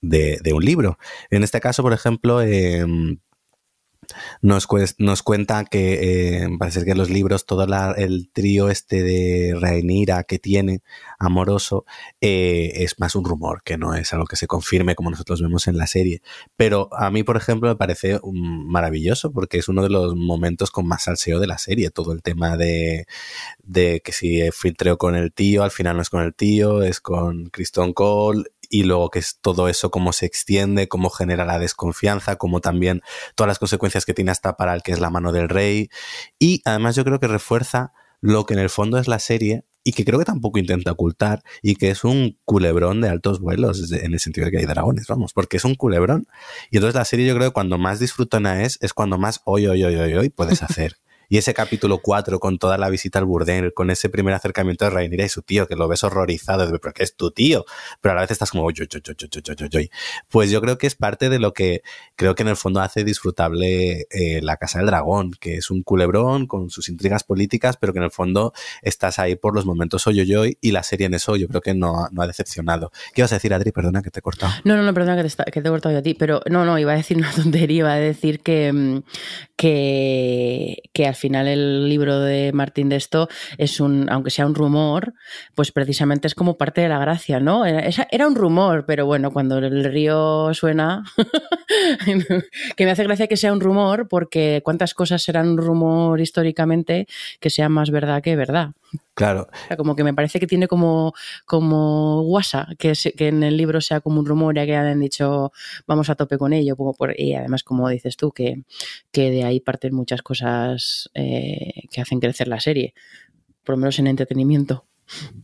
[0.00, 0.98] de, de un libro.
[1.30, 2.84] En este caso, por ejemplo, eh,
[4.42, 10.24] nos, cuenta que eh, parece que los libros todo la, el trío este de Rhaenyra
[10.24, 10.82] que tiene
[11.18, 11.84] amoroso
[12.20, 15.68] eh, es más un rumor que no es algo que se confirme como nosotros vemos
[15.68, 16.22] en la serie.
[16.56, 20.70] Pero a mí por ejemplo me parece un maravilloso porque es uno de los momentos
[20.70, 23.06] con más salseo de la serie todo el tema de,
[23.62, 27.00] de que si filtreo con el tío al final no es con el tío es
[27.00, 31.58] con Kristen Cole y luego que es todo eso, cómo se extiende, cómo genera la
[31.58, 33.02] desconfianza, como también
[33.34, 35.90] todas las consecuencias que tiene hasta para el que es la mano del rey.
[36.38, 39.92] Y además yo creo que refuerza lo que en el fondo es la serie y
[39.92, 44.12] que creo que tampoco intenta ocultar y que es un culebrón de altos vuelos en
[44.12, 46.26] el sentido de que hay dragones, vamos, porque es un culebrón.
[46.70, 49.66] Y entonces la serie yo creo que cuando más disfrutona es, es cuando más hoy,
[49.66, 50.99] hoy, hoy, hoy, hoy puedes hacer.
[51.30, 54.90] Y ese capítulo 4 con toda la visita al burdel, con ese primer acercamiento de
[54.90, 57.64] Rhaenyra y su tío, que lo ves horrorizado, de, porque es tu tío,
[58.00, 59.02] pero a la vez estás como, oy, oy, oy,
[59.60, 59.90] oy, oy,
[60.28, 61.82] pues yo creo que es parte de lo que
[62.16, 65.84] creo que en el fondo hace disfrutable eh, la Casa del Dragón, que es un
[65.84, 68.52] culebrón con sus intrigas políticas, pero que en el fondo
[68.82, 70.20] estás ahí por los momentos hoy,
[70.60, 72.90] y la serie en eso yo creo que no, no ha decepcionado.
[73.14, 73.70] ¿Qué ibas a decir, Adri?
[73.70, 74.52] Perdona que te he cortado.
[74.64, 76.40] No, no, no, perdona que te, está, que te he cortado yo a ti, pero
[76.50, 79.02] no, no, iba a decir una tontería, iba a decir que, mm,
[79.54, 84.54] que, que al final el libro de Martín de esto es un, aunque sea un
[84.56, 85.14] rumor,
[85.54, 87.64] pues precisamente es como parte de la gracia, ¿no?
[87.64, 91.04] Era, era un rumor, pero bueno, cuando el río suena,
[92.76, 97.06] que me hace gracia que sea un rumor, porque cuántas cosas serán un rumor históricamente
[97.38, 98.70] que sean más verdad que verdad.
[99.14, 99.48] Claro.
[99.52, 101.12] O sea, como que me parece que tiene como,
[101.44, 105.00] como guasa, que, se, que en el libro sea como un rumor, ya que hayan
[105.00, 105.52] dicho
[105.86, 106.76] vamos a tope con ello.
[106.76, 108.64] Por, y además, como dices tú, que,
[109.12, 112.94] que de ahí parten muchas cosas eh, que hacen crecer la serie,
[113.64, 114.86] por lo menos en entretenimiento.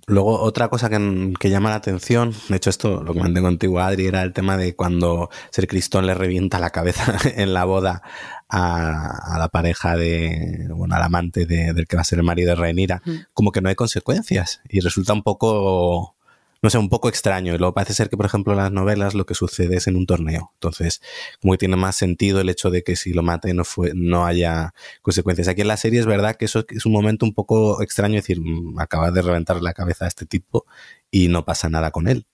[0.07, 4.07] Luego, otra cosa que, que, llama la atención, de hecho esto lo comenté contigo, Adri,
[4.07, 8.03] era el tema de cuando Ser Cristón le revienta la cabeza en la boda
[8.49, 12.25] a, a la pareja de, bueno, al amante de, del que va a ser el
[12.25, 13.15] marido de Rhaenyra, mm.
[13.33, 16.16] como que no hay consecuencias y resulta un poco
[16.63, 17.55] no sé, un poco extraño.
[17.55, 19.97] Y luego parece ser que, por ejemplo, en las novelas lo que sucede es en
[19.97, 20.51] un torneo.
[20.55, 21.01] Entonces,
[21.41, 24.27] como que tiene más sentido el hecho de que si lo mate no, fue, no
[24.27, 25.49] haya consecuencias.
[25.49, 28.41] Aquí en la serie es verdad que eso es un momento un poco extraño, decir,
[28.41, 30.67] mm, acaba de reventar la cabeza a este tipo
[31.11, 32.27] y no pasa nada con él.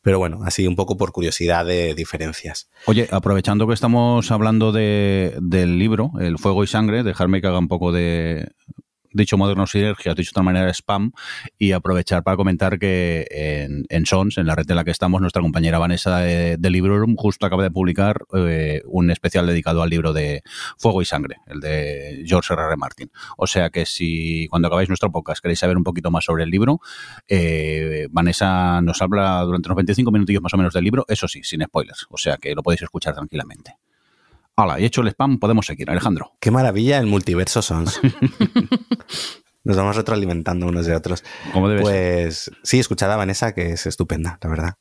[0.00, 2.70] Pero bueno, así un poco por curiosidad de diferencias.
[2.86, 7.58] Oye, aprovechando que estamos hablando de, del libro, El Fuego y Sangre, dejarme que haga
[7.58, 8.48] un poco de,
[9.18, 11.12] dicho moderno sinergia, dicho de otra manera spam,
[11.58, 15.20] y aprovechar para comentar que en, en, Sons, en la red en la que estamos,
[15.20, 19.90] nuestra compañera Vanessa de, de Librorum justo acaba de publicar eh, un especial dedicado al
[19.90, 20.42] libro de
[20.78, 22.62] Fuego y Sangre, el de George R.
[22.62, 22.76] R.
[22.76, 23.10] Martin.
[23.36, 26.50] O sea que si cuando acabáis nuestro podcast queréis saber un poquito más sobre el
[26.50, 26.80] libro,
[27.28, 31.42] eh, Vanessa nos habla durante unos 25 minutillos más o menos del libro, eso sí,
[31.42, 32.06] sin spoilers.
[32.10, 33.76] O sea que lo podéis escuchar tranquilamente.
[34.60, 36.32] Hola, y hecho el spam, podemos seguir, Alejandro.
[36.40, 38.00] Qué maravilla el multiverso Sons.
[39.62, 41.22] Nos vamos retroalimentando unos de otros.
[41.52, 44.74] ¿Cómo debe pues sí, escuchad a Vanessa, que es estupenda, la verdad.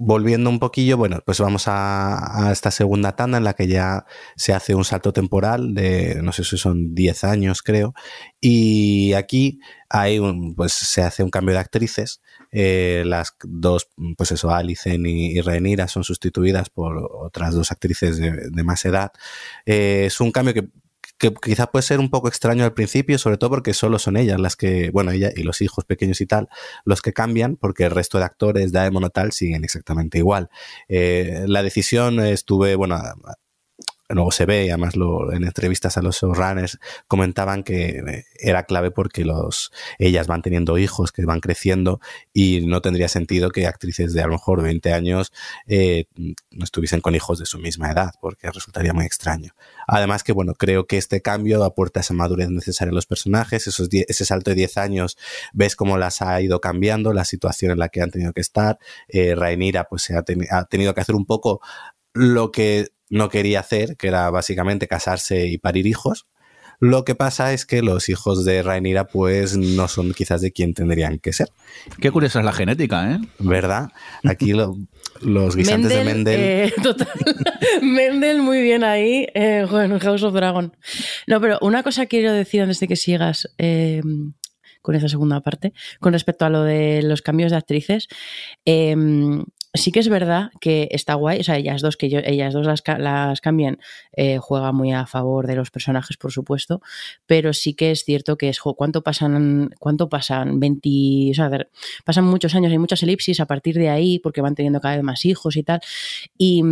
[0.00, 4.06] Volviendo un poquillo, bueno, pues vamos a, esta segunda tanda en la que ya
[4.36, 7.94] se hace un salto temporal de, no sé si son 10 años, creo.
[8.40, 9.58] Y aquí
[9.88, 12.22] hay un, pues se hace un cambio de actrices.
[12.52, 18.18] Eh, las dos, pues eso, Alicen y, y Rhaenyra son sustituidas por otras dos actrices
[18.18, 19.10] de, de más edad.
[19.66, 20.68] Eh, es un cambio que
[21.18, 24.40] que quizás puede ser un poco extraño al principio, sobre todo porque solo son ellas
[24.40, 26.48] las que, bueno, ella y los hijos pequeños y tal,
[26.84, 30.48] los que cambian, porque el resto de actores, Daemon o tal, siguen exactamente igual.
[30.88, 32.96] Eh, la decisión estuve, bueno,
[34.08, 38.90] luego se ve, y además lo, en entrevistas a los showrunners comentaban que era clave
[38.90, 42.00] porque los, ellas van teniendo hijos que van creciendo
[42.32, 45.32] y no tendría sentido que actrices de a lo mejor 20 años
[45.66, 49.52] eh, no estuviesen con hijos de su misma edad, porque resultaría muy extraño.
[49.86, 53.88] Además que, bueno, creo que este cambio aporta esa madurez necesaria a los personajes, esos
[53.90, 55.18] ese salto de 10 años,
[55.52, 58.78] ves cómo las ha ido cambiando, la situación en la que han tenido que estar.
[59.08, 61.60] Eh, Rhaenyra, pues se ha, ten, ha tenido que hacer un poco
[62.14, 66.26] lo que no quería hacer, que era básicamente casarse y parir hijos.
[66.80, 70.74] Lo que pasa es que los hijos de Rhaenyra pues no son quizás de quien
[70.74, 71.48] tendrían que ser.
[72.00, 73.18] Qué curiosa es la genética, ¿eh?
[73.40, 73.88] ¿Verdad?
[74.22, 74.76] Aquí lo,
[75.20, 76.40] los guisantes Mendel, de Mendel...
[76.40, 77.08] Eh, total.
[77.82, 80.76] Mendel muy bien ahí, eh, bueno, House of Dragon.
[81.26, 84.00] No, pero una cosa quiero decir antes de que sigas eh,
[84.80, 88.06] con esa segunda parte, con respecto a lo de los cambios de actrices.
[89.78, 92.52] Eh, sí que es verdad que está guay, o sea, ellas dos, que yo, ellas
[92.52, 93.78] dos las, las cambian,
[94.12, 96.80] eh, juega muy a favor de los personajes, por supuesto,
[97.26, 100.60] pero sí que es cierto que es, ¿cuánto pasan, cuánto pasan?
[100.60, 101.50] 20, o sea,
[102.04, 105.04] pasan muchos años, hay muchas elipsis a partir de ahí, porque van teniendo cada vez
[105.04, 105.80] más hijos y tal,
[106.36, 106.62] y...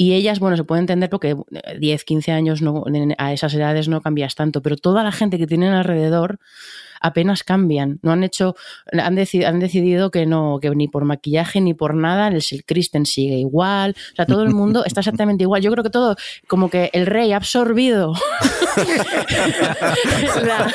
[0.00, 1.34] Y ellas, bueno, se puede entender porque
[1.80, 2.84] 10, 15 años no,
[3.18, 6.38] a esas edades no cambias tanto, pero toda la gente que tienen alrededor
[7.00, 7.98] apenas cambian.
[8.02, 8.56] No han hecho,
[8.92, 13.06] han, deci han decidido que no, que ni por maquillaje ni por nada, el Kristen
[13.06, 13.96] sigue igual.
[14.12, 15.62] O sea, todo el mundo está exactamente igual.
[15.62, 16.16] Yo creo que todo,
[16.46, 18.14] como que el rey ha absorbido.
[20.44, 20.72] la,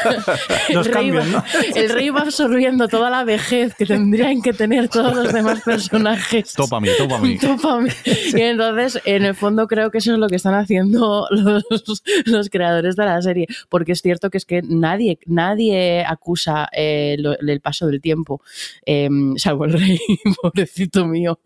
[0.69, 1.43] Los el, rey cambios, va, ¿no?
[1.75, 6.53] el rey va absorbiendo toda la vejez que tendrían que tener todos los demás personajes.
[6.53, 7.37] Topa mí, topa mí.
[7.37, 7.89] Topa mí.
[8.05, 11.63] Y entonces, en el fondo, creo que eso es lo que están haciendo los,
[12.25, 13.47] los creadores de la serie.
[13.69, 18.41] Porque es cierto que es que nadie, nadie acusa eh, lo, el paso del tiempo,
[18.85, 19.99] eh, salvo el rey,
[20.41, 21.39] pobrecito mío.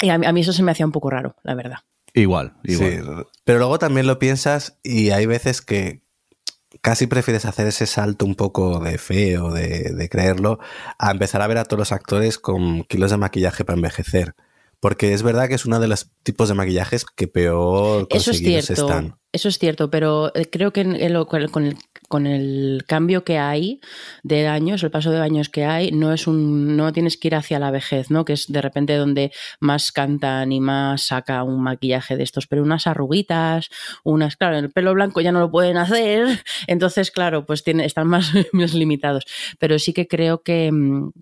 [0.00, 1.78] Y a mí, a mí, eso se me hacía un poco raro, la verdad.
[2.14, 2.90] Igual, igual.
[2.90, 6.02] Sí, pero luego también lo piensas y hay veces que
[6.80, 10.58] casi prefieres hacer ese salto un poco de fe o de, de creerlo
[10.98, 14.34] a empezar a ver a todos los actores con kilos de maquillaje para envejecer.
[14.80, 18.38] Porque es verdad que es uno de los tipos de maquillajes que peor eso es
[18.38, 19.19] cierto, están.
[19.32, 20.82] Eso es cierto, pero creo que
[21.28, 21.76] con, el,
[22.08, 23.80] con el cambio que hay
[24.24, 27.36] de años, el paso de años que hay, no es un, no tienes que ir
[27.36, 28.24] hacia la vejez, ¿no?
[28.24, 29.30] Que es de repente donde
[29.60, 33.68] más cantan y más saca un maquillaje de estos, pero unas arruguitas,
[34.02, 38.08] unas, claro, el pelo blanco ya no lo pueden hacer, entonces, claro, pues tiene, están
[38.08, 39.24] más, más limitados.
[39.60, 40.72] Pero sí que creo que,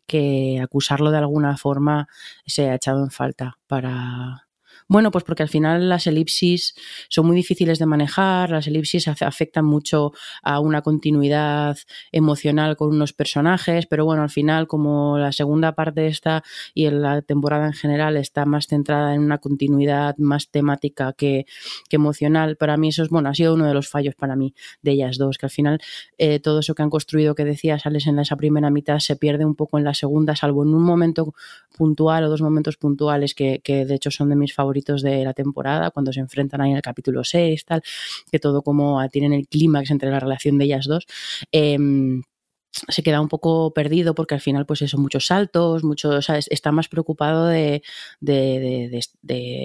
[0.06, 2.08] que acusarlo de alguna forma
[2.46, 4.47] se ha echado en falta para,
[4.88, 6.74] bueno, pues porque al final las elipsis
[7.10, 10.12] son muy difíciles de manejar, las elipsis afectan mucho
[10.42, 11.76] a una continuidad
[12.10, 16.42] emocional con unos personajes, pero bueno, al final como la segunda parte está
[16.72, 21.44] y en la temporada en general está más centrada en una continuidad más temática que,
[21.90, 24.92] emocional, para mí eso es, bueno, ha sido uno de los fallos para mí de
[24.92, 25.80] ellas dos, que al final
[26.16, 29.44] eh, todo eso que han construido que decías, sales en esa primera mitad, se pierde
[29.44, 31.34] un poco en la segunda, salvo en un momento
[31.76, 35.34] puntual o dos momentos puntuales que, que de hecho son de mis favoritos de la
[35.34, 37.82] temporada, cuando se enfrentan ahí en el capítulo 6, tal,
[38.30, 41.06] que todo como tienen el clímax entre la relación de ellas dos.
[41.52, 41.78] Eh,
[42.70, 46.72] se queda un poco perdido porque al final, pues eso, muchos saltos, muchos, sea, está
[46.72, 47.82] más preocupado de,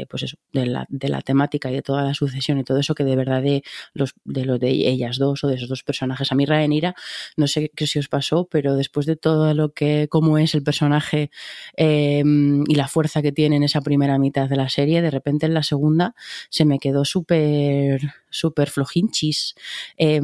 [0.09, 3.03] pues eso, la, de la temática y de toda la sucesión y todo eso que
[3.03, 3.63] de verdad de
[3.93, 6.31] los de ellas dos o de esos dos personajes.
[6.31, 6.95] A mí Rhaenyra,
[7.37, 10.63] no sé qué si os pasó, pero después de todo lo que, cómo es el
[10.63, 11.29] personaje
[11.77, 15.45] eh, y la fuerza que tiene en esa primera mitad de la serie, de repente
[15.45, 16.15] en la segunda
[16.49, 19.55] se me quedó súper súper flojinchis.
[19.97, 20.19] Eh,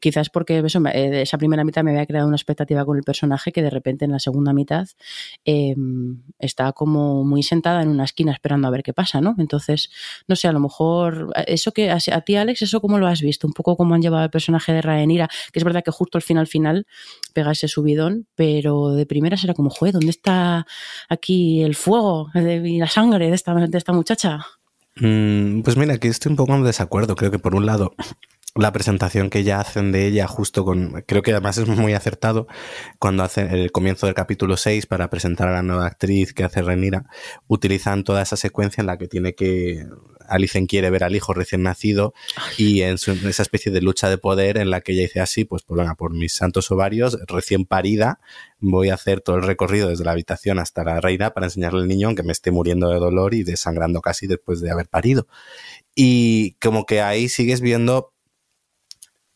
[0.00, 3.52] quizás porque eso, eh, esa primera mitad me había creado una expectativa con el personaje
[3.52, 4.88] que de repente en la segunda mitad
[5.44, 5.74] eh,
[6.38, 9.34] está como muy sentada en una esquina esperando a ver qué pasa, ¿no?
[9.38, 9.90] Entonces,
[10.28, 13.46] no sé, a lo mejor eso que a, ti, Alex, eso cómo lo has visto,
[13.46, 16.22] un poco cómo han llevado el personaje de Rhaenyra, que es verdad que justo al
[16.22, 16.86] final final
[17.32, 20.66] pega ese subidón, pero de primera será como, joder, ¿dónde está
[21.08, 24.46] aquí el fuego y la sangre de esta, de esta muchacha?
[24.96, 27.16] Mm, pues mira, aquí estoy un poco en desacuerdo.
[27.16, 27.94] Creo que por un lado,
[28.54, 32.46] la presentación que ya hacen de ella justo con, creo que además es muy acertado
[32.98, 36.60] cuando hacen el comienzo del capítulo 6 para presentar a la nueva actriz que hace
[36.60, 37.06] Renira,
[37.46, 39.86] utilizan toda esa secuencia en la que tiene que,
[40.28, 42.14] Alicen quiere ver al hijo recién nacido
[42.56, 45.20] y en, su, en, esa especie de lucha de poder en la que ella dice
[45.20, 48.20] así, pues, pues venga, por mis santos ovarios, recién parida,
[48.58, 51.88] voy a hacer todo el recorrido desde la habitación hasta la reina para enseñarle al
[51.88, 55.26] niño aunque me esté muriendo de dolor y desangrando casi después de haber parido.
[55.94, 58.12] Y como que ahí sigues viendo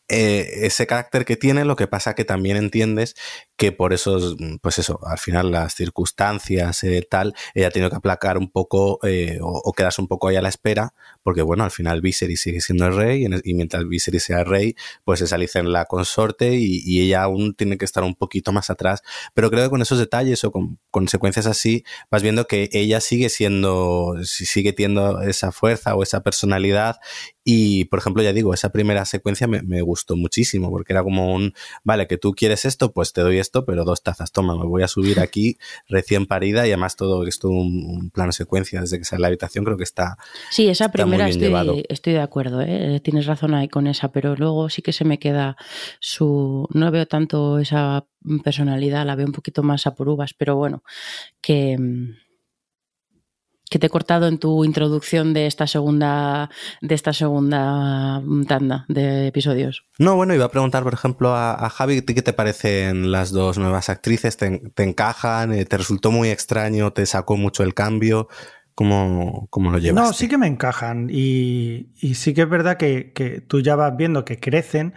[0.09, 3.15] eh, ese carácter que tiene, lo que pasa que también entiendes
[3.57, 8.37] que por eso, pues eso, al final las circunstancias, eh, tal, ella tiene que aplacar
[8.37, 10.93] un poco eh, o, o, quedarse un poco ahí a la espera,
[11.23, 14.75] porque bueno, al final Viserys sigue siendo el rey y, mientras Viserys sea el rey,
[15.03, 18.69] pues es Alicent la consorte y, y, ella aún tiene que estar un poquito más
[18.69, 19.01] atrás.
[19.33, 23.29] Pero creo que con esos detalles o con consecuencias así, vas viendo que ella sigue
[23.29, 26.97] siendo, sigue teniendo esa fuerza o esa personalidad
[27.49, 31.33] y, por ejemplo, ya digo, esa primera secuencia me, me, gustó muchísimo, porque era como
[31.33, 31.53] un,
[31.85, 34.83] vale, que tú quieres esto, pues te doy esto, pero dos tazas, toma, me voy
[34.83, 35.57] a subir aquí
[35.87, 39.63] recién parida y además todo esto un, un plano secuencia desde que sale la habitación,
[39.63, 40.17] creo que está.
[40.51, 42.99] Sí, esa primera estoy, estoy, de acuerdo, ¿eh?
[43.01, 45.55] tienes razón ahí con esa, pero luego sí que se me queda
[46.01, 46.67] su.
[46.73, 48.05] No veo tanto esa
[48.43, 50.83] personalidad, la veo un poquito más a por uvas, pero bueno,
[51.39, 51.77] que
[53.69, 56.49] que te he cortado en tu introducción de esta segunda
[56.81, 59.85] de esta segunda tanda de episodios.
[59.99, 63.57] No, bueno, iba a preguntar, por ejemplo, a, a Javi, ¿qué te parecen las dos
[63.57, 64.37] nuevas actrices?
[64.37, 65.53] ¿Te, te encajan?
[65.53, 66.91] Eh, ¿Te resultó muy extraño?
[66.93, 68.27] ¿Te sacó mucho el cambio?
[68.77, 70.03] ¿Cómo, cómo lo llevas?
[70.03, 73.75] No, sí que me encajan y, y sí que es verdad que, que, tú ya
[73.75, 74.93] vas viendo que crecen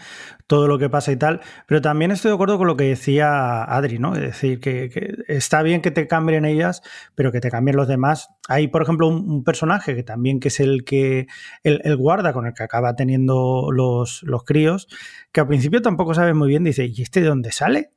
[0.51, 3.63] todo lo que pasa y tal, pero también estoy de acuerdo con lo que decía
[3.63, 4.17] Adri, ¿no?
[4.17, 6.83] Es decir, que, está bien que te cambien ellas,
[7.15, 8.31] pero que te cambien los demás.
[8.49, 11.29] Hay, por ejemplo, un, personaje que también que es el que
[11.63, 14.89] el, el, guarda con el que acaba teniendo los, los críos,
[15.31, 17.91] que al principio tampoco sabes muy bien, dice, ¿y este de dónde sale?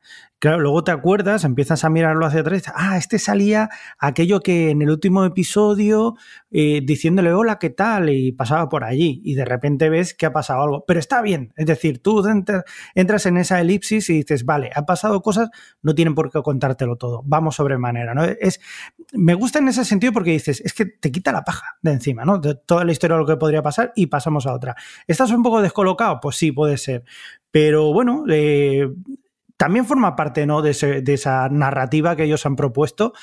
[0.44, 4.82] Claro, luego te acuerdas, empiezas a mirarlo hacia atrás, ah, este salía aquello que en
[4.82, 6.16] el último episodio
[6.52, 8.10] eh, diciéndole hola, ¿qué tal?
[8.10, 11.54] Y pasaba por allí y de repente ves que ha pasado algo, pero está bien,
[11.56, 12.22] es decir, tú
[12.96, 15.50] entras, en esa elipsis y dices, vale, ha pasado cosas,
[15.82, 18.24] no tienen por qué contártelo todo, vamos sobremanera, ¿no?
[18.24, 18.60] Es,
[19.14, 22.26] me gusta en ese sentido porque dices, es que te quita la paja de encima,
[22.26, 22.40] ¿no?
[22.40, 24.76] De toda la historia de lo que podría pasar y pasamos a otra.
[25.08, 26.20] ¿Estás un poco descolocado?
[26.22, 27.04] Pues sí, puede ser.
[27.52, 28.90] Pero bueno, eh,
[29.58, 30.62] también forma parte ¿no?
[30.62, 33.14] de, ese, de, esa narrativa que ellos han propuesto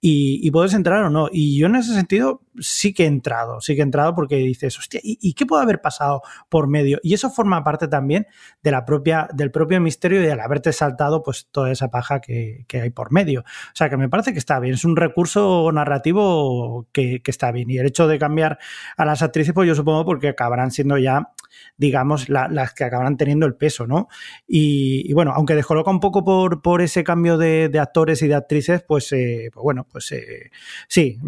[0.00, 1.28] y, puedes entrar o no.
[1.30, 4.78] Y yo en ese sentido sí que he entrado, sí que he entrado porque dices,
[4.78, 6.98] hostia, ¿y, qué puede haber pasado por medio?
[7.02, 8.26] Y eso forma parte también
[8.62, 12.66] de la propia, del propio misterio y al haberte saltado pues toda esa paja que,
[12.72, 13.40] hay por medio.
[13.40, 17.70] O sea que me parece que está bien, es un recurso narrativo que, está bien.
[17.70, 18.58] Y el hecho de cambiar
[18.96, 21.32] a las actrices, pues yo supongo porque acabarán siendo ya
[21.76, 24.08] digamos, la, las que acabarán teniendo el peso, ¿no?
[24.46, 28.28] Y, y, bueno, aunque descoloca un poco por, por ese cambio de, de, actores y
[28.28, 30.50] de actrices, pues, eh, pues bueno, pues eh,
[30.88, 31.18] sí,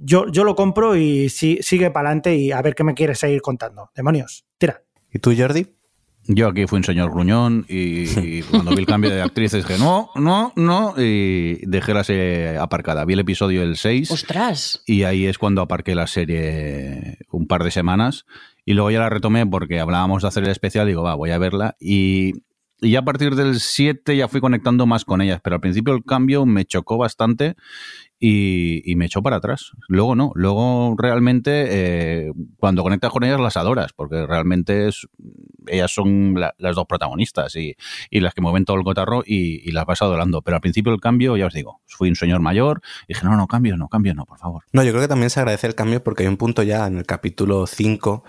[0.00, 3.18] yo, yo lo compro y sí, sigue para adelante y a ver qué me quieres
[3.18, 3.90] seguir contando.
[3.94, 4.82] Demonios, tira.
[5.12, 5.66] ¿Y tú, Jordi?
[6.28, 9.78] Yo aquí fui un señor gruñón y, y cuando vi el cambio de actrices dije,
[9.78, 13.04] no, no, no, y dejé la serie aparcada.
[13.04, 14.10] Vi el episodio el 6.
[14.10, 14.82] ¡Ostras!
[14.86, 18.24] Y ahí es cuando aparqué la serie un par de semanas
[18.64, 21.38] y luego ya la retomé porque hablábamos de hacer el especial, digo, va, voy a
[21.38, 22.44] verla y,
[22.82, 25.94] y ya a partir del 7 ya fui conectando más con ellas, pero al principio
[25.94, 27.54] el cambio me chocó bastante
[28.18, 29.72] y, y me echó para atrás.
[29.88, 35.06] Luego no, luego realmente eh, cuando conectas con ellas las adoras, porque realmente es,
[35.66, 37.74] ellas son la, las dos protagonistas y,
[38.10, 40.42] y, las que mueven todo el cotarro y, y, las vas adorando.
[40.42, 43.36] Pero al principio el cambio, ya os digo, fui un señor mayor y dije, no,
[43.36, 44.64] no, cambio, no, cambio, no, por favor.
[44.72, 46.98] No, yo creo que también se agradece el cambio porque hay un punto ya en
[46.98, 48.24] el capítulo 5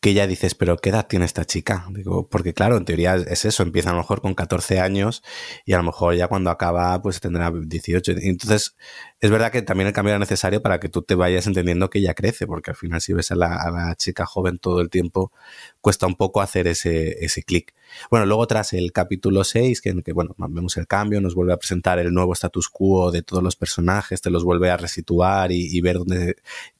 [0.00, 1.86] que ya dices, pero ¿qué edad tiene esta chica?
[1.90, 5.22] Digo, porque claro, en teoría es eso, empieza a lo mejor con 14 años
[5.64, 8.12] y a lo mejor ya cuando acaba pues tendrá 18.
[8.22, 8.76] Entonces,
[9.20, 11.98] es verdad que también el cambio era necesario para que tú te vayas entendiendo que
[11.98, 15.32] ella crece, porque al final si ves a la, chica joven todo el tiempo,
[15.80, 17.74] cuesta un poco hacer ese, ese clic.
[18.10, 21.56] Bueno, luego tras el capítulo 6, que, que bueno, vemos el cambio, nos vuelve a
[21.56, 25.66] presentar el nuevo status quo de todos los personajes, te los vuelve a resituar y,
[25.76, 26.36] y ver dónde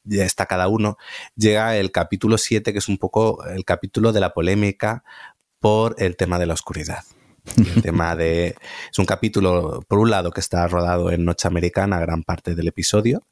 [0.08, 0.96] está cada uno,
[1.34, 5.02] llega el capítulo 7, que es un poco el capítulo de la polémica
[5.58, 7.02] por el tema de la oscuridad.
[7.56, 8.54] El tema de.
[8.90, 12.68] Es un capítulo, por un lado, que está rodado en Noche Americana, gran parte del
[12.68, 13.26] episodio,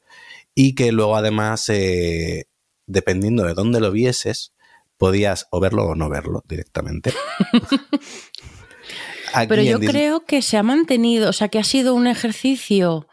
[0.55, 2.47] y que luego, además, eh,
[2.85, 4.53] dependiendo de dónde lo vieses,
[4.97, 7.13] podías o verlo o no verlo directamente.
[9.47, 13.07] Pero yo creo que se ha mantenido, o sea, que ha sido un ejercicio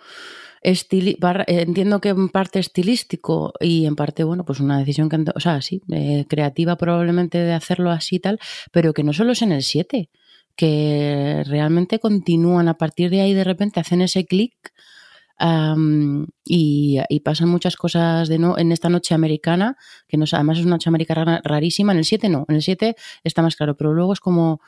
[0.64, 5.60] entiendo que en parte estilístico y en parte, bueno, pues una decisión que, o sea,
[5.60, 8.40] sí, eh, creativa probablemente de hacerlo así y tal,
[8.72, 10.08] pero que no solo es en el 7,
[10.56, 14.72] que realmente continúan a partir de ahí de repente hacen ese clic
[16.44, 19.76] y, pasan muchas cosas de no, en esta noche americana,
[20.06, 21.92] que no, además es una noche americana rarísima.
[21.92, 24.60] En el 7 no, en el 7 está más claro, pero luego es como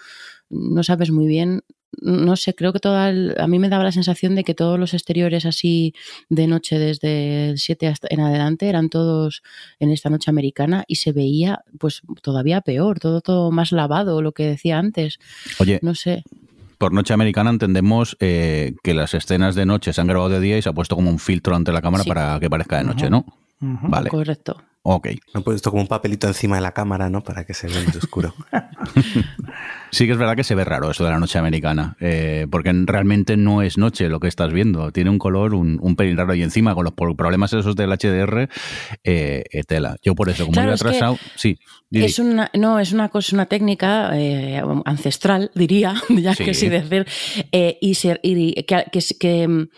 [0.49, 1.63] no sabes muy bien
[2.01, 4.95] no sé, creo que toda a mí me daba la sensación de que todos los
[4.95, 5.95] exteriores así
[6.29, 9.43] de noche desde el 7 hasta en adelante eran todos
[9.79, 14.33] en esta noche americana y se veía pues todavía peor, todo todo más lavado, lo
[14.33, 15.19] que decía antes.
[15.59, 16.23] Oye, no sé.
[16.79, 20.59] Por noche americana entendemos eh, que las escenas de noche se han grabado de día
[20.59, 23.09] y se ha puesto como un filtro ante la cámara para que parezca de noche,
[23.09, 23.25] ¿no?
[23.61, 24.11] Vale.
[24.11, 24.63] Correcto.
[24.89, 25.09] Ok.
[25.35, 27.25] Han puesto como un papelito encima de la cámara, ¿no?
[27.25, 28.33] Para que se vea más oscuro.
[29.91, 32.73] sí que es verdad que se ve raro eso de la noche americana, eh, porque
[32.85, 34.93] realmente no es noche lo que estás viendo.
[34.93, 38.49] Tiene un color un, un pelín raro y encima con los problemas esos del HDR,
[39.03, 39.97] eh, tela.
[40.03, 41.59] Yo por eso, como he atrasado, sí.
[41.91, 47.07] Es una, no, es una cosa, una técnica eh, ancestral, diría, ya que sí decir,
[47.81, 49.69] y, ser, y que, que que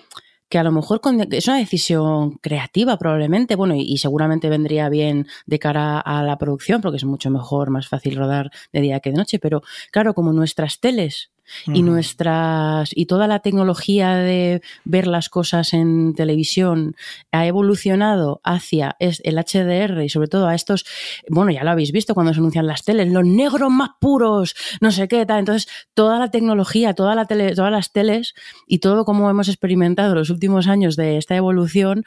[0.57, 1.01] a lo mejor
[1.31, 6.81] es una decisión creativa probablemente, bueno, y, seguramente vendría bien de cara a la producción,
[6.81, 10.33] porque es mucho mejor, más fácil rodar de día que de noche, pero claro, como
[10.33, 11.31] nuestras teles
[11.67, 16.97] y nuestras y toda la tecnología de ver las cosas en televisión
[17.33, 20.85] ha evolucionado hacia el HDR y sobre todo a estos,
[21.29, 24.91] bueno, ya lo habéis visto cuando se anuncian las teles, los negros más puros, no
[24.91, 25.41] sé qué tal.
[25.41, 28.35] Entonces, toda la tecnología, toda la tele, todas las teles
[28.67, 32.05] y todo como hemos experimentado los últimos años de esta evolución,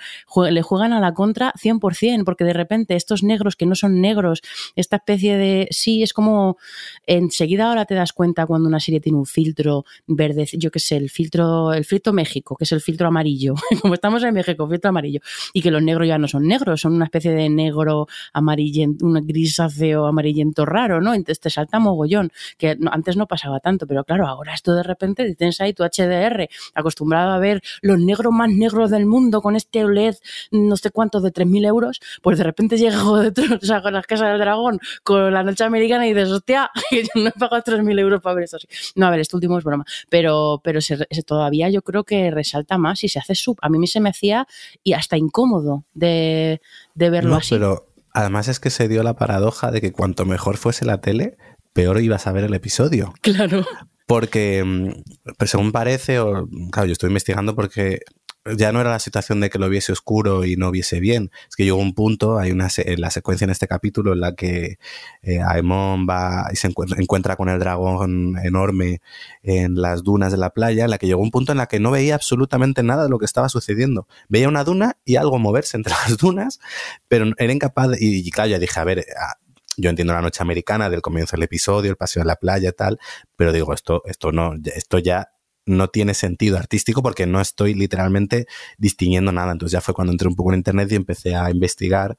[0.50, 4.42] le juegan a la contra 100%, porque de repente estos negros que no son negros,
[4.76, 6.58] esta especie de sí, es como
[7.06, 10.98] enseguida ahora te das cuenta cuando una serie tiene un filtro verde, yo qué sé,
[10.98, 14.90] el filtro, el filtro México, que es el filtro amarillo, como estamos en México, filtro
[14.90, 15.22] amarillo,
[15.54, 19.26] y que los negros ya no son negros, son una especie de negro amarillento, un
[19.26, 21.14] grisáceo amarillento raro, ¿no?
[21.14, 25.36] Entonces te salta mogollón, que antes no pasaba tanto, pero claro, ahora esto de repente
[25.36, 29.84] tienes ahí tu HDR, acostumbrado a ver los negros más negros del mundo con este
[29.84, 30.16] OLED
[30.52, 32.98] no sé cuánto de 3.000 euros, pues de repente llega
[33.62, 37.30] sea, con las casas del dragón, con la noche americana y dices, hostia, yo no
[37.30, 38.68] he pagado 3.000 euros para ver esto así.
[38.96, 40.80] No, a ver, esto último es broma, pero, pero
[41.26, 43.58] todavía yo creo que resalta más y se hace sub.
[43.62, 44.48] A mí se me hacía
[44.84, 46.62] y hasta incómodo de,
[46.96, 47.56] verlo así.
[47.56, 51.38] Pero además es que se dio la paradoja de que cuanto mejor fuese la tele,
[51.74, 53.14] peor ibas a ver el episodio.
[53.22, 53.66] Claro.
[54.08, 58.02] Porque, mm, según parece, o, claro, yo estoy investigando porque
[58.46, 61.32] ya no era la situación de que lo viese oscuro y no viese bien.
[61.48, 64.34] Es que llegó un punto, hay una en la secuencia en este capítulo en la
[64.34, 64.80] que
[65.22, 69.02] eh, Aemon va y se encuentra, con el dragón enorme
[69.44, 71.80] en las dunas de la playa, en la que llegó un punto en la que
[71.80, 74.08] no veía absolutamente nada de lo que estaba sucediendo.
[74.28, 76.60] Veía una duna y algo moverse entre las dunas,
[77.08, 79.36] pero era incapaz de, y, claro, ya dije, a ver, ah,
[79.78, 82.74] yo entiendo la noche americana del comienzo del episodio, el paseo en la playa y
[82.74, 83.00] tal,
[83.36, 85.30] pero digo, esto, esto no, esto ya
[85.72, 89.52] no tiene sentido artístico porque no estoy literalmente distinguiendo nada.
[89.52, 92.18] Entonces ya fue cuando entré un poco en internet y empecé a investigar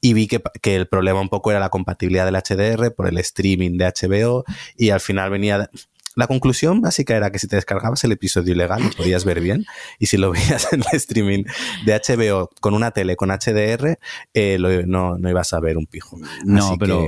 [0.00, 3.18] y vi que, que, el problema un poco era la compatibilidad del HDR por el
[3.18, 4.44] streaming de HBO
[4.76, 5.68] y al final venía...
[6.14, 9.64] La conclusión básica era que si te descargabas el episodio ilegal lo podías ver bien
[9.98, 11.44] y si lo veías en el streaming
[11.86, 13.98] de HBO con una tele con HDR
[14.34, 16.18] eh, no, no ibas a ver un pijo.
[16.44, 17.06] No, pero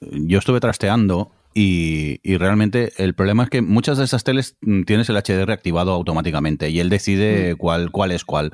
[0.00, 5.08] yo estuve trasteando y, realmente el problema es que muchas de esas teles mm, tienes
[5.08, 7.56] el HDR activado automáticamente y él decide mm.
[7.56, 8.52] cuál, cuál es cuál.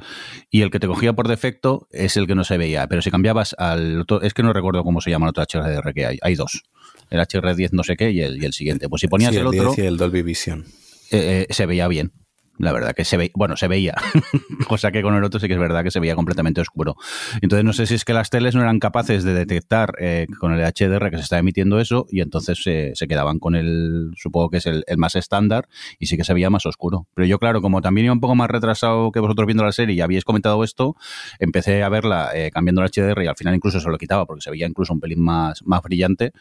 [0.51, 2.87] Y el que te cogía por defecto es el que no se veía.
[2.87, 5.93] Pero si cambiabas al otro, es que no recuerdo cómo se llama el otro HDR
[5.93, 6.19] que hay.
[6.23, 6.63] Hay dos.
[7.11, 8.89] El HR10 no sé qué y el, y el siguiente.
[8.89, 9.75] Pues si ponías el, otro...
[9.77, 10.65] el Dolby Vision.
[11.11, 12.13] Eh, eh, se veía bien
[12.59, 13.95] La verdad que se veía, bueno, se veía,
[14.69, 16.97] cosa que con el otro sí que es verdad que se veía completamente oscuro.
[17.43, 20.53] Entonces no sé si es que las teles no eran capaces de detectar eh, con
[20.53, 24.59] el HDR que se está emitiendo eso y entonces se quedaban con el, supongo que
[24.59, 25.69] es el, más estándar
[25.99, 27.07] y sí que se veía más oscuro.
[27.15, 29.95] Pero yo, claro, como también iba un poco más retrasado que vosotros viendo la serie
[29.95, 30.97] y habíais comentado esto,
[31.39, 34.43] empecé a verla eh, cambiando el HDR y al final incluso se lo quitaba porque
[34.43, 36.33] se veía incluso un pelín más, más brillante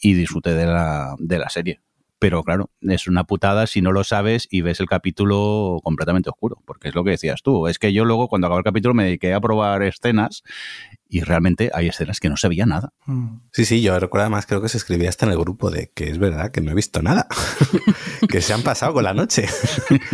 [0.00, 1.80] y disfruté de la, de la serie.
[2.20, 6.58] Pero claro, es una putada si no lo sabes y ves el capítulo completamente oscuro,
[6.66, 7.66] porque es lo que decías tú.
[7.66, 10.42] Es que yo luego, cuando acabó el capítulo, me dediqué a probar escenas
[11.10, 12.92] y realmente hay escenas que no se veía nada.
[13.06, 13.40] Mm.
[13.52, 16.08] Sí, sí, yo recuerdo además, creo que se escribía hasta en el grupo de que
[16.08, 17.26] es verdad que no he visto nada,
[18.28, 19.48] que se han pasado con la noche.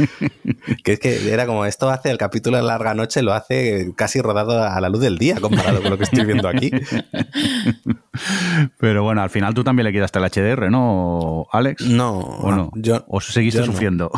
[0.84, 4.22] que es que era como esto hace el capítulo de larga noche, lo hace casi
[4.22, 6.70] rodado a la luz del día comparado con lo que estoy viendo aquí.
[8.78, 11.82] Pero bueno, al final tú también le quitaste el HDR, ¿no, Alex?
[11.82, 12.70] No, ¿O no?
[12.74, 14.10] Yo, ¿O seguiste sufriendo?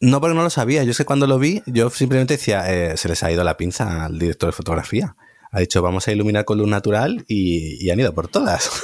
[0.00, 0.20] No.
[0.20, 0.84] porque no lo sabía.
[0.84, 3.56] Yo es que cuando lo vi, yo simplemente decía, eh, se les ha ido la
[3.56, 5.16] pinza al director de fotografía
[5.54, 8.82] ha dicho vamos a iluminar con luz natural y, han ido por todas.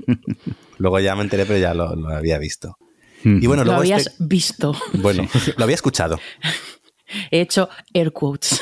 [0.78, 2.76] luego ya me enteré, pero ya lo, había visto.
[3.24, 4.74] Y bueno, lo habías este- visto.
[4.92, 6.20] Bueno, lo había escuchado.
[7.30, 8.60] He hecho air quotes.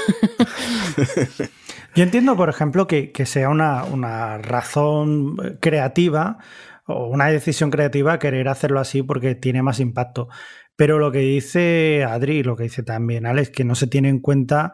[1.97, 6.39] Yo entiendo, por ejemplo, que, sea una, una, razón creativa
[6.87, 10.29] o una decisión creativa querer hacerlo así porque tiene más impacto.
[10.77, 14.21] Pero lo que dice Adri, lo que dice también Alex, que no se tiene en
[14.21, 14.73] cuenta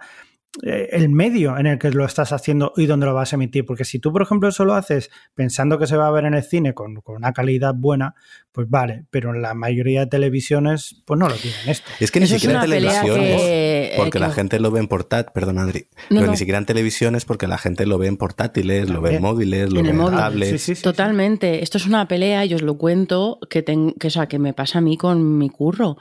[0.63, 3.65] el medio en el que lo estás haciendo y dónde lo vas a emitir.
[3.65, 6.35] Porque si tú, por ejemplo, eso lo haces pensando que se va a ver en
[6.35, 8.15] el cine con, una calidad buena,
[8.53, 11.89] pues vale, pero en la mayoría de televisiones, pues no lo tienen esto.
[12.01, 15.59] Es que ni siquiera en televisiones, eh, porque la gente lo ve en portátiles, perdón
[15.59, 19.17] Adri, pero ni siquiera en televisiones porque la gente lo ve en portátiles, lo ve
[19.17, 20.83] en móviles, lo ve en tablets.
[20.83, 21.63] Totalmente.
[21.63, 24.79] Esto es una pelea, y os lo cuento, que, que, o sea, que me pasa
[24.79, 25.97] a mí con mi curro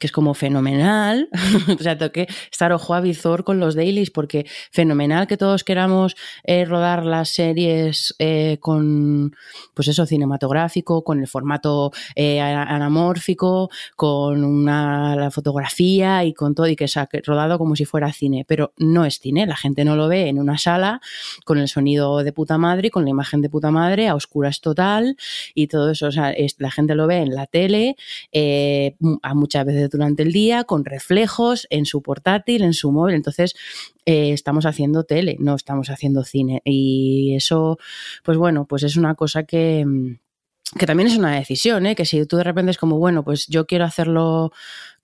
[0.00, 1.28] que es como fenomenal.
[1.78, 5.62] o sea, tengo que estar ojo a visor con los dailies porque fenomenal que todos
[5.62, 9.36] queramos eh, rodar las series eh, con,
[9.74, 16.68] pues eso, cinematográfico, con el formato eh, anamórfico, con una la fotografía y con todo,
[16.68, 18.44] y que sea rodado como si fuera cine.
[18.46, 21.00] Pero no es cine, la gente no lo ve en una sala
[21.44, 25.16] con el sonido de puta madre, con la imagen de puta madre, a oscuras total
[25.54, 26.06] y todo eso.
[26.06, 27.96] O sea, la gente lo ve en la tele,
[29.22, 33.14] a muchas veces durante el día con reflejos en su portátil, en su móvil.
[33.14, 33.54] Entonces,
[34.06, 36.62] eh, estamos haciendo tele, no estamos haciendo cine.
[36.64, 37.78] Y eso,
[38.24, 39.84] pues bueno, pues es una cosa que
[40.78, 41.96] que también es una decisión, ¿eh?
[41.96, 44.52] que si tú de repente es como, bueno, pues yo quiero hacerlo,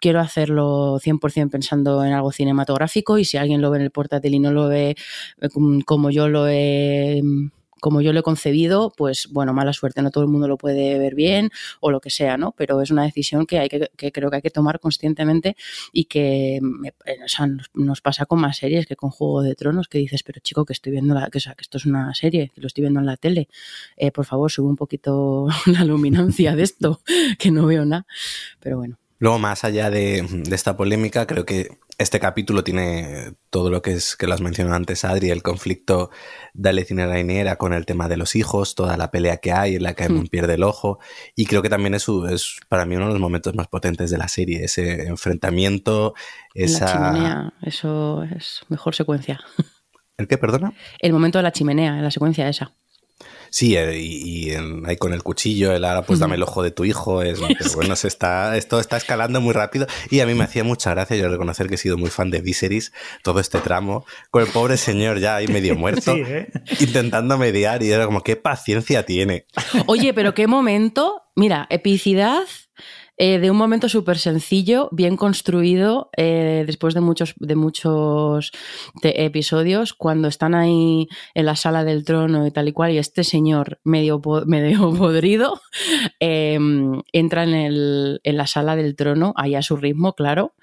[0.01, 4.34] quiero hacerlo 100% pensando en algo cinematográfico y si alguien lo ve en el portátil
[4.34, 4.97] y no lo ve
[5.40, 5.48] eh,
[5.84, 7.20] como yo lo he
[7.86, 10.98] como yo lo he concebido, pues bueno, mala suerte, no todo el mundo lo puede
[10.98, 12.50] ver bien o lo que sea, ¿no?
[12.50, 15.56] Pero es una decisión que, hay que, creo que hay que tomar conscientemente
[15.92, 16.60] y que eh,
[17.74, 20.72] nos, pasa con más series que con Juego de Tronos, que dices, pero chico, que
[20.72, 22.98] estoy viendo, la, que, o sea, que esto es una serie, que lo estoy viendo
[22.98, 23.46] en la tele,
[23.96, 27.02] eh, por favor, sube un poquito la luminancia de esto,
[27.38, 28.04] que no veo nada,
[28.58, 28.98] pero bueno.
[29.20, 34.16] Luego, más allá de esta polémica, creo que este capítulo tiene todo lo que es
[34.16, 36.10] que lo has mencionado antes, Adri, el conflicto
[36.52, 39.82] de Alecina Rainiera con el tema de los hijos, toda la pelea que hay en
[39.82, 40.27] la que hmm.
[40.27, 40.98] pierde el ojo.
[41.35, 44.18] Y creo que también es, es para mí uno de los momentos más potentes de
[44.18, 46.14] la serie, ese enfrentamiento,
[46.55, 46.85] esa.
[46.85, 49.40] La chimenea, eso es mejor secuencia.
[50.18, 50.73] ¿El qué, perdona?
[50.98, 52.73] El momento de la chimenea, la secuencia esa.
[53.57, 54.51] Sí, eh, y,
[54.85, 57.41] ahí con el cuchillo, el ahora pues dame el ojo de tu hijo, es,
[57.74, 61.16] bueno, se está, esto está escalando muy rápido y a mí me hacía mucha gracia
[61.16, 62.93] yo reconocer que he sido muy fan de Viserys,
[63.23, 66.49] todo este tramo, con el pobre señor ya ahí medio muerto, ¿eh?
[66.81, 69.47] intentando mediar y era como, qué paciencia tiene.
[69.87, 72.43] Oye, pero qué momento, mira, epicidad
[73.18, 78.52] eh, de un momento súper sencillo, bien construido, eh, después de muchos, de muchos
[79.02, 83.24] episodios, cuando están ahí en la sala del trono y tal y cual, y este
[83.24, 85.60] señor medio, medio podrido
[86.20, 90.55] em, entra en, el, en, la sala del trono, ahí a su ritmo, claro.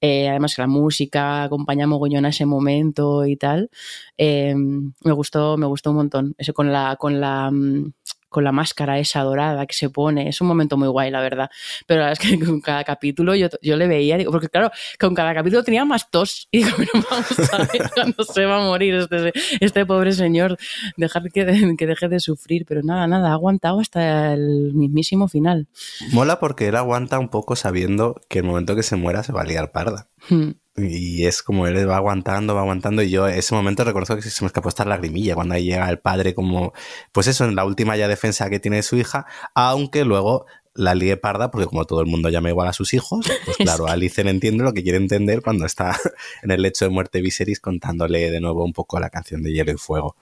[0.00, 3.70] Eh, además que la música acompaña mogollón a ese momento y tal.
[4.16, 6.34] Em, me gustó, me gustó un montón.
[6.38, 7.92] Eso con la, con la mm,
[8.32, 10.28] con la máscara esa dorada que se pone.
[10.28, 11.50] Es un momento muy guay, la verdad.
[11.86, 14.70] Pero la verdad es que con cada capítulo yo, yo le veía, digo, porque claro,
[14.98, 16.48] con cada capítulo tenía más tos.
[16.50, 20.58] Y digo, pero vamos a ver cuándo se va a morir este, este pobre señor,
[20.96, 21.44] dejar que,
[21.78, 22.64] que deje de sufrir.
[22.66, 25.68] Pero nada, nada, ha aguantado hasta el mismísimo final.
[26.12, 29.42] Mola porque él aguanta un poco sabiendo que el momento que se muera se va
[29.42, 30.08] a liar parda.
[30.28, 30.52] Hmm.
[30.76, 33.02] Y es como él va aguantando, va aguantando.
[33.02, 35.98] Y yo ese momento reconozco que se me escapó esta lagrimilla cuando ahí llega el
[35.98, 36.72] padre como,
[37.12, 41.18] pues eso, en la última ya defensa que tiene su hija, aunque luego la lié
[41.18, 44.64] parda porque como todo el mundo llama igual a sus hijos, pues claro, Alicent entiende
[44.64, 45.98] lo que quiere entender cuando está
[46.42, 49.72] en el lecho de muerte Viserys contándole de nuevo un poco la canción de Hielo
[49.72, 50.16] y Fuego.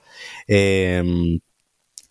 [0.47, 1.39] Eh,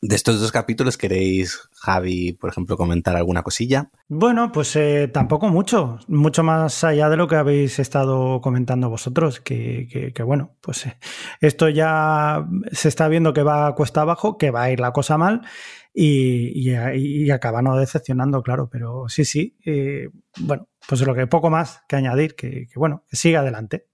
[0.02, 3.90] de estos dos capítulos, ¿queréis, Javi, por ejemplo, comentar alguna cosilla?
[4.08, 9.40] Bueno, pues eh, tampoco mucho, mucho más allá de lo que habéis estado comentando vosotros,
[9.40, 10.96] que, que, bueno, pues eh,
[11.40, 14.92] esto ya se está viendo que va a cuesta abajo, que va a ir la
[14.92, 15.42] cosa mal
[15.92, 20.08] y, y, acaba no decepcionando, claro, pero sí, sí, eh,
[20.38, 23.89] bueno, pues lo que poco más que añadir, que, que bueno, que siga adelante.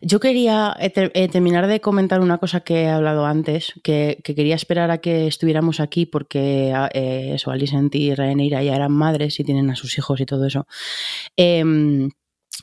[0.00, 4.54] Yo quería eh, eh, terminar de comentar una cosa que he hablado antes, que, quería
[4.54, 9.38] esperar a que estuviéramos aquí porque ah, eh, eso, Alicent y Rhaenyra ya eran madres
[9.40, 10.66] y tienen a sus hijos y todo eso.
[11.36, 12.10] Em,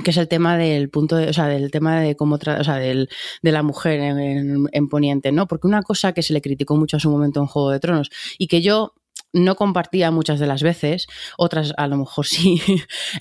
[0.03, 2.76] que es el tema del punto de, o sea, del tema de cómo o sea,
[2.76, 3.10] del,
[3.41, 5.48] de la mujer en, en, Poniente, ¿no?
[5.48, 8.11] Porque una cosa que se le criticó mucho a su momento en Juego de Tronos
[8.38, 8.94] y que yo
[9.35, 11.07] no compartía muchas de las veces,
[11.37, 12.61] otras a lo mejor sí,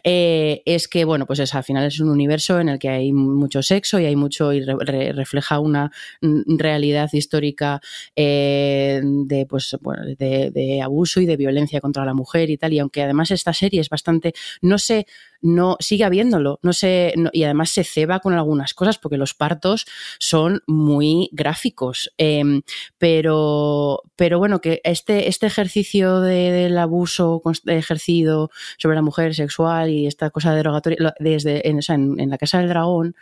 [0.04, 3.12] eh, es que, bueno, pues es, al final es un universo en el que hay
[3.12, 7.80] mucho sexo y hay mucho y refleja una realidad histórica
[8.14, 9.76] eh, de, pues,
[10.18, 12.72] de, abuso y de violencia contra la mujer y tal.
[12.72, 15.06] Y aunque además esta serie es bastante, no sé,
[15.44, 19.84] no sigue habiéndolo, no sé, y además se ceba con algunas cosas porque los partos
[20.18, 22.10] son muy gráficos.
[22.16, 22.62] Em,
[22.96, 30.06] pero, pero bueno, que este, este ejercicio del abuso ejercido sobre la mujer sexual y
[30.06, 33.14] esta cosa derogatoria desde en, la Casa del Dragón,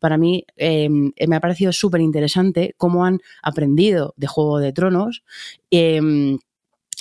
[0.00, 5.22] para mí em, me ha parecido súper interesante cómo han aprendido de Juego de Tronos.
[5.70, 6.38] Em,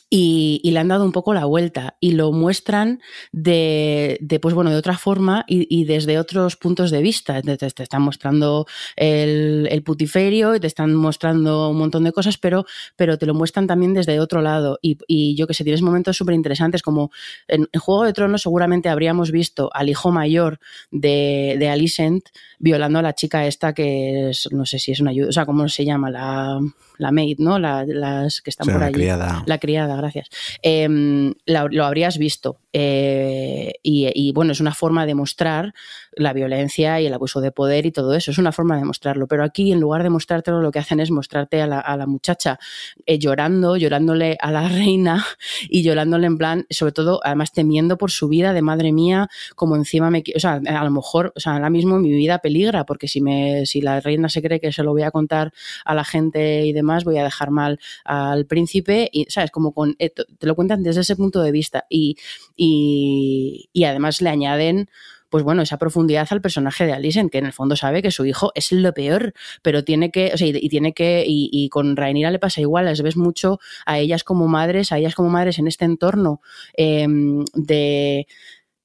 [0.10, 3.00] y, y, le han dado un poco la vuelta y lo muestran
[3.32, 7.42] de, de pues bueno, de otra forma y, y, desde otros puntos de vista.
[7.42, 8.66] Te, te están mostrando
[8.96, 12.66] el, el, putiferio y te están mostrando un montón de cosas, pero,
[12.96, 14.80] pero te lo muestran también desde otro lado.
[14.82, 17.12] Y, y yo que sé, tienes momentos súper interesantes como
[17.48, 20.60] en, en, Juego de Tronos seguramente habríamos visto al hijo mayor
[20.90, 25.12] de, de Alicent violando a la chica esta que es, no sé si es una
[25.12, 26.10] ayuda, o sea, ¿cómo se llama?
[26.10, 26.60] La
[27.00, 27.58] la maid, ¿no?
[27.58, 28.94] La, las que están por la allí.
[28.94, 29.44] Criada.
[29.46, 30.30] La criada, gracias.
[30.64, 32.60] La, lo habrías visto.
[32.72, 35.74] Eh, y, bueno, es una forma de mostrar
[36.12, 38.32] la violencia y el abuso de poder y todo eso.
[38.32, 39.28] Es una forma de mostrarlo.
[39.28, 42.06] Pero aquí, en lugar de mostrártelo, lo que hacen es mostrarte a la, a la
[42.06, 42.60] muchacha
[43.06, 45.26] eh, llorando, llorándole a la reina
[45.68, 49.76] y llorándole en plan, sobre todo, además temiendo por su vida de madre mía, como
[49.76, 50.24] encima me.
[50.36, 53.66] O sea, a lo mejor, o sea, ahora mismo mi vida peligra, porque si, me,
[53.66, 55.54] si la reina se cree que se lo voy a contar
[55.86, 59.10] a la gente y demás, voy a dejar mal al príncipe.
[59.12, 59.52] Y, ¿sabes?
[59.52, 59.89] Como con.
[60.00, 61.86] Eh, te lo cuentan desde ese punto de vista.
[61.90, 62.18] Y,
[62.56, 64.90] y, y además le añaden
[65.30, 68.26] pues bueno, esa profundidad al personaje de Alicent, que en el fondo sabe que su
[68.26, 72.32] hijo es lo peor, pero tiene que, o sea, y, tiene que, y, con Rhaenyra
[72.32, 75.68] le pasa igual, les ves mucho a ellas como madres, a ellas como madres en
[75.68, 76.42] este entorno
[76.76, 77.06] eh,
[77.54, 78.28] de,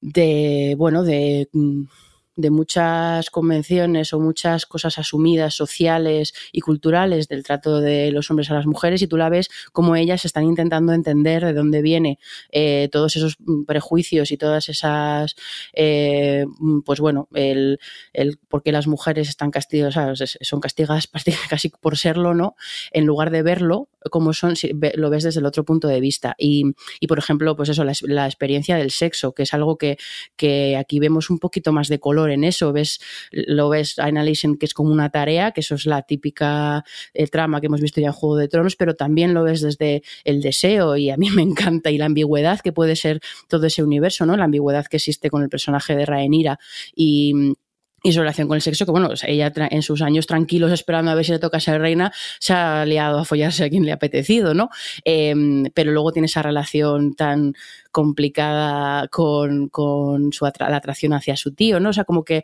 [0.01, 1.48] de, bueno, de
[2.36, 8.51] de muchas convenciones o muchas cosas asumidas sociales y culturales del trato de los hombres
[8.51, 12.19] a las mujeres y tú la ves como ellas están intentando entender de dónde viene
[12.51, 13.36] eh, todos esos
[13.66, 15.36] prejuicios y todas esas
[15.73, 16.47] eh,
[16.85, 17.78] pues bueno el,
[18.12, 21.09] el por qué las mujeres están castigadas son castigadas
[21.48, 22.56] casi por serlo no
[22.93, 24.55] en lugar de verlo como son
[24.97, 26.35] lo ves desde el otro punto de vista.
[26.39, 26.64] Y,
[27.01, 29.98] y por ejemplo pues eso la, experiencia del sexo que es algo que,
[30.36, 33.01] que aquí vemos un poquito más de color en eso, ves,
[33.31, 37.26] lo ves a Annalisen que es como una tarea, que eso es la típica eh,
[37.26, 40.40] trama que hemos visto ya en Juego de Tronos, pero también lo ves desde el
[40.40, 44.26] deseo y a mí me encanta y la ambigüedad que puede ser todo ese universo,
[44.26, 44.36] ¿no?
[44.36, 46.59] La ambigüedad que existe con el personaje de Rhaenyra.
[46.94, 47.55] Y
[48.06, 51.14] y su relación con el sexo, que bueno, ella en sus años tranquilos esperando a
[51.14, 53.94] ver si le toca ser reina, se ha liado a follarse a quien le ha
[53.94, 54.68] apetecido, ¿no?
[55.06, 55.35] Eh,
[55.72, 57.55] pero luego tiene esa relación tan
[57.94, 61.90] complicada con, con su la atracción hacia su tío, ¿no?
[61.90, 62.43] O sea, como que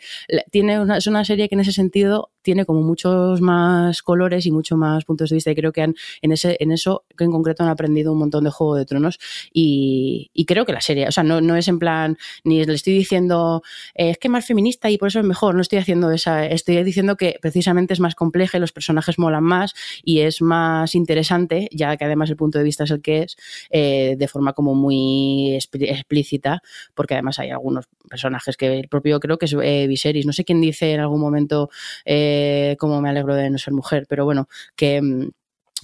[0.51, 4.53] tiene una, es una serie que en ese sentido tiene como muchos más colores y
[4.53, 7.33] muchos más puntos de vista y creo que han, en, ese, en eso que en
[7.33, 9.19] concreto han aprendido un montón de Juego de Tronos
[9.53, 12.73] y, y creo que la serie, o sea, no, no es en plan, ni le
[12.73, 13.63] estoy diciendo,
[13.95, 16.47] eh, es que es más feminista y por eso es mejor, no estoy haciendo esa,
[16.47, 20.95] estoy diciendo que precisamente es más compleja y los personajes molan más y es más
[20.95, 23.37] interesante, ya que además el punto de vista es el que es,
[23.71, 26.63] eh, de forma como muy explícita,
[26.95, 30.45] porque además hay algunos personajes que el propio creo que es eh, Viserys, no sé
[30.45, 31.71] quién dice en algún momento
[32.05, 35.31] eh, cómo me alegro de no ser mujer, pero bueno, que mm,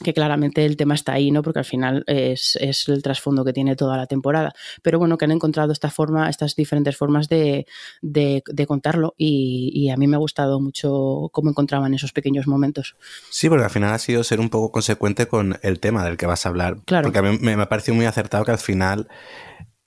[0.02, 1.42] que claramente el tema está ahí, ¿no?
[1.42, 4.52] Porque al final es, es, el trasfondo que tiene toda la temporada.
[4.82, 7.66] Pero bueno, que han encontrado esta forma, estas diferentes formas de,
[8.02, 12.46] de, de contarlo y, y, a mí me ha gustado mucho cómo encontraban esos pequeños
[12.46, 12.96] momentos.
[13.30, 16.26] Sí, porque al final ha sido ser un poco consecuente con el tema del que
[16.26, 16.78] vas a hablar.
[16.84, 17.04] Claro.
[17.04, 19.08] Porque a mí me, me ha parecido muy acertado que al final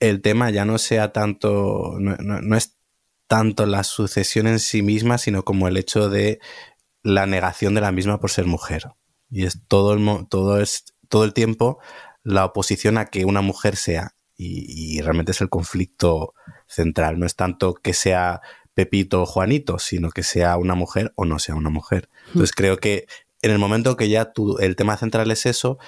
[0.00, 2.78] el tema ya no sea tanto, no, es
[3.28, 6.40] tanto la sucesión en sí misma, sino como el hecho de
[7.02, 8.88] la negación de la misma por ser mujer.
[9.30, 11.78] Y es todo el, todo es, todo el tiempo
[12.22, 14.14] la oposición a que una mujer sea.
[14.36, 16.34] Y, y, realmente es el conflicto
[16.66, 17.18] central.
[17.18, 18.40] No es tanto que sea
[18.72, 22.08] Pepito o Juanito, sino que sea una mujer o no sea una mujer.
[22.28, 23.06] Entonces creo que
[23.42, 25.78] en el momento que ya tú, el tema central es eso,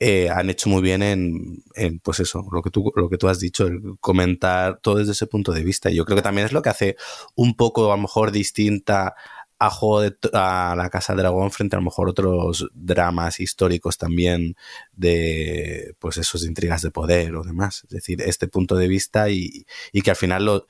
[0.00, 3.38] eh, han hecho muy bien en, pues eso, lo que, tú, lo que tú has
[3.38, 5.90] dicho, el comentar todo desde ese punto de vista.
[5.90, 6.96] Y yo creo que también es lo que hace
[7.34, 9.14] un poco, a lo mejor, distinta
[9.58, 14.56] a Juego de, a la Casa Dragón frente a, lo mejor otros dramas históricos también
[14.92, 17.82] de, pues esos intrigas de poder o demás.
[17.84, 20.66] Es decir, este punto de vista y, y que al final lo,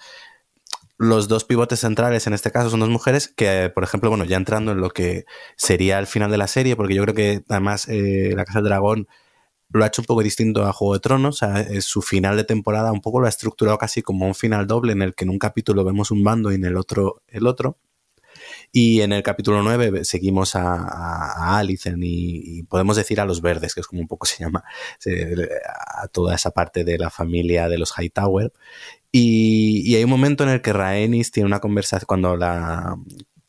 [0.97, 4.37] los dos pivotes centrales en este caso son dos mujeres que, por ejemplo, bueno, ya
[4.37, 5.25] entrando en lo que
[5.57, 9.09] sería el final de la serie, porque yo creo que además eh, La Casa Dragón
[9.71, 12.45] lo ha hecho un poco distinto a Juego de Tronos, o sea, su final de
[12.45, 15.31] temporada un poco lo ha estructurado casi como un final doble en el que en
[15.31, 17.79] un capítulo vemos un bando y en el otro el otro.
[18.77, 23.73] Y en el capítulo 9 seguimos a, a, Alicent y, podemos decir a los verdes,
[23.73, 24.65] que es como un poco se llama,
[25.95, 28.53] a toda esa parte de la familia de los Hightower.
[29.13, 32.97] Y, hay un momento en el que Rhaenys tiene una conversación cuando la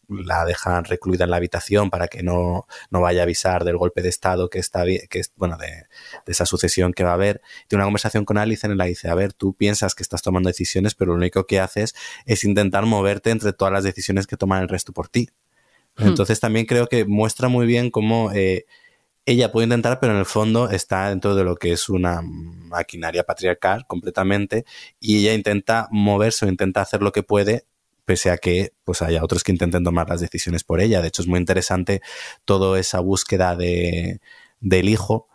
[0.07, 4.01] la dejan recluida en la habitación para que no, no vaya a avisar del golpe
[4.01, 7.41] de estado que está que es bueno de, de, esa sucesión que va a haber
[7.67, 10.47] tiene una conversación con Alice en la dice a ver tú piensas que estás tomando
[10.47, 11.95] decisiones pero lo único que haces
[12.25, 15.29] es intentar moverte entre todas las decisiones que toman el resto por ti
[15.97, 16.07] hmm.
[16.07, 18.65] entonces también creo que muestra muy bien cómo eh,
[19.25, 23.23] ella puede intentar, pero en el fondo está dentro de lo que es una maquinaria
[23.23, 24.65] patriarcal completamente
[24.99, 27.65] y ella intenta moverse o intenta hacer lo que puede
[28.05, 31.01] pese a que pues haya otros que intenten tomar las decisiones por ella.
[31.01, 32.01] De hecho, es muy interesante
[32.45, 34.21] toda esa búsqueda de,
[34.59, 35.27] del hijo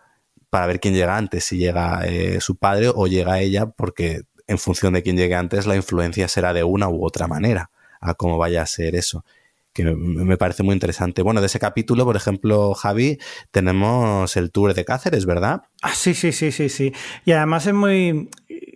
[0.49, 4.59] para ver quién llega antes, si llega eh, su padre o llega ella, porque en
[4.59, 7.71] función de quién llegue antes, la influencia será de una u otra manera
[8.01, 9.25] a cómo vaya a ser eso
[9.73, 11.23] que me parece muy interesante.
[11.23, 13.19] Bueno, de ese capítulo, por ejemplo, Javi,
[13.51, 15.63] tenemos el tour de Cáceres, ¿verdad?
[15.83, 16.93] Ah, sí, sí, sí, sí, sí.
[17.25, 18.29] Y además es muy...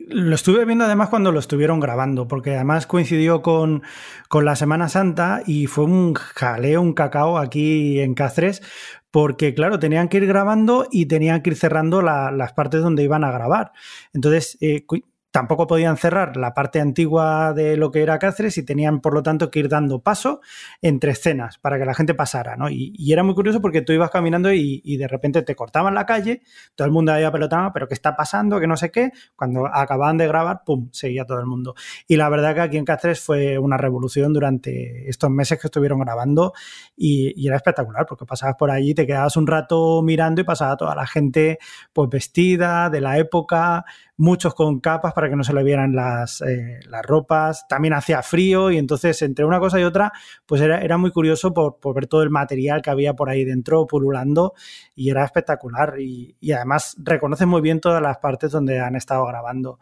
[0.09, 3.83] Lo estuve viendo además cuando lo estuvieron grabando, porque además coincidió con,
[4.29, 8.63] con la Semana Santa y fue un jaleo, un cacao aquí en Cáceres,
[9.11, 13.03] porque claro, tenían que ir grabando y tenían que ir cerrando la, las partes donde
[13.03, 13.73] iban a grabar.
[14.13, 14.85] Entonces, eh,
[15.35, 19.25] tampoco podían cerrar la parte antigua de lo que era Cáceres y tenían, por lo
[19.25, 20.41] tanto, que ir dando paso
[20.81, 22.71] entre escenas para que la gente pasara, ¿no?
[22.71, 26.43] Y, era muy curioso porque tú ibas caminando y, de repente te cortaban la calle,
[26.77, 28.61] todo el mundo había pelotado, pero ¿qué está pasando?
[28.61, 29.11] Que no sé qué.
[29.35, 31.75] Cuando acababan de grabar, ¡pum!, seguía todo el mundo.
[32.07, 35.99] Y la verdad que aquí en Cáceres fue una revolución durante estos meses que estuvieron
[35.99, 36.53] grabando
[36.97, 40.95] y, era espectacular porque pasabas por allí, te quedabas un rato mirando y pasaba toda
[40.95, 41.59] la gente
[41.93, 43.85] pues vestida de la época,
[44.17, 48.23] muchos con capas para que no se le vieran las, eh, las ropas, también hacía
[48.23, 50.13] frío y entonces entre una cosa y otra
[50.47, 53.45] pues era, era muy curioso por, por, ver todo el material que había por ahí
[53.45, 54.55] dentro pululando
[54.95, 56.01] y era espectacular.
[56.01, 59.79] Y, y además reconoce muy bien todas las partes donde han estado grabando.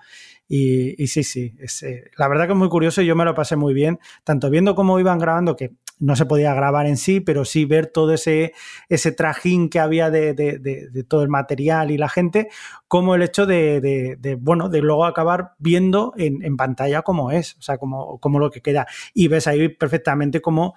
[0.49, 3.35] Y, y sí, sí, eh, la verdad que es muy curioso y yo me lo
[3.35, 5.73] pasé muy bien, tanto viendo cómo iban grabando, que
[6.03, 8.55] no se podía grabar en sí, pero sí ver todo ese,
[8.89, 12.49] ese trajín que había de, de, todo el material y la gente,
[12.89, 17.63] como el hecho de, bueno, de luego acabar viendo en, en pantalla cómo es, o
[17.63, 18.89] sea, como, lo que queda.
[19.15, 20.75] Y ves ahí perfectamente cómo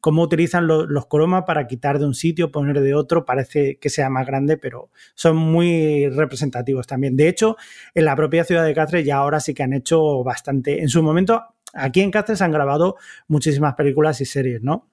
[0.00, 3.88] cómo utilizan los, los cromas para quitar de un sitio, poner de otro, parece que
[3.88, 7.16] sea más grande, pero son muy representativos también.
[7.16, 7.56] De hecho,
[7.94, 10.82] en la propia ciudad de Cáceres ya ahora sí que han hecho bastante.
[10.82, 12.96] En su momento, aquí en Cáceres han grabado
[13.28, 14.88] muchísimas películas y series, ¿no?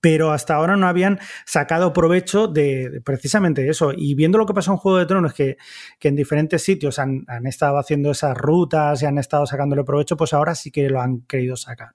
[0.00, 3.92] Pero hasta ahora no habían sacado provecho de, precisamente eso.
[3.94, 5.56] Y viendo lo que pasó en Juego de Tronos, que,
[5.98, 10.16] que en diferentes sitios han, han, estado haciendo esas rutas y han estado sacándole provecho,
[10.16, 11.94] pues ahora sí que lo han querido sacar.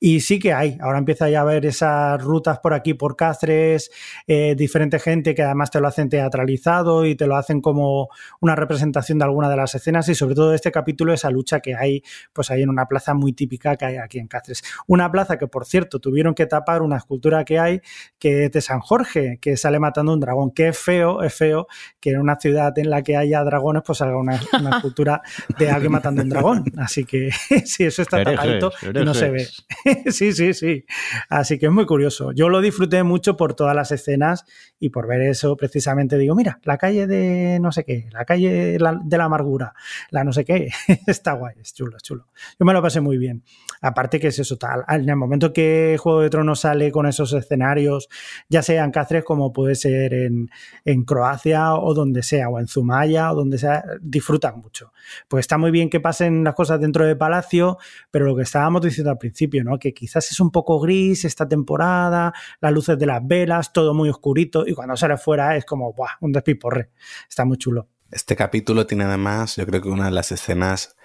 [0.00, 3.90] Y sí que hay, ahora empieza ya a haber esas rutas por aquí, por Cáceres,
[4.26, 8.08] eh, diferente gente que además te lo hacen teatralizado y te lo hacen como
[8.40, 11.74] una representación de alguna de las escenas y sobre todo este capítulo, esa lucha que
[11.74, 12.02] hay,
[12.32, 14.62] pues ahí en una plaza muy típica que hay aquí en Cáceres.
[14.86, 17.80] Una plaza que, por cierto, tuvieron que tapar una escultura que hay,
[18.18, 21.66] que es de San Jorge, que sale matando un dragón, que es feo, es feo
[22.00, 25.22] que en una ciudad en la que haya dragones, pues salga una, una escultura
[25.58, 26.64] de alguien matando un dragón.
[26.78, 27.30] Así que
[27.64, 29.46] sí, eso está tapadito y no se ve.
[30.10, 30.84] sí, sí, sí.
[31.28, 32.32] Así que es muy curioso.
[32.32, 34.44] Yo lo disfruté mucho por todas las escenas
[34.78, 38.78] y por ver eso precisamente digo, mira, la calle de no sé qué, la calle
[38.78, 39.74] de la amargura,
[40.10, 40.68] la no sé qué,
[41.06, 42.26] está guay, es chulo, es chulo.
[42.58, 43.42] Yo me lo pasé muy bien.
[43.80, 47.44] Aparte que es eso tal, en el momento que Juego de Tronos sale con esos
[47.44, 48.08] escenarios,
[48.48, 50.50] ya sea en Cáceres como puede ser en,
[50.84, 54.92] en Croacia o donde sea, o en Zumaya o donde sea, disfrutan mucho.
[55.28, 57.78] Pues está muy bien que pasen las cosas dentro del palacio,
[58.10, 59.78] pero lo que estábamos diciendo al principio, ¿no?
[59.78, 64.08] Que quizás es un poco gris esta temporada, las luces de las velas, todo muy
[64.08, 66.10] oscurito, y cuando sale fuera es como, ¡buah!
[66.20, 66.90] Un despiporre.
[67.28, 67.88] Está muy chulo.
[68.10, 70.96] Este capítulo tiene además, yo creo que una de las escenas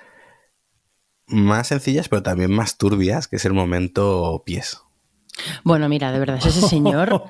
[1.28, 4.82] más sencillas, pero también más turbias, que es el momento pies.
[5.64, 7.24] Bueno, mira, de verdad, ese señor.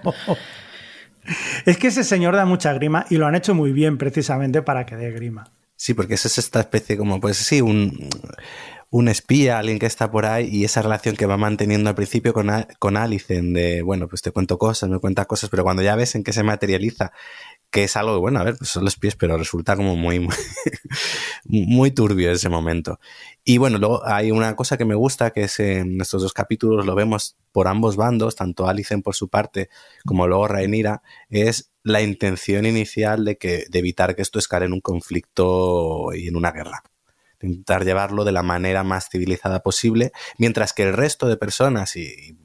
[1.66, 4.86] es que ese señor da mucha grima y lo han hecho muy bien precisamente para
[4.86, 5.52] que dé grima.
[5.76, 8.10] Sí, porque es esta especie como, pues sí, un,
[8.92, 12.34] un espía, alguien que está por ahí y esa relación que va manteniendo al principio
[12.34, 15.96] con, con Alicen de, bueno, pues te cuento cosas, me cuenta cosas, pero cuando ya
[15.96, 17.14] ves en qué se materializa
[17.72, 20.36] que es algo, bueno, a ver, son los pies, pero resulta como muy, muy,
[21.46, 23.00] muy turbio ese momento.
[23.46, 26.86] Y bueno, luego hay una cosa que me gusta, que es en estos dos capítulos
[26.86, 29.70] lo vemos por ambos bandos, tanto Alicen por su parte
[30.06, 34.74] como luego Rhaenyra, es la intención inicial de, que, de evitar que esto escale en
[34.74, 36.84] un conflicto y en una guerra
[37.44, 42.38] intentar llevarlo de la manera más civilizada posible, mientras que el resto de personas y,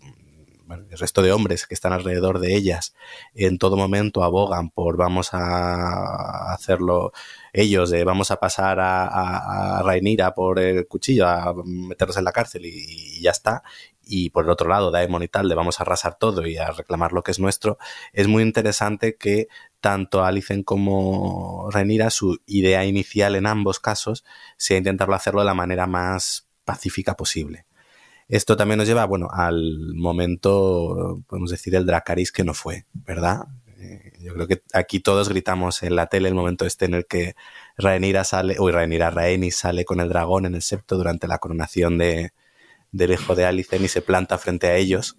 [0.70, 2.94] el resto de hombres que están alrededor de ellas
[3.34, 7.12] en todo momento abogan por vamos a hacerlo
[7.52, 12.32] ellos, de vamos a pasar a, a, Rainira por el cuchillo, a meterlos en la
[12.32, 13.62] cárcel y, ya está.
[14.02, 16.70] Y por el otro lado, Daemon y tal, de vamos a arrasar todo y a
[16.70, 17.78] reclamar lo que es nuestro.
[18.12, 19.48] Es muy interesante que
[19.80, 24.24] tanto Alicen como Rainira, su idea inicial en ambos casos
[24.56, 27.66] sea intentarlo hacerlo de la manera más pacífica posible.
[28.28, 33.46] Esto también nos lleva, bueno, al momento, podemos decir, el Dracaris que no fue, ¿verdad?
[33.78, 37.06] Eh, yo creo que aquí todos gritamos en la tele el momento este en el
[37.06, 37.36] que
[37.76, 41.98] Rhaenyra sale, uy, Rhaenyra, Rhaenys sale con el dragón en el septo durante la coronación
[41.98, 42.32] de,
[42.90, 45.18] del hijo de Alicen y se planta frente a ellos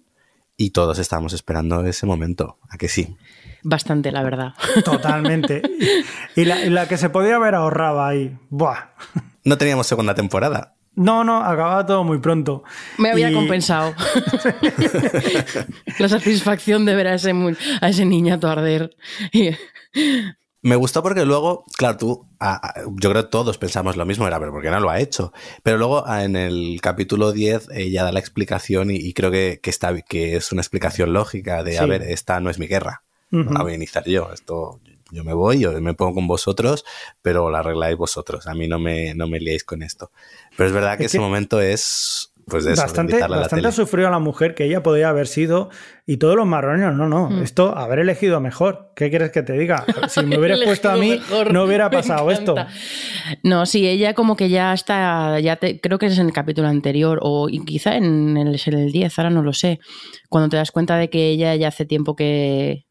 [0.60, 3.16] y todos estamos esperando ese momento, ¿a que sí?
[3.62, 4.54] Bastante, la verdad.
[4.84, 5.62] Totalmente.
[6.36, 8.38] Y la, y la que se podía haber ahorrado ahí.
[8.48, 8.90] Buah.
[9.42, 10.76] No teníamos segunda temporada.
[10.98, 12.64] No, no, acababa todo muy pronto.
[12.96, 13.94] Me había compensado.
[16.00, 17.32] la satisfacción de ver a ese,
[17.80, 18.96] a ese niñato arder.
[20.60, 22.26] Me gustó porque luego, claro, tú,
[22.96, 25.32] yo creo que todos pensamos lo mismo, era, pero ¿por qué no lo ha hecho?
[25.62, 30.34] Pero luego en el capítulo 10 ella da la explicación y, creo que, está, que
[30.34, 33.76] es una explicación lógica de, a ver, esta no es mi guerra, a voy a
[33.76, 36.84] iniciar yo, esto yo me voy, yo me pongo con vosotros,
[37.22, 38.46] pero la arregláis vosotros.
[38.46, 40.10] A mí no me, no me liéis con esto.
[40.56, 44.18] Pero es verdad que ese momento es pues de eso, bastante, bastante sufrió a la
[44.18, 45.68] mujer que ella podía haber sido
[46.06, 47.42] y todos los marrones, no, no, hmm.
[47.42, 48.92] esto haber elegido mejor.
[48.96, 49.84] ¿Qué quieres que te diga?
[50.08, 51.20] Si me hubieras puesto a mí,
[51.52, 52.54] no hubiera pasado esto.
[53.42, 56.68] No, sí, ella como que ya está, ya te, creo que es en el capítulo
[56.68, 59.80] anterior o quizá en el, en el 10, ahora no lo sé,
[60.28, 62.87] cuando te das cuenta de que ella ya hace tiempo que,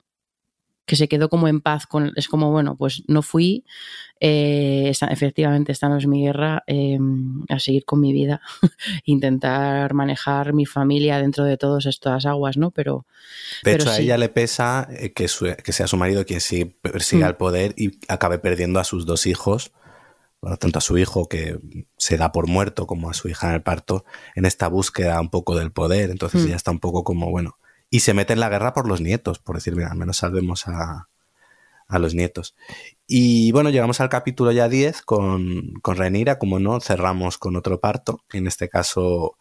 [0.88, 3.66] que se quedó como en paz con, es como, bueno, pues no fui,
[4.22, 8.42] eh, efectivamente esta no es mi guerra, em, a seguir con mi vida,
[9.06, 12.72] intentar manejar mi familia dentro de todas estas aguas, ¿no?
[12.72, 13.06] Pero...
[13.64, 15.28] De hecho, a ella le pesa eh, que,
[15.64, 17.30] que, sea su marido quien sí persiga mm.
[17.30, 19.74] el poder y acabe perdiendo a sus dos hijos,
[20.58, 21.60] tanto a su hijo que
[21.98, 24.06] se da por muerto como a su hija en el parto,
[24.36, 26.46] en esta búsqueda un poco del poder, entonces mm.
[26.46, 27.58] ella está un poco como, bueno,
[27.90, 30.68] y se mete en la guerra por los nietos, por decir, mira, al menos salvemos
[30.68, 31.10] a,
[31.88, 32.56] a los nietos.
[33.08, 37.80] Y bueno, llegamos al capítulo ya 10 con, con Renira, como no, cerramos con otro
[37.80, 39.38] parto, en este caso,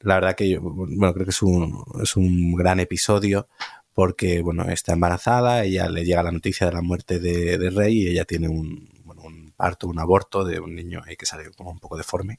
[0.00, 3.48] la verdad que yo, bueno, creo que es un, es un gran episodio
[3.94, 8.02] porque, bueno, está embarazada, ella le llega la noticia de la muerte de, de Rey
[8.02, 11.50] y ella tiene un, bueno, un parto, un aborto de un niño ahí que sale
[11.52, 12.38] como un poco deforme.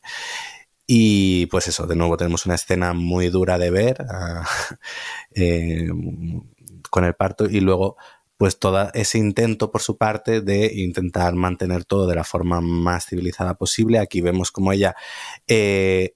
[0.87, 4.47] Y pues eso, de nuevo tenemos una escena muy dura de ver ah,
[5.35, 5.89] eh,
[6.89, 7.97] con el parto y luego
[8.37, 13.07] pues todo ese intento por su parte de intentar mantener todo de la forma más
[13.07, 13.99] civilizada posible.
[13.99, 14.95] Aquí vemos como ella
[15.47, 16.15] eh,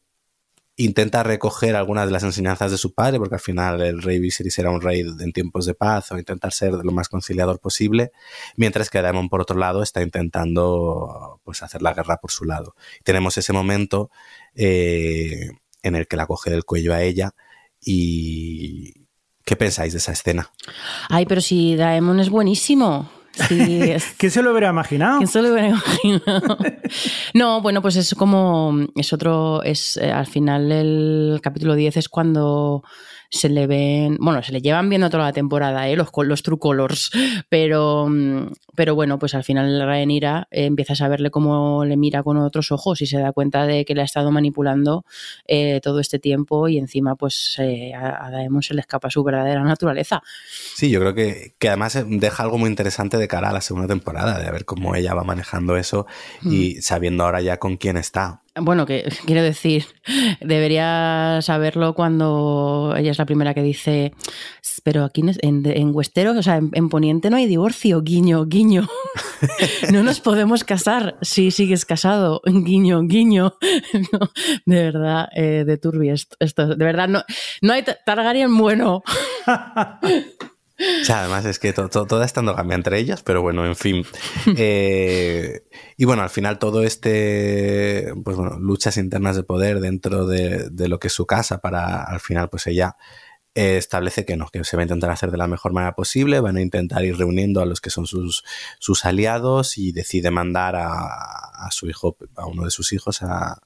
[0.84, 4.58] intenta recoger algunas de las enseñanzas de su padre, porque al final el rey Viserys
[4.60, 8.12] era un rey en tiempos de paz o intentar ser lo más conciliador posible,
[8.56, 12.76] mientras que Daemon por otro lado está intentando pues hacer la guerra por su lado.
[13.03, 14.10] Tenemos ese momento
[14.56, 15.52] eh,
[15.84, 17.34] en el que la coge del cuello a ella
[17.80, 19.08] y
[19.45, 20.52] ¿qué pensáis de esa escena?
[21.10, 23.20] Ay, pero si Daemon es buenísimo.
[24.18, 25.18] ¿Quién se lo hubiera imaginado?
[25.18, 26.58] ¿Quién se lo hubiera imaginado?
[27.34, 32.10] no, bueno, pues es como, es otro, es eh, al final el capítulo 10 es
[32.10, 32.84] cuando
[33.32, 35.95] se le ven, bueno, se le llevan viendo toda la temporada, ¿eh?
[35.95, 37.12] los, los true colors,
[37.49, 42.24] pero, mm, pero bueno, pues al final Rhaenyra eh, empiezas a verle cómo le mira
[42.24, 45.06] con otros ojos y se da cuenta de que le ha estado manipulando
[45.48, 49.24] eh, todo este tiempo y encima pues eh, a, a, Daemon se le escapa su
[49.24, 50.22] verdadera naturaleza.
[50.76, 53.88] Sí, yo creo que, que, además deja algo muy interesante de cara a la segunda
[53.88, 56.06] temporada, de ver cómo ella va manejando eso
[56.44, 56.82] y mm.
[56.82, 58.40] sabiendo ahora ya con quién está.
[58.60, 59.86] Bueno, que quiero decir,
[60.41, 64.14] debería saberlo cuando ella es la primera que dice,
[64.84, 68.88] pero aquí en, en Westeros, o sea, en, en, Poniente no hay divorcio, guiño, guiño.
[69.91, 73.56] No nos podemos casar si sigues casado, guiño, guiño.
[74.65, 77.23] De verdad, eh, de turbio esto, esto, De verdad, no,
[77.64, 79.02] no hay Targaryen bueno.
[81.02, 84.06] O sea, además es que to, to, toda cambia entre ellas, pero bueno, en fin.
[84.58, 85.64] Eh,
[85.98, 90.88] y bueno, al final todo este, pues bueno, luchas internas de poder dentro de, de
[90.88, 92.95] lo que es su casa para al final, pues ella
[93.53, 96.40] eh, establece que no, que se va a intentar hacer de la mejor manera posible,
[96.40, 98.44] van a intentar ir reuniendo a los que son sus,
[98.80, 103.62] sus aliados y decide mandar a, a su hijo, a uno de sus hijos, a,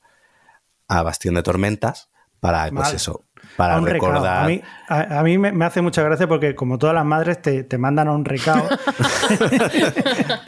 [0.87, 2.09] a Bastión de Tormentas,
[2.39, 3.23] para, pues eso,
[3.55, 4.21] para un recordar.
[4.21, 4.43] Recado.
[4.43, 7.41] A mí, a, a mí me, me, hace mucha gracia porque, como todas las madres,
[7.41, 8.67] te, te mandan a un recado.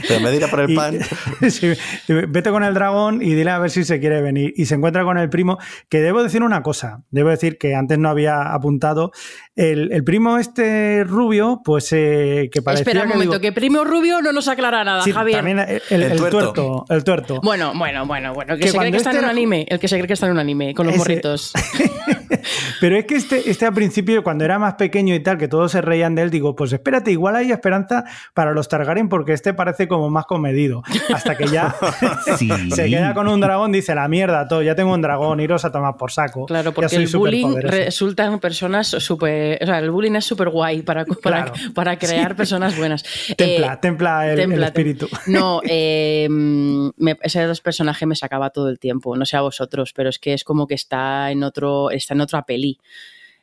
[0.08, 1.00] Pero me dirá por el pan.
[1.50, 1.74] Sí,
[2.08, 4.54] vete con el dragón y dile a ver si se quiere venir.
[4.56, 5.58] Y se encuentra con el primo,
[5.90, 7.04] que debo decir una cosa.
[7.10, 9.12] Debo decir que antes no había apuntado.
[9.56, 12.82] El, el primo este rubio, pues eh, que parecía.
[12.82, 15.38] Espera un momento, que, digo, que primo rubio no nos aclara nada, sí, Javier.
[15.38, 16.54] También el, el, el, tuerto.
[16.54, 16.86] tuerto.
[16.90, 17.40] El tuerto.
[17.42, 18.56] Bueno, bueno, bueno, bueno.
[18.56, 19.66] Que, que se cree que está este en un anime.
[19.70, 21.00] El que se cree que está en un anime, con los ese...
[21.00, 21.54] morritos.
[22.82, 25.72] Pero es que este, este al principio, cuando era más pequeño y tal, que todos
[25.72, 29.54] se reían de él, digo, pues espérate, igual hay esperanza para los Targaryen porque este
[29.54, 30.84] parece como más comedido.
[31.14, 31.76] Hasta que ya
[32.38, 32.50] sí.
[32.72, 35.72] se queda con un dragón, dice, la mierda, todo, ya tengo un dragón, iros a
[35.72, 36.46] tomar por saco.
[36.46, 39.60] Claro, porque el bullying resulta en personas súper...
[39.62, 41.74] O sea, el bullying es súper guay para, para, claro.
[41.74, 42.36] para, crear sí.
[42.36, 43.04] personas buenas.
[43.36, 45.08] Templa, eh, templa, el, templa, el espíritu.
[45.28, 49.94] No, eh, me, ese dos personaje me sacaba todo el tiempo, no sé a vosotros,
[49.94, 52.80] pero es que es como que está en otro, está en otra peli.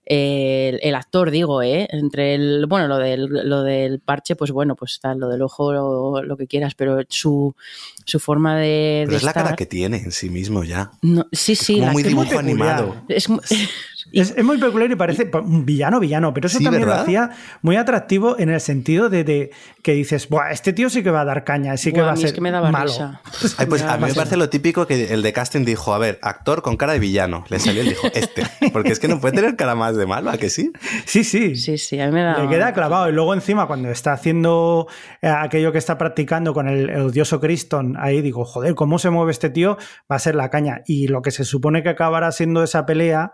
[0.06, 1.88] El, el, actor, digo, ¿eh?
[1.90, 5.72] Entre el, bueno, lo del, lo del parche, pues bueno, pues está lo del ojo,
[5.72, 7.54] lo, lo que quieras, pero su,
[8.04, 9.04] su forma de.
[9.06, 9.36] Pero de es estar...
[9.36, 10.90] la cara que tiene en sí mismo ya.
[11.00, 11.74] No, sí, sí.
[11.74, 13.02] Es como la muy dibujo animado.
[13.08, 13.28] Es,
[14.12, 16.98] es, es, muy peculiar y parece un villano, villano, pero eso sí, también ¿verdad?
[16.98, 17.30] lo hacía
[17.62, 19.50] muy atractivo en el sentido de, de,
[19.82, 22.12] que dices, Buah, este tío sí que va a dar caña, sí que Buah, va
[22.12, 22.90] a ser es que me daba malo.
[22.90, 23.20] Risa.
[23.58, 26.18] Ay, pues a mí me parece lo típico que el de casting dijo, a ver,
[26.22, 27.44] actor con cara de villano.
[27.48, 28.44] Le salió y dijo, este.
[28.72, 30.72] Porque es que no puede tener cara más de malo, ¿a que sí?
[31.06, 31.56] Sí, sí.
[31.56, 32.38] Sí, sí, a mí me da...
[32.38, 33.08] Le queda clavado.
[33.08, 34.86] Y luego encima, cuando está haciendo
[35.22, 39.10] eh, aquello que está practicando con el, el odioso Criston, ahí digo, joder, ¿cómo se
[39.10, 39.76] mueve este tío?
[40.10, 40.82] Va a ser la caña.
[40.86, 43.32] Y lo que se supone que acabará siendo esa pelea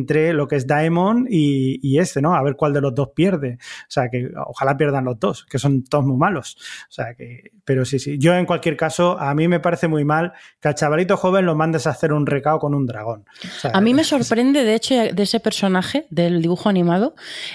[0.00, 2.34] entre lo que es Daemon y, y este, ¿no?
[2.34, 3.58] A ver cuál de los dos pierde.
[3.60, 6.56] O sea, que ojalá pierdan los dos, que son todos muy malos.
[6.88, 7.52] O sea, que...
[7.64, 8.18] Pero sí, sí.
[8.18, 11.54] Yo, en cualquier caso, a mí me parece muy mal que al chavalito joven lo
[11.54, 13.24] mandes a hacer un recao con un dragón.
[13.44, 17.14] O sea, a mí me sorprende, de hecho, de ese personaje, del dibujo animado,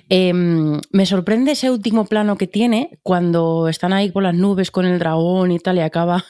[0.10, 4.86] eh, me sorprende ese último plano que tiene cuando están ahí por las nubes con
[4.86, 6.24] el dragón y tal, y acaba,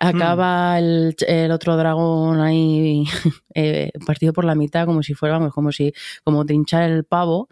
[0.00, 0.78] acaba mm.
[0.78, 3.04] el, el, otro dragón ahí
[3.54, 5.92] eh, partido por la mitad, como si fuera, vamos, como si,
[6.24, 7.48] como trinchar el pavo.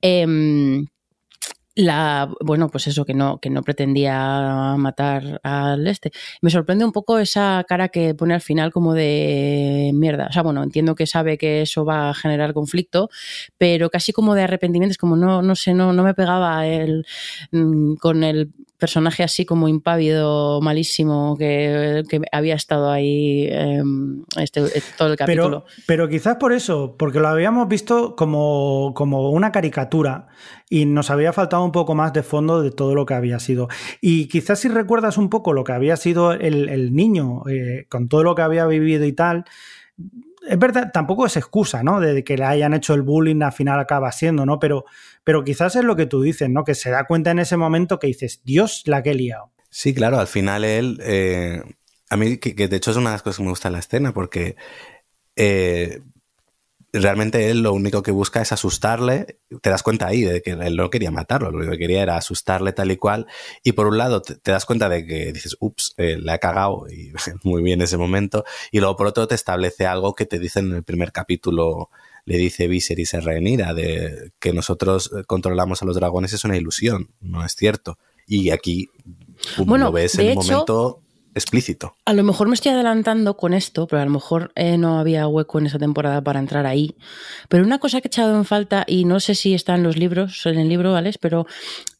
[0.00, 0.84] Eh,
[1.74, 6.12] la bueno pues eso que no que no pretendía matar al este
[6.42, 10.42] me sorprende un poco esa cara que pone al final como de mierda o sea
[10.42, 13.08] bueno entiendo que sabe que eso va a generar conflicto
[13.56, 17.06] pero casi como de arrepentimiento es como no no sé no no me pegaba el
[17.52, 18.52] mm, con el
[18.82, 23.80] personaje así como impávido malísimo que, que había estado ahí eh,
[24.40, 24.64] este,
[24.98, 29.52] todo el capítulo pero, pero quizás por eso porque lo habíamos visto como como una
[29.52, 30.26] caricatura
[30.68, 33.68] y nos había faltado un poco más de fondo de todo lo que había sido.
[34.00, 38.08] Y quizás si recuerdas un poco lo que había sido el, el niño, eh, con
[38.08, 39.44] todo lo que había vivido y tal,
[40.48, 42.00] es verdad, tampoco es excusa, ¿no?
[42.00, 44.58] De que le hayan hecho el bullying, al final acaba siendo, ¿no?
[44.58, 44.84] Pero,
[45.24, 46.64] pero quizás es lo que tú dices, ¿no?
[46.64, 49.52] Que se da cuenta en ese momento que dices, Dios, la que he liado.
[49.70, 51.62] Sí, claro, al final él, eh,
[52.10, 53.78] a mí, que, de hecho es una de las cosas que me gusta en la
[53.78, 54.56] escena, porque
[55.36, 56.00] eh,
[56.92, 59.38] realmente él lo único que busca es asustarle.
[59.60, 62.16] Te das cuenta ahí de que él no quería matarlo, lo único que quería era
[62.16, 63.26] asustarle tal y cual.
[63.62, 66.38] Y por un lado te, te das cuenta de que dices, ups, eh, la he
[66.38, 67.12] cagado y
[67.44, 68.44] muy bien ese momento.
[68.70, 71.90] Y luego por otro te establece algo que te dice en el primer capítulo,
[72.24, 77.10] le dice Viserys a Rhaenyra, de que nosotros controlamos a los dragones es una ilusión,
[77.20, 77.98] no es cierto.
[78.26, 78.90] Y aquí
[79.58, 81.02] bueno, lo ves en un momento
[81.34, 81.96] explícito.
[82.04, 85.26] A lo mejor me estoy adelantando con esto, pero a lo mejor eh, no había
[85.26, 86.96] hueco en esa temporada para entrar ahí.
[87.48, 89.96] Pero una cosa que he echado en falta, y no sé si está en los
[89.96, 91.12] libros, en el libro, ¿vale?
[91.20, 91.46] Pero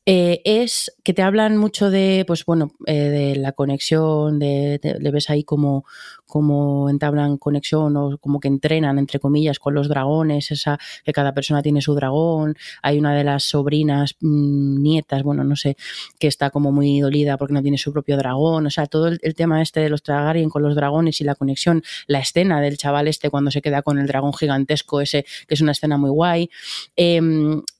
[0.04, 5.10] eh, es que te hablan mucho de, pues bueno, eh, de la conexión, de, le
[5.12, 5.84] ves ahí como,
[6.26, 11.34] como entablan conexión o como que entrenan, entre comillas, con los dragones, esa que cada
[11.34, 12.56] persona tiene su dragón.
[12.82, 15.76] Hay una de las sobrinas, mmm, nietas, bueno, no sé,
[16.18, 18.66] que está como muy dolida porque no tiene su propio dragón.
[18.66, 21.36] O sea, todo el, el tema este de los Targaryen con los dragones y la
[21.36, 25.54] conexión, la escena del chaval este cuando se queda con el dragón gigantesco ese, que
[25.54, 26.50] es una escena muy guay.
[26.96, 27.20] Eh,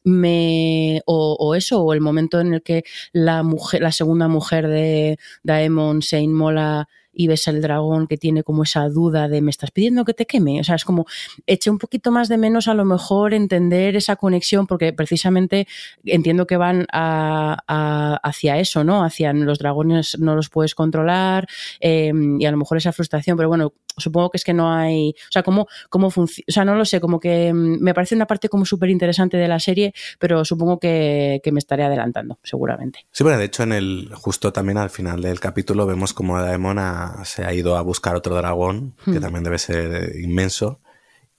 [0.05, 4.69] me, o, o, eso, o el momento en el que la mujer, la segunda mujer
[4.69, 9.51] de Daemon se inmola y ves al dragón que tiene como esa duda de me
[9.51, 10.61] estás pidiendo que te queme.
[10.61, 11.07] O sea, es como
[11.47, 15.67] eché un poquito más de menos a lo mejor entender esa conexión, porque precisamente
[16.05, 19.05] entiendo que van a, a, hacia eso, ¿no?
[19.05, 21.49] Hacia los dragones no los puedes controlar
[21.81, 25.11] eh, y a lo mejor esa frustración, pero bueno, supongo que es que no hay,
[25.11, 28.27] o sea, cómo, cómo funciona, o sea, no lo sé, como que me parece una
[28.27, 33.07] parte como súper interesante de la serie, pero supongo que, que, me estaré adelantando, seguramente.
[33.11, 36.79] Sí, bueno, de hecho en el, justo también al final del capítulo vemos como Daemon
[37.03, 39.21] ha, se ha ido a buscar otro dragón, que hmm.
[39.21, 40.81] también debe ser inmenso,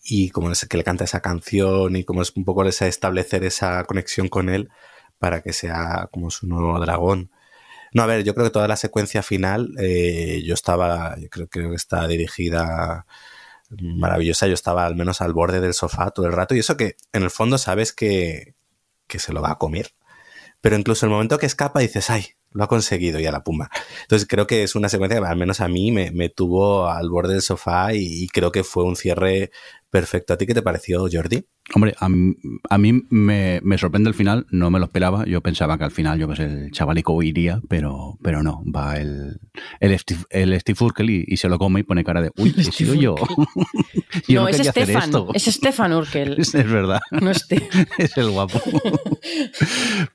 [0.03, 3.43] y como es que le canta esa canción y como es un poco ese establecer
[3.45, 4.69] esa conexión con él
[5.17, 7.31] para que sea como su nuevo dragón.
[7.93, 11.47] No, a ver, yo creo que toda la secuencia final, eh, yo estaba, yo creo,
[11.47, 13.05] creo, que está dirigida
[13.69, 16.97] maravillosa, yo estaba al menos al borde del sofá todo el rato y eso que
[17.13, 18.55] en el fondo sabes que,
[19.07, 19.93] que se lo va a comer.
[20.61, 23.69] Pero incluso el momento que escapa dices, ay, lo ha conseguido y a la pumba.
[24.03, 27.09] Entonces creo que es una secuencia que al menos a mí me, me tuvo al
[27.09, 29.51] borde del sofá y, creo que fue un cierre
[29.93, 30.33] perfecto.
[30.33, 31.45] ¿A ti qué te pareció, Jordi?
[31.75, 35.23] Hombre, a, a mí me, me, sorprende el final, no me lo esperaba.
[35.25, 39.39] Yo pensaba que al final, yo pues el chavalico iría, pero, pero no, va el,
[39.79, 42.55] el, Steve, el Steve Urkel y, y, se lo come y pone cara de, uy,
[42.57, 43.13] he sido yo.
[44.27, 44.41] yo.
[44.41, 46.39] No, no es Stefan, es Stefan Urkel.
[46.39, 46.99] Es, es verdad.
[47.11, 47.45] No es,
[47.99, 48.59] es el guapo.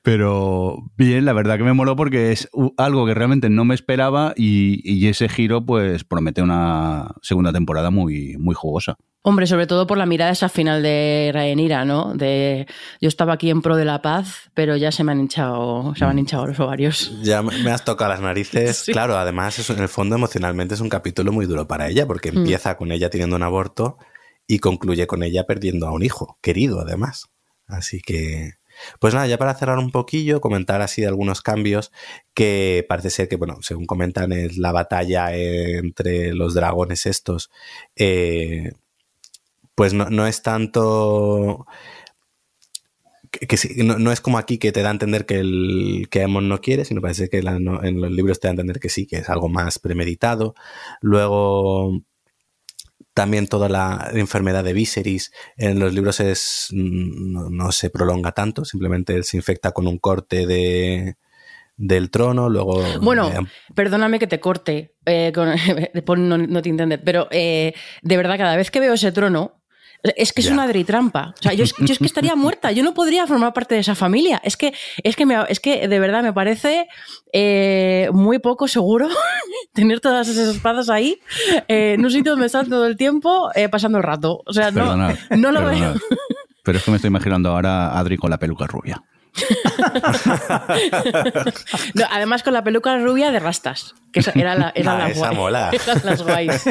[0.02, 4.34] pero bien, la verdad que me moló porque es algo que realmente no me esperaba
[4.36, 8.96] y, y ese giro pues promete una segunda temporada muy, muy jugosa.
[9.28, 12.14] Hombre, sobre todo por la mirada esa final de Rhaenyra, ¿no?
[12.14, 12.66] De
[12.98, 16.06] yo estaba aquí en pro de la paz, pero ya se me han hinchado, se
[16.06, 17.12] me han hinchado los ovarios.
[17.22, 18.78] Ya me has tocado las narices.
[18.88, 18.92] Sí.
[18.92, 22.30] Claro, además, eso, en el fondo emocionalmente es un capítulo muy duro para ella, porque
[22.30, 22.76] empieza mm.
[22.76, 23.98] con ella teniendo un aborto
[24.46, 27.28] y concluye con ella perdiendo a un hijo, querido además.
[27.66, 28.55] Así que,
[28.98, 31.92] pues nada, ya para cerrar un poquillo, comentar así de algunos cambios
[32.32, 37.50] que parece ser que, bueno, según comentan, es la batalla entre los dragones estos.
[37.94, 38.72] Eh,
[39.78, 41.64] pues no, no es tanto
[43.30, 46.22] que, que no, no, es como aquí que te da a entender que el que
[46.22, 48.80] Aemon no quiere, sino parece que la, no, en los libros te da a entender
[48.80, 50.56] que sí, que es algo más premeditado.
[51.00, 51.92] Luego
[53.14, 58.64] también toda la enfermedad de Viserys en los libros es no, no se prolonga tanto,
[58.64, 61.16] simplemente él se infecta con un corte de
[61.78, 62.82] del trono, luego...
[63.00, 63.38] Bueno, eh,
[63.74, 65.48] perdóname que te corte, eh, con,
[66.28, 67.72] no, no, te entiendes, pero eh,
[68.02, 69.57] de verdad cada vez que veo ese trono,
[70.03, 70.53] es que es ya.
[70.53, 71.35] una trampa.
[71.39, 72.73] O sea, yo, yo, es que estaría muerta.
[72.73, 74.41] Yo no podría formar parte de esa familia.
[74.45, 74.73] Es que,
[75.03, 76.89] es que, me, es que de verdad me parece
[77.33, 79.09] eh, muy poco seguro
[79.73, 81.19] tener todas esas espadas ahí
[81.69, 84.43] eh, en un sitio donde están todo el tiempo eh, pasando el rato.
[84.47, 85.95] O sea, no, perdonad, no lo perdonad.
[85.95, 86.03] veo.
[86.62, 89.03] Pero es que me estoy imaginando ahora a Adri con la peluca rubia.
[91.94, 95.27] no, además con la peluca rubia de rastas, que era la, era ah, la esa
[95.27, 95.36] guay.
[95.36, 95.70] mola.
[95.86, 96.65] Eran las guays.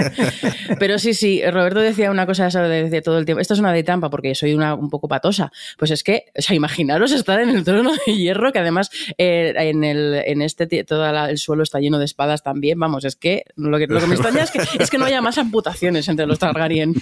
[0.80, 3.42] Pero sí, sí, Roberto decía una cosa de todo el tiempo.
[3.42, 5.52] Esto es una de trampa porque soy una un poco patosa.
[5.78, 9.54] Pues es que, o sea, imaginaros estar en el trono de hierro, que además eh,
[9.56, 12.80] en, el, en este todo la, el suelo está lleno de espadas también.
[12.80, 15.22] Vamos, es que lo que, lo que me extraña es que, es que no haya
[15.22, 16.96] más amputaciones entre los Targaryen.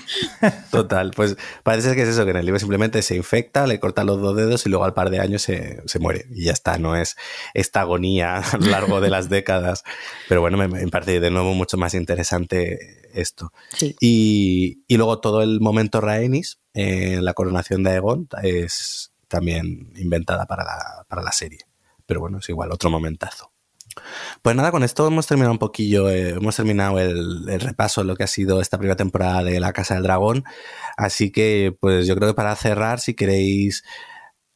[0.72, 4.04] Total, pues parece que es eso, que en el libro simplemente se infecta, le corta
[4.04, 6.78] los dos dedos y luego al par de años se, se, muere y ya está,
[6.78, 7.16] no es
[7.54, 9.84] esta agonía a lo largo de las décadas.
[10.30, 13.52] Pero bueno, me, me parece de nuevo mucho más interesante esto.
[13.74, 13.96] Sí.
[14.00, 20.46] Y, y, luego todo el momento Rhaenys, eh, la coronación de Aegon, es también inventada
[20.46, 21.60] para la, para la serie.
[22.06, 23.52] Pero bueno, es igual, otro momentazo.
[24.42, 28.08] Pues nada, con esto hemos terminado un poquillo, eh, hemos terminado el, el, repaso de
[28.08, 30.44] lo que ha sido esta primera temporada de La Casa del Dragón.
[30.98, 33.84] Así que, pues yo creo que para cerrar, si queréis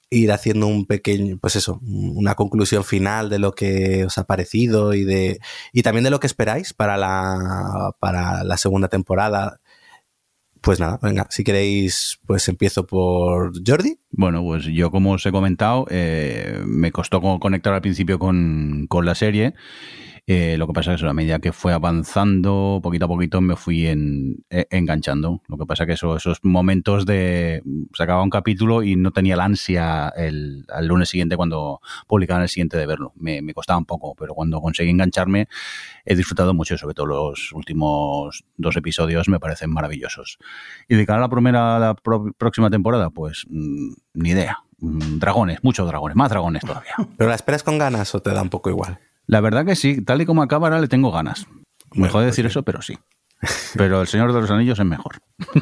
[0.10, 4.94] ir haciendo un pequeño, pues eso, una conclusión final de lo que os ha parecido
[4.94, 5.40] y de
[5.72, 9.60] y también de lo que esperáis para la para la segunda temporada.
[10.62, 14.02] Pues nada, venga, si queréis, pues empiezo por Jordi.
[14.12, 19.06] Bueno, pues yo como os he comentado, eh, me costó conectar al principio con, con
[19.06, 19.54] la serie
[20.32, 23.56] Eh, lo que pasa es que a medida que fue avanzando, poquito a poquito me
[23.56, 25.42] fui eh, enganchando.
[25.48, 27.64] Lo que pasa es que eso, esos momentos de
[27.96, 32.44] se acababa un capítulo y no tenía la ansia el, al lunes siguiente cuando publicaban
[32.44, 33.12] el siguiente de verlo.
[33.16, 35.48] Me, me costaba un poco, pero cuando conseguí engancharme
[36.06, 40.38] he disfrutado mucho, sobre todo los últimos dos episodios me parecen maravillosos.
[40.88, 44.60] Y de cara a la primera, la próxima temporada, pues mm, ni idea.
[44.78, 46.94] Mm, Dragones, muchos dragones, más dragones todavía.
[47.18, 49.00] ¿Pero la esperas con ganas o te da un poco igual?
[49.30, 51.46] La verdad que sí, tal y como acaba ahora le tengo ganas.
[51.94, 52.98] Me Bueno, jode pues decir eso, pero sí.
[53.78, 55.18] Pero el Señor de los Anillos es mejor.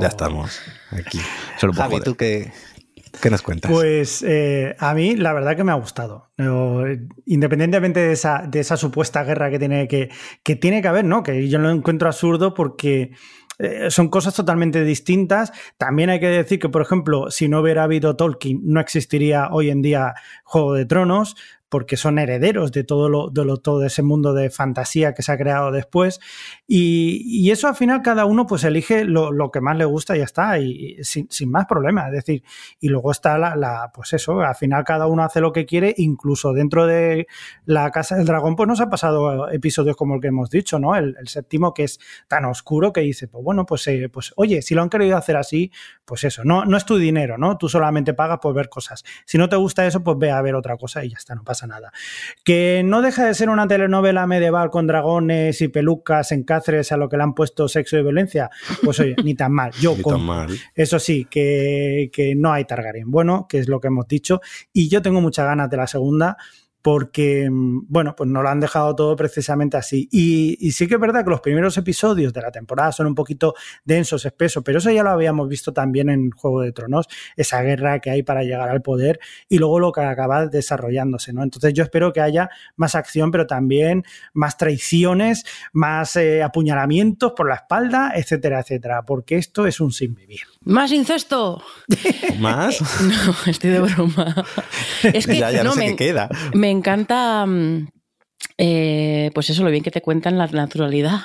[0.00, 0.60] Ya estamos
[0.90, 1.18] aquí.
[1.56, 2.04] Se lo puedo Javi, joder.
[2.04, 2.52] ¿tú qué,
[3.22, 3.70] qué nos cuentas?
[3.70, 6.30] Pues eh, a mí la verdad que me ha gustado.
[6.36, 6.82] No,
[7.24, 10.10] independientemente de esa, de esa supuesta guerra que tiene que,
[10.42, 11.22] que tiene que haber, ¿no?
[11.22, 13.12] Que yo lo encuentro absurdo porque
[13.58, 15.52] eh, son cosas totalmente distintas.
[15.78, 19.70] También hay que decir que, por ejemplo, si no hubiera habido Tolkien, no existiría hoy
[19.70, 20.14] en día
[20.44, 21.36] Juego de Tronos
[21.76, 25.70] porque son herederos de todo, lo, todo ese mundo de fantasía que se ha creado
[25.70, 26.20] después.
[26.66, 30.20] Y, eso al final cada uno pues elige lo, lo que más le gusta y
[30.20, 32.06] ya está, y, sin, sin más problemas.
[32.06, 32.42] Es decir,
[32.80, 35.94] y luego está la, la, pues eso, al final cada uno hace lo que quiere,
[35.98, 37.26] incluso dentro de
[37.66, 40.96] la Casa del Dragón, pues nos ha pasado episodios como el que hemos dicho, ¿no?
[40.96, 44.62] El, el séptimo que es tan oscuro que dice, pues bueno, pues, eh, pues oye,
[44.62, 45.70] si lo han querido hacer así,
[46.06, 47.58] pues eso, no, no es tu dinero, ¿no?
[47.58, 49.04] Tú solamente pagas por ver cosas.
[49.26, 51.44] Si no te gusta eso, pues ve a ver otra cosa y ya está, no
[51.44, 51.92] pasa nada.
[52.44, 56.96] Que no deja de ser una telenovela medieval con dragones y pelucas en Cáceres a
[56.96, 58.50] lo que le han puesto sexo y violencia,
[58.82, 59.72] pues oye, ni tan mal.
[59.80, 60.58] Yo con, tan mal.
[60.74, 64.40] eso sí, que, que no hay Targaryen bueno, que es lo que hemos dicho.
[64.72, 66.36] Y yo tengo muchas ganas de la segunda
[66.86, 70.08] porque, mm, bueno, pues no lo han dejado todo precisamente así.
[70.12, 73.54] Y, sí que es verdad que los primeros episodios de la temporada son un poquito
[73.84, 77.98] densos, espesos, pero eso ya lo habíamos visto también en Juego de Tronos, esa guerra
[77.98, 79.18] que hay para llegar al poder
[79.48, 81.42] y luego lo que acaba desarrollándose, ¿no?
[81.42, 85.42] Entonces yo espero que haya más acción, pero también más traiciones,
[85.72, 90.55] más eh, apuñalamientos por la espalda, etcétera, etcétera, porque esto es un sin vivir.
[90.66, 91.62] ¡Más incesto!
[92.40, 92.80] ¿Más?
[93.00, 94.44] No, estoy de broma.
[95.02, 96.28] Es que ya, ya no, sé me, qué queda.
[96.54, 97.88] me encanta, mm,
[98.58, 101.20] eh, pues eso, lo bien que te cuentan la naturalidad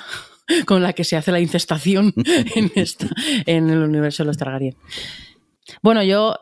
[0.65, 2.13] con la que se hace la incestación
[2.55, 3.07] en, esta,
[3.45, 4.76] en el universo de los Targaryen.
[5.83, 6.35] Bueno, yo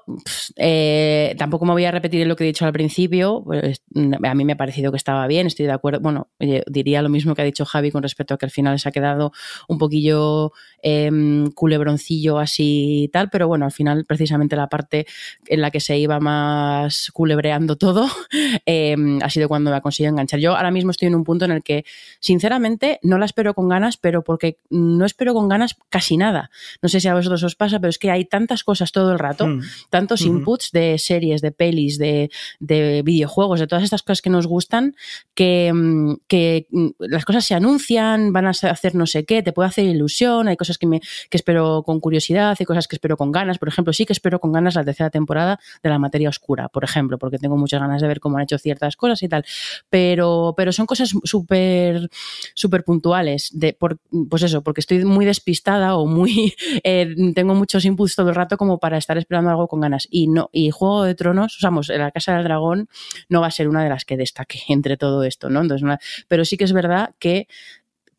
[0.56, 3.44] eh, tampoco me voy a repetir lo que he dicho al principio.
[3.44, 6.00] pues, mm, a mí me ha parecido que estaba bien, estoy de acuerdo.
[6.00, 6.30] Bueno,
[6.68, 8.92] diría lo mismo que ha dicho Javi con respecto a que al final se ha
[8.92, 9.32] quedado
[9.68, 15.06] un poquillo em, culebroncillo así y tal, pero bueno, al final precisamente la parte
[15.48, 18.08] en la que se iba más culebreando todo
[18.66, 20.40] em, ha sido cuando me ha conseguido enganchar.
[20.40, 21.84] Yo ahora mismo estoy en un punto en el que,
[22.22, 26.52] sinceramente, no la espero con ganas, pero porque no espero con ganas casi nada.
[26.82, 29.20] No sé si a vosotros os pasa, pero es que hay tantas cosas todo el
[29.20, 29.62] rato, Mm.
[29.90, 32.30] tantos inputs de series, de pelis, de,
[32.60, 34.96] de videojuegos, de todas estas cosas que nos gustan,
[35.34, 39.54] que, mm, que mm, las cosas se anuncian, van a hacer no sé qué, te
[39.54, 41.00] puede hacer ilusión, hay cosas que, me,
[41.30, 43.58] que espero con curiosidad, hay cosas que espero con ganas.
[43.58, 46.84] Por ejemplo, sí que espero con ganas la tercera temporada de La Materia Oscura, por
[46.84, 49.46] ejemplo, porque tengo muchas ganas de ver cómo han hecho ciertas cosas y tal.
[49.90, 52.10] Pero, pero son cosas súper
[52.54, 53.50] súper puntuales.
[53.54, 54.00] De, por,
[54.30, 56.54] pues eso, porque estoy muy despistada o muy.
[56.84, 60.08] eh, tengo muchos inputs todo el rato como para estar esperando algo con ganas.
[60.10, 62.90] Y no y Juego de Tronos, o sea, La Casa del Dragón
[63.30, 65.62] no va a ser una de las que destaque entre todo esto, ¿no?
[65.62, 65.88] Entonces,
[66.28, 67.48] pero sí que es verdad que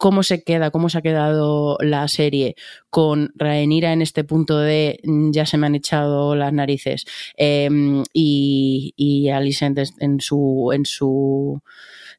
[0.01, 2.57] cómo se queda, cómo se ha quedado la serie
[2.89, 7.05] con Rhaenyra en este punto de mm, ya se me han echado las narices
[7.37, 7.69] eh,
[8.15, 11.61] y, y Alicent en su en su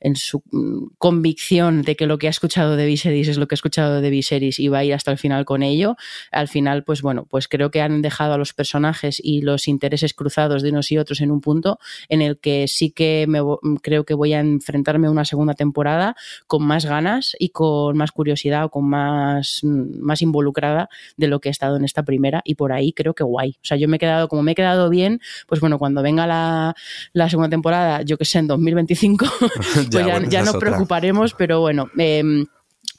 [0.01, 3.53] en su mm, convicción de que lo que ha escuchado de Viserys es lo que
[3.53, 5.95] ha escuchado de Viserys y va a ir hasta el final con ello,
[6.31, 10.13] al final, pues bueno, pues creo que han dejado a los personajes y los intereses
[10.13, 11.79] cruzados de unos y otros en un punto
[12.09, 15.53] en el que sí que me, vo- creo que voy a enfrentarme a una segunda
[15.53, 16.15] temporada
[16.47, 21.39] con más ganas y con más curiosidad o con más, mm, más involucrada de lo
[21.39, 23.51] que he estado en esta primera y por ahí creo que guay.
[23.51, 26.25] O sea, yo me he quedado, como me he quedado bien, pues bueno, cuando venga
[26.27, 26.75] la,
[27.13, 29.25] la segunda temporada, yo que sé, en 2025,
[29.91, 30.59] pues ya, bueno, nos otra.
[30.59, 31.89] preocuparemos, pero bueno.
[31.97, 32.45] em,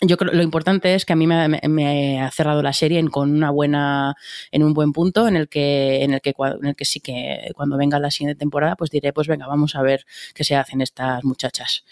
[0.05, 3.31] yo creo lo importante es que a mí me, ha cerrado la serie en, con
[3.31, 4.17] una buena
[4.51, 7.53] en un buen punto en el que en el que en el que sí que
[7.55, 10.05] cuando venga la siguiente temporada pues diré pues venga vamos a ver
[10.35, 11.85] qué se hacen estas muchachas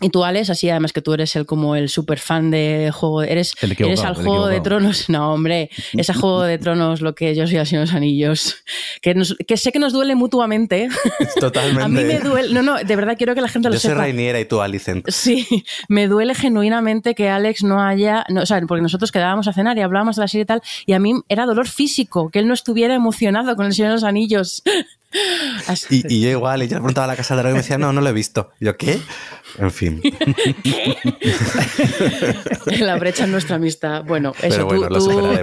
[0.00, 3.22] y tú, Alex, así además que tú eres el como el super fan de juego,
[3.22, 7.34] eres, eres al juego de tronos, no hombre, es a juego de tronos lo que
[7.34, 8.56] yo soy así los anillos,
[9.02, 10.88] que, nos- que sé que nos duele mutuamente,
[11.40, 11.82] Totalmente.
[11.82, 13.90] a mí me duele, no, no, de verdad quiero que la gente lo Yo soy
[13.90, 14.02] sepa.
[14.02, 15.08] Rainiera y tú Alicent.
[15.10, 15.46] Sí,
[15.88, 19.76] me duele genuinamente que Alex no haya, no, o sea, porque nosotros quedábamos a cenar
[19.78, 22.48] y hablábamos de la serie y tal, y a mí era dolor físico que él
[22.48, 24.62] no estuviera emocionado con el Señor de los Anillos.
[25.88, 27.62] Y, y, yo igual, y yo le preguntaba a la casa de dragón y me
[27.62, 28.50] decía, no, no lo he visto.
[28.60, 29.00] yo, ¿qué?
[29.58, 30.00] En fin.
[32.80, 34.04] la brecha en nuestra amistad.
[34.04, 34.68] Bueno, eso,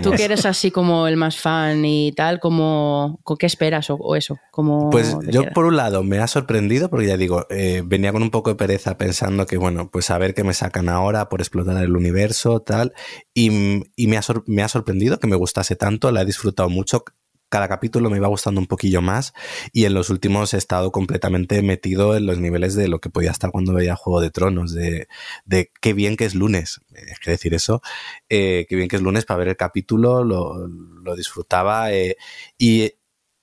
[0.02, 4.40] tú, que eres así como el más fan y tal, como, ¿qué esperas o, eso?
[4.52, 8.24] Como pues yo, por un lado, me ha sorprendido, porque ya digo, eh, venía con
[8.24, 11.42] un poco de pereza pensando que, bueno, pues a ver qué me sacan ahora por
[11.42, 12.94] explotar el universo, tal.
[13.34, 17.04] Y, me, ha me ha sorprendido que me gustase tanto, la he disfrutado mucho
[17.50, 19.34] cada capítulo me iba gustando un poquillo más
[19.72, 23.32] y en los últimos he estado completamente metido en los niveles de lo que podía
[23.32, 25.08] estar cuando veía Juego de Tronos, de,
[25.46, 27.82] de qué bien que es lunes, es que decir eso,
[28.30, 32.18] eh, qué bien que es lunes para ver el capítulo, lo, lo disfrutaba eh,
[32.58, 32.94] y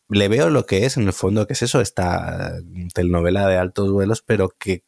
[0.08, 2.58] le veo lo que es en el fondo, que es eso, esta
[2.92, 4.84] telenovela de altos vuelos, pero que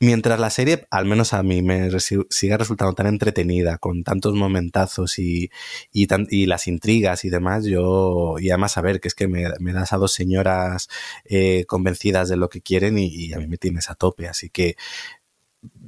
[0.00, 5.18] Mientras la serie, al menos a mí, me sigue resultando tan entretenida, con tantos momentazos
[5.18, 5.50] y,
[5.92, 9.92] y, las intrigas y demás, yo, y además a ver, que es que me, das
[9.92, 10.88] a dos señoras
[11.24, 14.76] eh, convencidas de lo que quieren y, a mí me tienes a tope, así que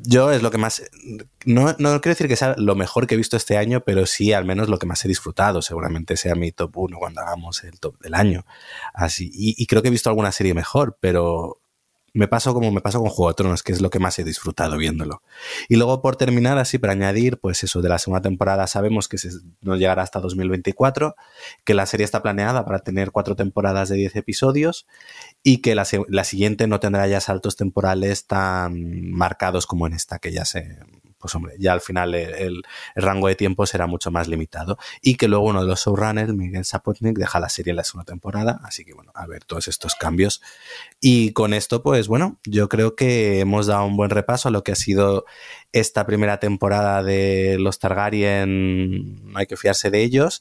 [0.03, 0.82] yo es lo que más,
[1.45, 4.32] no, no quiero decir que sea lo mejor que he visto este año, pero sí
[4.32, 7.78] al menos lo que más he disfrutado, seguramente sea mi top 1 cuando hagamos el
[7.78, 8.45] top del año.
[8.93, 11.60] Así, y, y creo que he visto alguna serie mejor, pero
[12.12, 14.24] me paso como me paso con Juego de Tronos, que es lo que más he
[14.24, 15.23] disfrutado viéndolo.
[15.69, 19.19] Y luego, por terminar, así para añadir, pues eso, de la segunda temporada sabemos que
[19.19, 19.31] se,
[19.61, 21.15] nos llegará hasta 2024,
[21.65, 24.87] que la serie está planeada para tener cuatro temporadas de 10 episodios
[25.43, 30.19] y que la, la siguiente no tendrá ya saltos temporales tan marcados como en esta,
[30.19, 30.78] que ya se
[31.21, 32.63] pues hombre, ya al final el,
[32.95, 34.79] rango de tiempo será mucho más limitado.
[35.03, 38.11] Y que luego uno de los showrunners, Miguel Sapotnik, deja la serie en la segunda
[38.11, 38.61] temporada.
[38.65, 40.41] Así que bueno, a ver todos estos cambios.
[41.01, 44.65] Y con esto, pues bueno, yo creo que hemos dado un buen repaso a lo
[44.65, 45.27] que ha sido
[45.73, 49.33] esta primera temporada de los Targaryen.
[49.33, 50.41] No hay que fiarse de ellos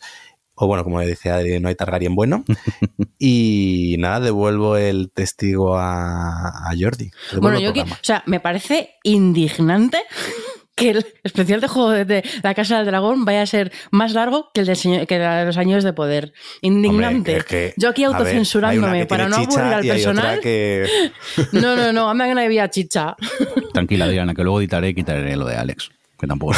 [0.61, 2.43] o bueno, como decía no hay Targaryen bueno.
[3.17, 7.11] y nada, devuelvo el testigo a, Jordi.
[7.37, 9.99] Bueno, yo que, o sea, me parece indignante
[10.79, 14.49] que el especial de juego de, la Casa del Dragón vaya a ser más largo
[14.53, 16.33] que el de, que los años de poder.
[16.61, 17.73] Indignante.
[17.77, 20.39] Yo aquí autocensurándome para no aburrir al personal.
[21.51, 23.15] No, no, no, a mí no había chicha.
[23.73, 25.89] Tranquila, Diana, que luego editaré y quitaré lo de Alex
[26.19, 26.53] que tampoco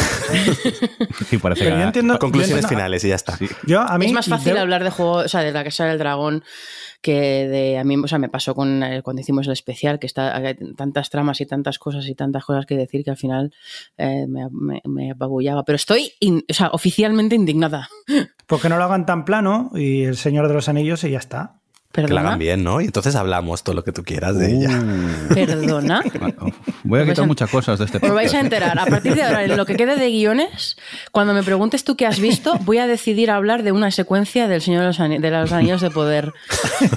[1.30, 3.38] sí, parece que entiendo, conclusiones finales y ya está.
[3.68, 6.00] Yo, a mí, es más fácil hablar de juego, o sea, de la Casa del
[6.00, 6.44] Dragón
[7.02, 10.08] que de a mí, o sea, me pasó con eh, cuando hicimos el especial, que
[10.08, 10.42] está
[10.76, 13.54] tantas tramas y tantas cosas y tantas cosas que decir que al final
[13.98, 14.48] eh, me,
[14.86, 15.64] me, apabullaba.
[15.64, 17.90] Pero estoy, o sea, oficialmente indignada.
[18.48, 21.61] Porque no lo hagan tan plano y el Señor de los Anillos y ya está.
[21.92, 22.80] Que la hagan bien, ¿no?
[22.80, 24.70] Y entonces hablamos todo lo que tú quieras de ella.
[24.70, 25.34] Uh.
[25.34, 26.02] ¿Perdona?
[26.84, 28.12] Voy a quitar muchas cosas de este podcast.
[28.12, 28.80] Os vais a enterar.
[28.80, 30.78] A partir de ahora, en lo que quede de guiones,
[31.12, 34.62] cuando me preguntes tú qué has visto, voy a decidir hablar de una secuencia del
[34.62, 36.34] Señor de los, Anillos de Poder.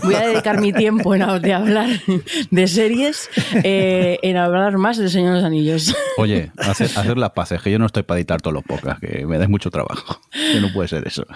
[0.04, 1.88] Voy a dedicar mi tiempo en de hablar
[2.50, 3.30] de series,
[3.64, 5.96] eh, en hablar más del Señor de los Anillos.
[6.18, 9.26] Oye, hacer, hacer las paces, que yo no estoy para editar todos los podcasts, que
[9.26, 10.20] me da mucho trabajo.
[10.30, 11.26] Que no puede ser eso.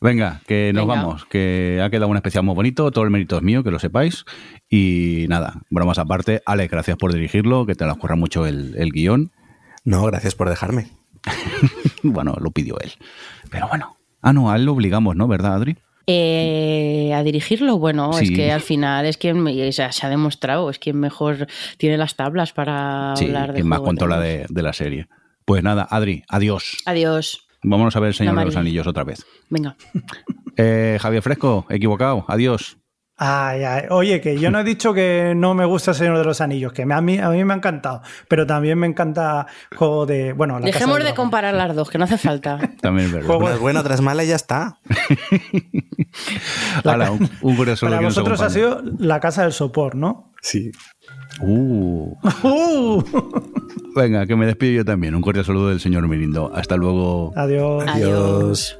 [0.00, 3.42] Venga, que nos vamos, que ha quedado un especial muy bonito todo el mérito es
[3.42, 4.24] mío, que lo sepáis.
[4.68, 9.32] Y nada, bromas aparte, Alex, gracias por dirigirlo, que te lo ocurra mucho el, guion.
[9.84, 10.88] No, gracias por dejarme.
[12.02, 12.92] bueno, lo pidió él.
[13.50, 13.96] Pero bueno.
[14.22, 15.28] Ah, no, a él lo obligamos, ¿no?
[15.28, 15.76] ¿Verdad, Adri?
[16.06, 20.98] Eh, a dirigirlo, bueno, es que al final es quien se ha demostrado, es quien
[20.98, 21.46] mejor
[21.76, 25.06] tiene las tablas para hablar de quien más controla de, de, la serie.
[25.44, 26.78] Pues nada, Adri, adiós.
[26.84, 27.46] Adiós.
[27.62, 29.24] Vámonos a ver el Señor de los Anillos otra vez.
[29.48, 29.76] Venga.
[30.56, 32.26] Eh, Javier Fresco, equivocado.
[32.28, 32.76] Adiós.
[33.22, 33.82] Ay, ay.
[33.90, 36.72] Oye, que yo no he dicho que no me gusta El Señor de los Anillos,
[36.72, 40.32] que a mí, a mí me ha encantado, pero también me encanta juego de.
[40.32, 42.58] Bueno, Dejemos de comparar las dos, que no hace falta.
[42.80, 43.36] también es verdad.
[43.36, 44.78] Una es buena, otra es mala y ya está.
[47.42, 50.32] un, curioso Para vosotros ha sido la casa del sopor, ¿no?
[50.40, 50.72] Sí.
[51.42, 52.16] Uh.
[52.42, 53.04] uh.
[53.94, 55.14] Venga, que me despido yo también.
[55.14, 56.50] Un cordial saludo del señor Mirindo.
[56.54, 57.34] Hasta luego.
[57.36, 57.84] Adiós.
[57.86, 58.79] Adiós.